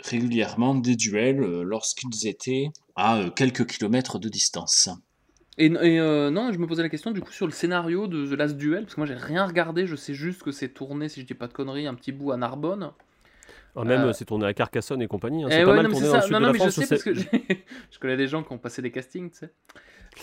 régulièrement 0.00 0.74
des 0.74 0.96
duels 0.96 1.38
lorsqu'ils 1.62 2.26
étaient 2.26 2.70
à 2.96 3.30
quelques 3.34 3.66
kilomètres 3.66 4.18
de 4.18 4.28
distance. 4.28 4.90
Et, 5.58 5.70
euh, 5.76 6.30
non, 6.30 6.52
je 6.52 6.58
me 6.58 6.68
posais 6.68 6.82
la 6.82 6.88
question 6.88 7.10
du 7.10 7.20
coup 7.20 7.32
sur 7.32 7.44
le 7.44 7.52
scénario 7.52 8.06
de 8.06 8.26
The 8.26 8.38
Last 8.38 8.56
Duel, 8.56 8.84
parce 8.84 8.94
que 8.94 9.00
moi 9.00 9.06
j'ai 9.06 9.14
rien 9.14 9.44
regardé, 9.44 9.88
je 9.88 9.96
sais 9.96 10.14
juste 10.14 10.44
que 10.44 10.52
c'est 10.52 10.68
tourné, 10.68 11.08
si 11.08 11.20
je 11.20 11.26
dis 11.26 11.34
pas 11.34 11.48
de 11.48 11.52
conneries, 11.52 11.88
un 11.88 11.94
petit 11.94 12.12
bout 12.12 12.30
à 12.30 12.36
Narbonne. 12.36 12.92
Ah, 13.80 13.84
même 13.84 14.00
euh... 14.02 14.12
c'est 14.12 14.24
tourné 14.24 14.46
à 14.46 14.54
Carcassonne 14.54 15.02
et 15.02 15.06
compagnie, 15.06 15.44
hein. 15.44 15.48
c'est 15.50 15.62
eh 15.62 15.64
pas 15.64 15.74
mal 15.74 15.88
tourné 15.88 16.08
dans 16.08 16.16
le 16.16 16.22
sud 16.22 16.32
non, 16.32 16.40
de 16.40 16.46
la 16.46 16.54
France. 16.54 16.74
Je 16.76 16.80
sais 16.80 16.86
parce 16.88 17.02
que 17.02 17.14
je 17.90 17.98
connais 18.00 18.16
des 18.16 18.28
gens 18.28 18.42
qui 18.42 18.52
ont 18.52 18.58
passé 18.58 18.82
des 18.82 18.90
castings, 18.90 19.30
tu 19.30 19.38
sais. 19.38 19.52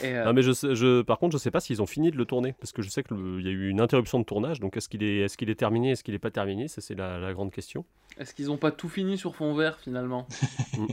Euh... 0.04 0.26
Non, 0.26 0.34
mais 0.34 0.42
je, 0.42 0.52
je, 0.52 1.02
par 1.02 1.20
contre, 1.20 1.34
je 1.34 1.38
sais 1.38 1.52
pas 1.52 1.60
s'ils 1.60 1.82
ont 1.82 1.86
fini 1.86 2.12
de 2.12 2.18
le 2.18 2.26
tourner, 2.26 2.54
parce 2.60 2.72
que 2.72 2.82
je 2.82 2.90
sais 2.90 3.04
qu'il 3.04 3.42
y 3.42 3.48
a 3.48 3.52
eu 3.52 3.70
une 3.70 3.80
interruption 3.80 4.20
de 4.20 4.26
tournage, 4.26 4.60
donc 4.60 4.76
est-ce 4.76 4.90
qu'il 4.90 5.04
est, 5.04 5.20
est, 5.22 5.36
qu'il 5.36 5.50
est 5.50 5.56
terminé, 5.56 5.92
est-ce 5.92 6.04
qu'il 6.04 6.14
est 6.14 6.20
pas 6.20 6.32
terminé, 6.32 6.68
ça 6.68 6.82
c'est 6.82 6.96
la, 6.96 7.18
la, 7.18 7.34
grande 7.34 7.52
question. 7.52 7.86
Est-ce 8.20 8.34
qu'ils 8.34 8.52
ont 8.52 8.58
pas 8.58 8.72
tout 8.72 8.90
fini 8.90 9.18
sur 9.18 9.36
fond 9.36 9.54
vert 9.54 9.80
finalement? 9.80 10.28
Mm. 10.78 10.88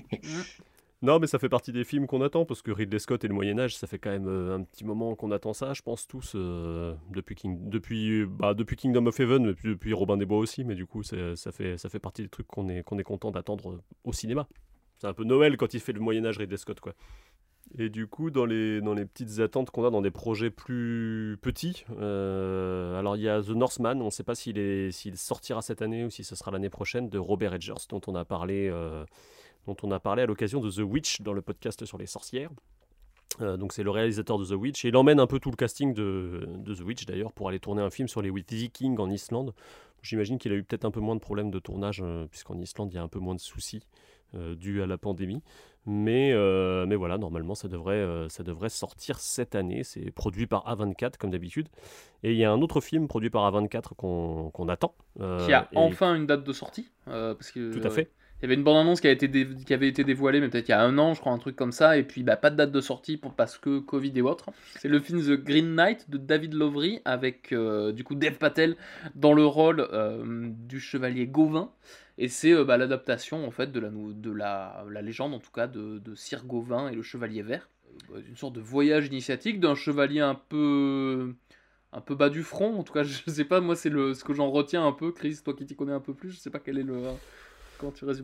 Non, 1.03 1.19
mais 1.19 1.27
ça 1.27 1.41
fait 1.41 1.49
partie 1.49 1.73
des 1.73 1.83
films 1.83 2.07
qu'on 2.07 2.23
attend, 2.23 2.45
parce 2.45 2.63
que 2.63 2.71
Ridley 2.71 3.01
Scott 3.01 3.25
et 3.25 3.29
le 3.29 3.35
Moyen-Âge, 3.35 3.77
ça 3.77 3.89
fait 3.89 3.99
quand 3.99 4.11
même 4.11 4.29
euh, 4.29 4.55
un 4.55 4.63
petit 4.63 4.85
moment 4.85 5.17
qu'on 5.17 5.33
attend 5.33 5.53
ça, 5.53 5.75
je 5.75 5.83
pense 5.83 6.07
tous, 6.07 6.35
euh, 6.37 6.95
depuis, 7.11 7.37
depuis, 7.45 8.25
bah, 8.25 8.55
depuis 8.55 8.77
Kingdom 8.77 9.07
of 9.07 9.19
Heaven, 9.19 9.45
mais 9.47 9.55
depuis 9.65 9.95
Robin 9.95 10.17
des 10.17 10.27
Bois 10.27 10.39
aussi, 10.39 10.63
mais 10.63 10.77
du 10.77 10.87
coup, 10.87 11.03
ça 11.03 11.35
fait, 11.51 11.77
ça 11.77 11.89
fait 11.89 11.99
partie 11.99 12.23
des 12.23 12.29
trucs 12.29 12.47
qu'on 12.47 12.69
est, 12.69 12.85
qu'on 12.85 12.99
est 13.01 13.05
content 13.05 13.33
d'attendre 13.33 13.81
au 14.05 14.13
cinéma. 14.13 14.47
C'est 14.99 15.09
un 15.09 15.13
peu 15.13 15.25
Noël 15.25 15.57
quand 15.57 15.75
il 15.75 15.81
fait 15.81 15.93
le 15.93 15.99
Moyen-Âge 15.99 16.39
Ridley 16.39 16.57
Scott, 16.57 16.79
quoi. 16.79 16.95
Et 17.79 17.89
du 17.89 18.07
coup, 18.07 18.31
dans 18.31 18.45
les, 18.45 18.81
dans 18.81 18.95
les 18.95 19.05
petites 19.05 19.41
attentes 19.41 19.71
qu'on 19.71 19.85
a 19.85 19.91
dans 19.91 20.03
des 20.03 20.11
projets 20.11 20.51
plus 20.51 21.37
petits, 21.43 21.85
euh, 21.99 22.99
alors 22.99 23.17
il 23.17 23.23
y 23.23 23.29
a 23.29 23.43
The 23.43 23.51
Northman, 23.51 24.01
on 24.03 24.07
ne 24.07 24.11
sait 24.11 24.25
pas 24.25 24.35
s'il 24.37 24.93
sortira 25.17 25.63
cette 25.63 25.83
année 25.83 26.05
ou 26.05 26.11
si 26.11 26.23
ce 26.23 26.37
sera 26.37 26.53
l'année 26.53 26.71
prochaine, 26.71 27.09
de 27.09 27.19
Robert 27.19 27.55
Edgers, 27.55 27.87
dont 27.89 28.01
on 28.07 28.15
a 28.15 28.25
parlé 28.25 28.71
dont 29.67 29.77
on 29.83 29.91
a 29.91 30.01
parlé 30.01 30.23
à 30.23 30.27
l'occasion 30.27 30.61
de 30.61 30.71
The 30.71 30.81
Witch 30.81 31.23
dans 31.23 31.33
le 31.33 31.43
podcast 31.43 31.85
sur 31.85 31.99
les 31.99 32.07
sorcières. 32.07 32.51
Euh, 33.41 33.57
donc 33.57 33.73
c'est 33.73 33.83
le 33.83 33.91
réalisateur 33.91 34.39
de 34.39 34.45
The 34.45 34.53
Witch 34.53 34.85
et 34.85 34.89
il 34.89 34.97
emmène 34.97 35.21
un 35.21 35.27
peu 35.27 35.39
tout 35.39 35.51
le 35.51 35.57
casting 35.57 35.95
de, 35.95 36.47
The 36.67 36.81
Witch 36.81 37.07
d'ailleurs 37.07 37.33
pour 37.33 37.49
aller 37.49 37.61
tourner 37.61 37.83
un 37.83 37.91
film 37.91 38.09
sur 38.09 38.23
les 38.23 38.31
Vikings 38.31 38.99
en 38.99 39.11
Islande. 39.11 39.55
J'imagine 40.03 40.39
qu'il 40.39 40.53
a 40.53 40.57
eu 40.57 40.65
peut-être 40.65 40.85
un 40.85 40.91
peu 40.91 41.01
moins 41.01 41.15
de 41.15 41.21
problèmes 41.21 41.51
de 41.51 41.59
tournage 41.59 42.03
euh, 42.05 42.27
puisqu'en 42.27 42.59
Islande 42.59 42.93
il 42.93 42.97
y 42.97 42.99
a 42.99 43.03
un 43.03 43.09
peu 43.09 43.21
moins 43.21 43.35
de 43.35 43.41
soucis 43.41 43.87
euh, 44.35 44.55
dus 44.55 44.83
à 44.83 44.87
la 44.87 44.99
pandémie. 44.99 45.43
Mais, 45.85 46.33
mais 46.87 46.95
voilà, 46.95 47.19
normalement 47.19 47.57
ça 47.57 47.67
devrait, 47.67 48.07
ça 48.29 48.45
devrait 48.45 48.69
sortir 48.69 49.19
cette 49.19 49.57
année. 49.57 49.83
C'est 49.83 50.13
produit 50.13 50.47
par 50.47 50.65
A24 50.65 51.17
comme 51.19 51.31
d'habitude. 51.31 51.67
Et 52.23 52.31
il 52.31 52.39
y 52.39 52.45
a 52.45 52.53
un 52.53 52.63
autre 52.63 52.81
film 52.81 53.09
produit 53.09 53.31
par 53.31 53.51
A24 53.51 53.97
qu'on 53.97 54.69
attend. 54.69 54.95
Qui 55.17 55.53
a 55.53 55.69
enfin 55.75 56.15
une 56.15 56.27
date 56.27 56.45
de 56.45 56.53
sortie. 56.53 56.89
parce 57.05 57.51
que, 57.51 57.77
tout 57.77 57.85
à 57.85 57.91
fait. 57.91 58.13
Il 58.43 58.47
y 58.47 58.49
avait 58.49 58.57
une 58.57 58.65
bande-annonce 58.65 59.01
qui, 59.01 59.07
avait 59.07 59.87
été 59.87 60.03
dévoilée, 60.03 60.41
mais 60.41 60.49
peut-être 60.49 60.69
il 60.69 60.73
y 60.73 60.75
a 60.75 60.83
un 60.83 60.99
an, 60.99 61.15
je 61.15 61.21
crois, 61.21 61.31
un 61.31 61.39
truc 61.39 61.55
comme 61.55 61.71
ça. 61.71 61.97
Et 61.97 62.03
puis, 62.03 62.25
bah, 62.25 62.35
pas 62.35 62.51
de 62.51 62.57
date 62.57 62.73
de 62.73 62.81
sortie 62.81 63.21
parce 63.37 63.57
que 63.57 63.79
Covid 63.79 64.11
et 64.17 64.21
autres. 64.21 64.51
C'est 64.81 64.89
le 64.89 64.99
film 64.99 65.23
The 65.23 65.41
Green 65.41 65.77
Knight 65.77 66.11
de 66.11 66.19
David 66.19 66.55
Lowery, 66.55 67.01
avec 67.05 67.53
euh, 67.53 67.93
du 67.93 68.03
coup 68.03 68.17
Dev 68.17 68.33
Patel 68.39 68.75
dans 69.15 69.33
le 69.33 69.47
rôle 69.47 69.87
euh, 69.93 70.51
du 70.51 70.81
chevalier 70.81 71.29
Gauvin. 71.29 71.71
Et 72.19 72.27
c'est 72.27 72.53
euh, 72.53 72.65
bah, 72.65 72.77
l'adaptation, 72.79 73.47
en 73.47 73.53
fait, 73.53 73.71
de, 73.71 73.79
la, 73.79 73.91
de 73.91 74.31
la, 74.33 74.85
la, 74.91 75.03
légende, 75.03 75.35
en 75.35 75.39
tout 75.39 75.53
cas, 75.53 75.69
de, 75.69 76.01
de 76.01 76.15
Sir 76.17 76.45
Gauvin 76.45 76.89
et 76.89 76.97
le 76.97 77.03
chevalier 77.03 77.43
vert. 77.43 77.71
Bah, 78.11 78.19
une 78.29 78.37
sorte 78.37 78.55
de 78.55 78.61
voyage 78.61 79.07
initiatique 79.07 79.61
d'un 79.61 79.77
chevalier 79.77 80.19
un 80.19 80.35
peu 80.35 81.37
bas 82.11 82.29
du 82.29 82.43
front. 82.43 82.77
En 82.77 82.83
tout 82.83 82.93
cas, 82.93 83.03
je 83.05 83.31
sais 83.31 83.45
pas, 83.45 83.61
moi, 83.61 83.77
c'est 83.77 83.91
ce 83.91 84.25
que 84.25 84.35
j'en 84.35 84.51
retiens 84.51 84.85
un 84.85 84.93
peu. 84.93 85.13
Chris, 85.13 85.39
toi 85.45 85.55
qui 85.55 85.65
t'y 85.65 85.77
connais 85.77 85.93
un 85.93 86.01
peu 86.01 86.13
plus, 86.13 86.33
je 86.33 86.39
sais 86.39 86.51
pas 86.51 86.59
quel 86.59 86.79
est 86.79 86.83
le 86.83 87.05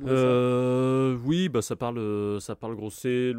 euh, 0.06 1.16
Oui, 1.24 1.48
bah 1.48 1.62
ça 1.62 1.76
parle, 1.76 2.40
ça 2.40 2.56
parle 2.56 2.74
gros. 2.76 2.90
C'est 2.90 3.32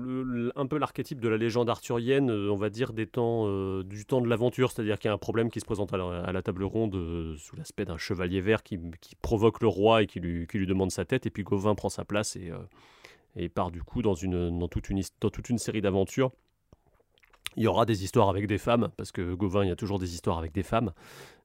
un 0.55 0.65
peu 0.65 0.77
l'archétype 0.77 1.19
de 1.19 1.29
la 1.29 1.37
légende 1.37 1.69
arthurienne, 1.69 2.29
euh, 2.29 2.51
on 2.51 2.55
va 2.55 2.69
dire 2.69 2.91
euh, 2.95 3.83
du 3.83 4.05
temps 4.05 4.21
de 4.21 4.27
l'aventure, 4.27 4.71
c'est-à-dire 4.71 4.99
qu'il 4.99 5.09
y 5.09 5.11
a 5.11 5.13
un 5.13 5.17
problème 5.17 5.49
qui 5.49 5.59
se 5.59 5.65
présente 5.65 5.93
à 5.93 6.31
la, 6.31 6.41
table 6.41 6.63
ronde 6.63 7.35
sous 7.37 7.55
l'aspect 7.55 7.85
d'un 7.85 7.97
chevalier 7.97 8.41
vert 8.41 8.63
qui, 8.63 8.79
provoque 9.21 9.61
le 9.61 9.67
roi 9.67 10.03
et 10.03 10.07
qui 10.07 10.19
lui, 10.19 10.67
demande 10.67 10.91
sa 10.91 11.05
tête, 11.05 11.25
et 11.25 11.29
puis 11.29 11.43
Gauvin 11.43 11.75
prend 11.75 11.89
sa 11.89 12.05
place 12.05 12.37
et, 13.35 13.49
part 13.49 13.71
du 13.71 13.83
coup 13.83 14.01
dans 14.01 14.15
toute 14.15 14.89
une 14.89 15.57
série 15.57 15.81
d'aventures 15.81 16.31
il 17.55 17.63
y 17.63 17.67
aura 17.67 17.85
des 17.85 18.03
histoires 18.03 18.29
avec 18.29 18.47
des 18.47 18.57
femmes, 18.57 18.89
parce 18.95 19.11
que 19.11 19.33
Gauvin, 19.33 19.63
il 19.63 19.69
y 19.69 19.71
a 19.71 19.75
toujours 19.75 19.99
des 19.99 20.13
histoires 20.13 20.37
avec 20.37 20.53
des 20.53 20.63
femmes. 20.63 20.91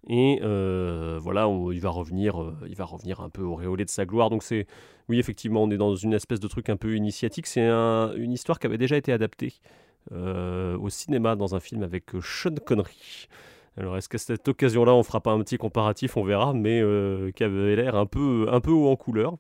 Et 0.08 0.38
euh, 0.42 1.18
voilà, 1.20 1.48
il, 1.72 1.80
va 1.80 1.90
revenir, 1.90 2.40
euh, 2.40 2.54
il 2.68 2.76
va 2.76 2.84
revenir 2.84 3.20
un 3.20 3.30
peu 3.30 3.42
auréolé 3.42 3.84
de 3.84 3.90
sa 3.90 4.04
gloire. 4.04 4.28
Donc 4.28 4.42
c'est, 4.42 4.66
oui, 5.08 5.18
effectivement, 5.18 5.62
on 5.62 5.70
est 5.70 5.76
dans 5.76 5.96
une 5.96 6.12
espèce 6.12 6.40
de 6.40 6.48
truc 6.48 6.68
un 6.68 6.76
peu 6.76 6.94
initiatique. 6.94 7.46
C'est 7.46 7.66
une 7.66 8.32
histoire 8.32 8.58
qui 8.58 8.66
avait 8.66 8.78
déjà 8.78 8.96
été 8.96 9.12
adaptée 9.12 9.54
euh, 10.12 10.76
au 10.78 10.90
cinéma 10.90 11.36
dans 11.36 11.54
un 11.54 11.60
film 11.60 11.82
avec 11.82 12.10
Sean 12.22 12.54
Connery. 12.64 13.28
Alors 13.76 13.96
est-ce 13.96 14.08
qu'à 14.08 14.18
cette 14.18 14.46
occasion-là, 14.46 14.94
on 14.94 15.02
fera 15.02 15.20
pas 15.20 15.32
un 15.32 15.40
petit 15.40 15.56
comparatif, 15.56 16.16
on 16.16 16.22
verra, 16.22 16.52
mais 16.52 16.80
qui 17.34 17.42
avait 17.42 17.74
l'air 17.74 17.96
un 17.96 18.06
peu, 18.06 18.46
un 18.50 18.60
peu 18.60 18.70
haut 18.70 18.88
en 18.88 18.96
couleur. 18.96 19.32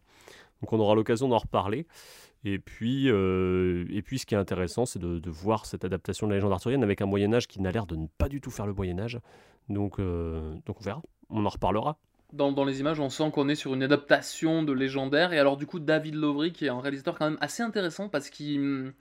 Donc 0.62 0.72
on 0.72 0.80
aura 0.80 0.94
l'occasion 0.94 1.28
d'en 1.28 1.38
reparler. 1.38 1.86
Et 2.44 2.58
puis, 2.58 3.08
euh, 3.08 3.86
et 3.90 4.02
puis, 4.02 4.18
ce 4.18 4.26
qui 4.26 4.34
est 4.34 4.38
intéressant, 4.38 4.84
c'est 4.84 4.98
de, 4.98 5.30
voir 5.30 5.64
cette 5.64 5.84
adaptation 5.84 6.26
de 6.26 6.32
la 6.32 6.36
légende 6.36 6.52
arthurienne 6.52 6.82
avec 6.82 7.00
un 7.00 7.06
Moyen 7.06 7.32
Âge 7.32 7.48
qui 7.48 7.60
n'a 7.60 7.72
l'air 7.72 7.86
de 7.86 7.96
ne 7.96 8.06
pas 8.18 8.28
du 8.28 8.40
tout 8.40 8.50
faire 8.50 8.66
le 8.66 8.74
Moyen 8.74 8.98
Âge. 8.98 9.18
Donc, 9.70 9.98
euh, 9.98 10.54
donc 10.66 10.80
on 10.80 10.84
verra, 10.84 11.02
on 11.30 11.46
en 11.46 11.48
reparlera. 11.48 11.96
Dans, 12.34 12.52
dans 12.52 12.64
les 12.64 12.80
images, 12.80 13.00
on 13.00 13.08
sent 13.08 13.30
qu'on 13.32 13.48
est 13.48 13.54
sur 13.54 13.72
une 13.72 13.82
adaptation 13.82 14.62
de 14.62 14.72
légendaire. 14.72 15.32
Et 15.32 15.38
alors, 15.38 15.56
du 15.56 15.66
coup, 15.66 15.78
David 15.78 16.16
Lowery, 16.16 16.52
qui 16.52 16.66
est 16.66 16.68
un 16.68 16.80
réalisateur 16.80 17.16
quand 17.16 17.30
même 17.30 17.38
assez 17.40 17.62
intéressant 17.62 18.08
parce 18.08 18.28
qu'il 18.28 18.92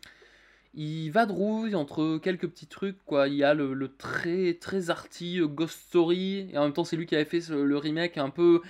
il 0.75 1.09
va 1.11 1.25
de 1.25 1.31
rouille 1.31 1.75
entre 1.75 2.17
quelques 2.17 2.47
petits 2.47 2.67
trucs. 2.67 3.03
Quoi. 3.05 3.27
Il 3.27 3.35
y 3.35 3.43
a 3.43 3.53
le, 3.53 3.87
très, 3.97 4.53
très 4.55 4.89
arty 4.89 5.41
Ghost 5.43 5.87
Story, 5.87 6.49
et 6.51 6.57
en 6.57 6.63
même 6.63 6.73
temps, 6.73 6.83
c'est 6.83 6.95
lui 6.95 7.05
qui 7.05 7.15
avait 7.15 7.25
fait 7.25 7.47
le 7.49 7.77
remake 7.77 8.17
un 8.17 8.29
peu 8.29 8.61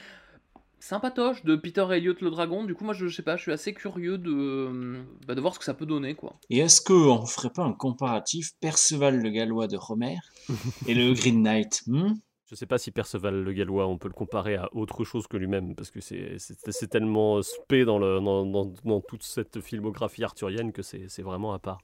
sympatoche 0.83 1.45
de 1.45 1.55
Peter 1.55 1.85
Elliott 1.89 2.19
le 2.21 2.29
dragon. 2.29 2.65
Du 2.65 2.75
coup, 2.75 2.83
moi, 2.83 2.93
je, 2.93 3.07
sais 3.07 3.23
pas, 3.23 3.37
je 3.37 3.43
suis 3.43 3.51
assez 3.53 3.73
curieux 3.73 4.17
de, 4.17 5.01
bah, 5.25 5.33
de 5.33 5.39
voir 5.39 5.53
ce 5.53 5.59
que 5.59 5.65
ça 5.65 5.73
peut 5.73 5.85
donner, 5.85 6.13
quoi. 6.13 6.35
Et 6.49 6.59
est-ce 6.59 6.81
qu'on 6.81 7.25
ferait 7.25 7.51
pas 7.51 7.63
un 7.63 7.71
comparatif 7.71 8.51
Perceval 8.59 9.21
le 9.21 9.29
Gallois 9.29 9.67
de 9.67 9.77
Romer 9.77 10.17
et 10.87 10.93
le 10.93 11.13
Green 11.13 11.41
Knight 11.41 11.83
hmm? 11.87 12.13
Je 12.47 12.55
sais 12.55 12.65
pas 12.65 12.77
si 12.77 12.91
Perceval 12.91 13.43
le 13.43 13.53
Gallois, 13.53 13.87
on 13.87 13.97
peut 13.97 14.09
le 14.09 14.13
comparer 14.13 14.55
à 14.55 14.69
autre 14.73 15.05
chose 15.05 15.25
que 15.25 15.37
lui-même, 15.37 15.73
parce 15.73 15.89
que 15.89 16.01
c'est 16.01 16.87
tellement 16.89 17.41
spé 17.41 17.85
dans, 17.85 17.97
le, 17.97 18.19
dans, 18.19 18.45
dans, 18.45 19.01
toute 19.01 19.23
cette 19.23 19.61
filmographie 19.61 20.23
arthurienne 20.23 20.71
que 20.73 20.81
c'est 20.83 21.21
vraiment 21.21 21.53
à 21.53 21.59
part. 21.59 21.79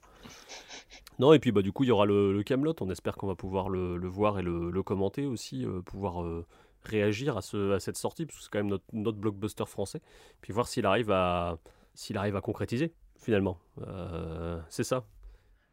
Non, 1.18 1.32
et 1.32 1.38
puis 1.38 1.50
bah, 1.50 1.62
du 1.62 1.72
coup, 1.72 1.84
il 1.84 1.88
y 1.88 1.90
aura 1.90 2.06
le, 2.06 2.42
Camelot. 2.44 2.74
On 2.82 2.90
espère 2.90 3.16
qu'on 3.16 3.26
va 3.26 3.34
pouvoir 3.34 3.68
le, 3.68 3.96
le, 3.96 4.08
voir 4.08 4.38
et 4.38 4.42
le, 4.42 4.70
le 4.70 4.82
commenter 4.82 5.26
aussi, 5.26 5.64
euh, 5.64 5.80
pouvoir 5.80 6.22
euh, 6.22 6.46
réagir 6.84 7.36
à, 7.36 7.42
ce, 7.42 7.72
à 7.72 7.80
cette 7.80 7.96
sortie, 7.96 8.26
parce 8.26 8.38
que 8.38 8.44
c'est 8.44 8.50
quand 8.50 8.58
même 8.58 8.68
notre, 8.68 8.84
notre, 8.92 9.18
blockbuster 9.18 9.66
français, 9.66 10.00
puis 10.40 10.52
voir 10.52 10.66
s'il 10.68 10.86
arrive 10.86 11.10
à, 11.10 11.58
s'il 11.94 12.16
arrive 12.16 12.36
à 12.36 12.40
concrétiser, 12.40 12.92
finalement. 13.18 13.58
Euh, 13.86 14.58
c'est 14.68 14.84
ça. 14.84 15.04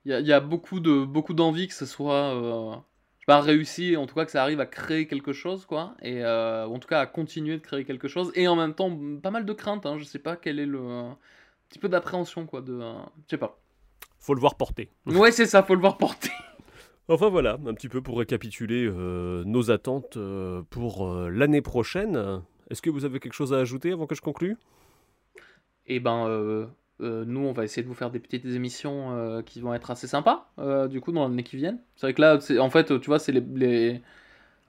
Il 0.05 0.17
y, 0.17 0.23
y, 0.23 0.33
a 0.33 0.39
beaucoup, 0.39 0.79
de, 0.79 1.05
beaucoup 1.05 1.33
d'envie 1.33 1.67
que 1.67 1.73
ce 1.73 1.85
soit 1.85 2.33
euh, 2.33 2.75
pas 3.25 3.41
réussi, 3.41 3.97
en 3.97 4.07
tout 4.07 4.15
cas 4.15 4.25
que 4.25 4.31
ça 4.31 4.41
arrive 4.41 4.59
à 4.59 4.65
créer 4.65 5.07
quelque 5.07 5.33
chose, 5.33 5.65
quoi, 5.65 5.95
et 6.01 6.23
euh, 6.23 6.65
en 6.65 6.79
tout 6.79 6.87
cas 6.87 7.01
à 7.01 7.05
continuer 7.05 7.57
de 7.57 7.61
créer 7.61 7.83
quelque 7.83 8.07
chose, 8.07 8.31
et 8.35 8.47
en 8.47 8.55
même 8.55 8.73
temps 8.73 8.97
pas 9.21 9.31
mal 9.31 9.45
de 9.45 9.53
crainte, 9.53 9.85
hein, 9.85 9.97
je 9.97 10.03
sais 10.03 10.19
pas 10.19 10.35
quel 10.35 10.59
est 10.59 10.65
le... 10.65 10.79
Un 10.79 11.17
petit 11.69 11.79
peu 11.79 11.89
d'appréhension, 11.89 12.45
quoi, 12.45 12.61
de... 12.61 12.79
je 12.79 13.31
sais 13.31 13.37
pas. 13.37 13.59
Faut 14.19 14.33
le 14.33 14.39
voir 14.39 14.55
porter. 14.55 14.89
Ouais, 15.05 15.31
c'est 15.33 15.45
ça, 15.45 15.61
faut 15.63 15.75
le 15.75 15.81
voir 15.81 15.97
porter. 15.97 16.31
Enfin 17.09 17.29
voilà, 17.29 17.57
un 17.65 17.73
petit 17.73 17.87
peu 17.87 18.01
pour 18.01 18.19
récapituler 18.19 18.85
euh, 18.85 19.45
nos 19.45 19.71
attentes 19.71 20.17
euh, 20.17 20.61
pour 20.69 21.07
euh, 21.07 21.29
l'année 21.29 21.61
prochaine. 21.61 22.41
Est-ce 22.69 22.81
que 22.81 22.89
vous 22.89 23.05
avez 23.05 23.21
quelque 23.21 23.33
chose 23.33 23.53
à 23.53 23.59
ajouter 23.59 23.93
avant 23.93 24.07
que 24.07 24.15
je 24.15 24.21
conclue? 24.21 24.57
Eh 25.85 26.01
ben, 26.01 26.67
nous, 26.99 27.39
on 27.39 27.53
va 27.53 27.63
essayer 27.63 27.81
de 27.81 27.87
vous 27.87 27.93
faire 27.93 28.11
des 28.11 28.19
petites 28.19 28.45
émissions 28.45 29.41
qui 29.45 29.61
vont 29.61 29.73
être 29.73 29.89
assez 29.89 30.05
sympas, 30.05 30.51
du 30.89 30.99
coup, 30.99 31.13
dans 31.13 31.25
l'année 31.25 31.43
qui 31.43 31.55
vient. 31.55 31.77
C'est 31.95 32.07
vrai 32.07 32.13
que 32.13 32.21
là, 32.21 32.39
en 32.61 32.69
fait, 32.69 32.99
tu 32.99 33.07
vois, 33.07 33.19
c'est 33.19 33.33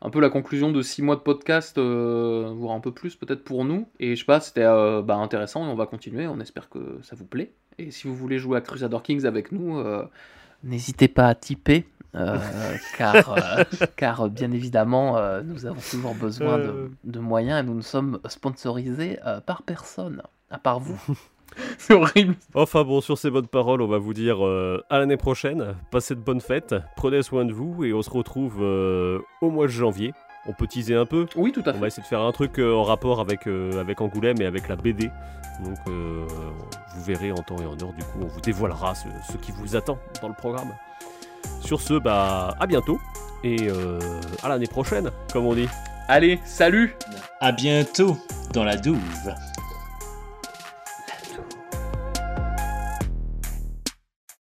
un 0.00 0.10
peu 0.10 0.20
la 0.20 0.30
conclusion 0.30 0.70
de 0.70 0.80
six 0.80 1.02
mois 1.02 1.16
de 1.16 1.22
podcast, 1.22 1.76
voire 1.76 2.76
un 2.76 2.78
peu 2.78 2.92
plus 2.92 3.16
peut-être 3.16 3.42
pour 3.42 3.64
nous. 3.64 3.88
Et 3.98 4.14
je 4.14 4.20
sais 4.20 4.26
pas, 4.26 4.38
c'était 4.38 4.62
bah, 4.62 5.16
intéressant 5.16 5.66
et 5.66 5.70
on 5.70 5.74
va 5.74 5.86
continuer. 5.86 6.28
On 6.28 6.38
espère 6.38 6.68
que 6.68 7.00
ça 7.02 7.16
vous 7.16 7.26
plaît. 7.26 7.50
Et 7.78 7.90
si 7.90 8.06
vous 8.06 8.14
voulez 8.14 8.38
jouer 8.38 8.58
à 8.58 8.60
Crusader 8.60 8.98
Kings 9.02 9.26
avec 9.26 9.50
nous, 9.50 9.82
n'hésitez 10.62 11.08
pas 11.08 11.26
à 11.26 11.34
typer 11.34 11.84
euh, 12.18 12.38
car, 12.96 13.14
euh, 13.32 13.64
car 13.96 14.28
bien 14.28 14.50
évidemment, 14.50 15.16
euh, 15.16 15.42
nous 15.44 15.66
avons 15.66 15.80
toujours 15.90 16.14
besoin 16.14 16.58
de, 16.58 16.90
de, 17.04 17.18
moyens 17.20 17.60
et 17.60 17.66
nous 17.66 17.74
ne 17.74 17.82
sommes 17.82 18.18
sponsorisés 18.28 19.18
par 19.46 19.62
personne, 19.62 20.22
à 20.50 20.58
part 20.58 20.80
vous. 20.80 21.00
C'est 21.78 21.94
horrible. 21.94 22.36
Enfin 22.54 22.84
bon, 22.84 23.00
sur 23.00 23.16
ces 23.16 23.30
bonnes 23.30 23.46
paroles, 23.46 23.80
on 23.80 23.86
va 23.86 23.96
vous 23.96 24.12
dire 24.12 24.38
à 24.90 24.98
l'année 24.98 25.16
prochaine. 25.16 25.74
Passez 25.90 26.14
de 26.14 26.20
bonnes 26.20 26.42
fêtes, 26.42 26.74
prenez 26.94 27.22
soin 27.22 27.46
de 27.46 27.54
vous 27.54 27.84
et 27.84 27.94
on 27.94 28.02
se 28.02 28.10
retrouve 28.10 28.60
au 28.60 29.50
mois 29.50 29.66
de 29.66 29.72
janvier. 29.72 30.12
On 30.46 30.52
peut 30.52 30.66
teaser 30.66 30.94
un 30.94 31.06
peu. 31.06 31.26
Oui, 31.36 31.50
tout 31.50 31.60
à 31.60 31.72
fait. 31.72 31.78
On 31.78 31.80
va 31.80 31.86
essayer 31.86 32.02
de 32.02 32.08
faire 32.08 32.20
un 32.20 32.32
truc 32.32 32.58
en 32.58 32.84
rapport 32.84 33.18
avec, 33.20 33.46
avec 33.46 34.00
Angoulême 34.02 34.40
et 34.42 34.46
avec 34.46 34.68
la 34.68 34.76
BD. 34.76 35.10
Donc 35.64 35.78
vous 35.86 37.02
verrez 37.02 37.32
en 37.32 37.42
temps 37.42 37.56
et 37.56 37.66
en 37.66 37.72
heure, 37.72 37.94
du 37.94 38.04
coup, 38.04 38.18
on 38.20 38.26
vous 38.26 38.40
dévoilera 38.42 38.94
ce, 38.94 39.08
ce 39.32 39.38
qui 39.38 39.52
vous 39.52 39.74
attend 39.74 39.98
dans 40.20 40.28
le 40.28 40.34
programme. 40.34 40.68
Sur 41.60 41.80
ce, 41.80 41.94
bah 41.94 42.54
à 42.60 42.66
bientôt 42.66 42.98
et 43.44 43.68
à 44.42 44.48
l'année 44.48 44.66
prochaine, 44.66 45.10
comme 45.32 45.46
on 45.46 45.54
dit. 45.54 45.68
Allez, 46.08 46.40
salut 46.46 46.96
À 47.40 47.52
bientôt 47.52 48.16
dans 48.54 48.64
la 48.64 48.76
douve 48.76 48.98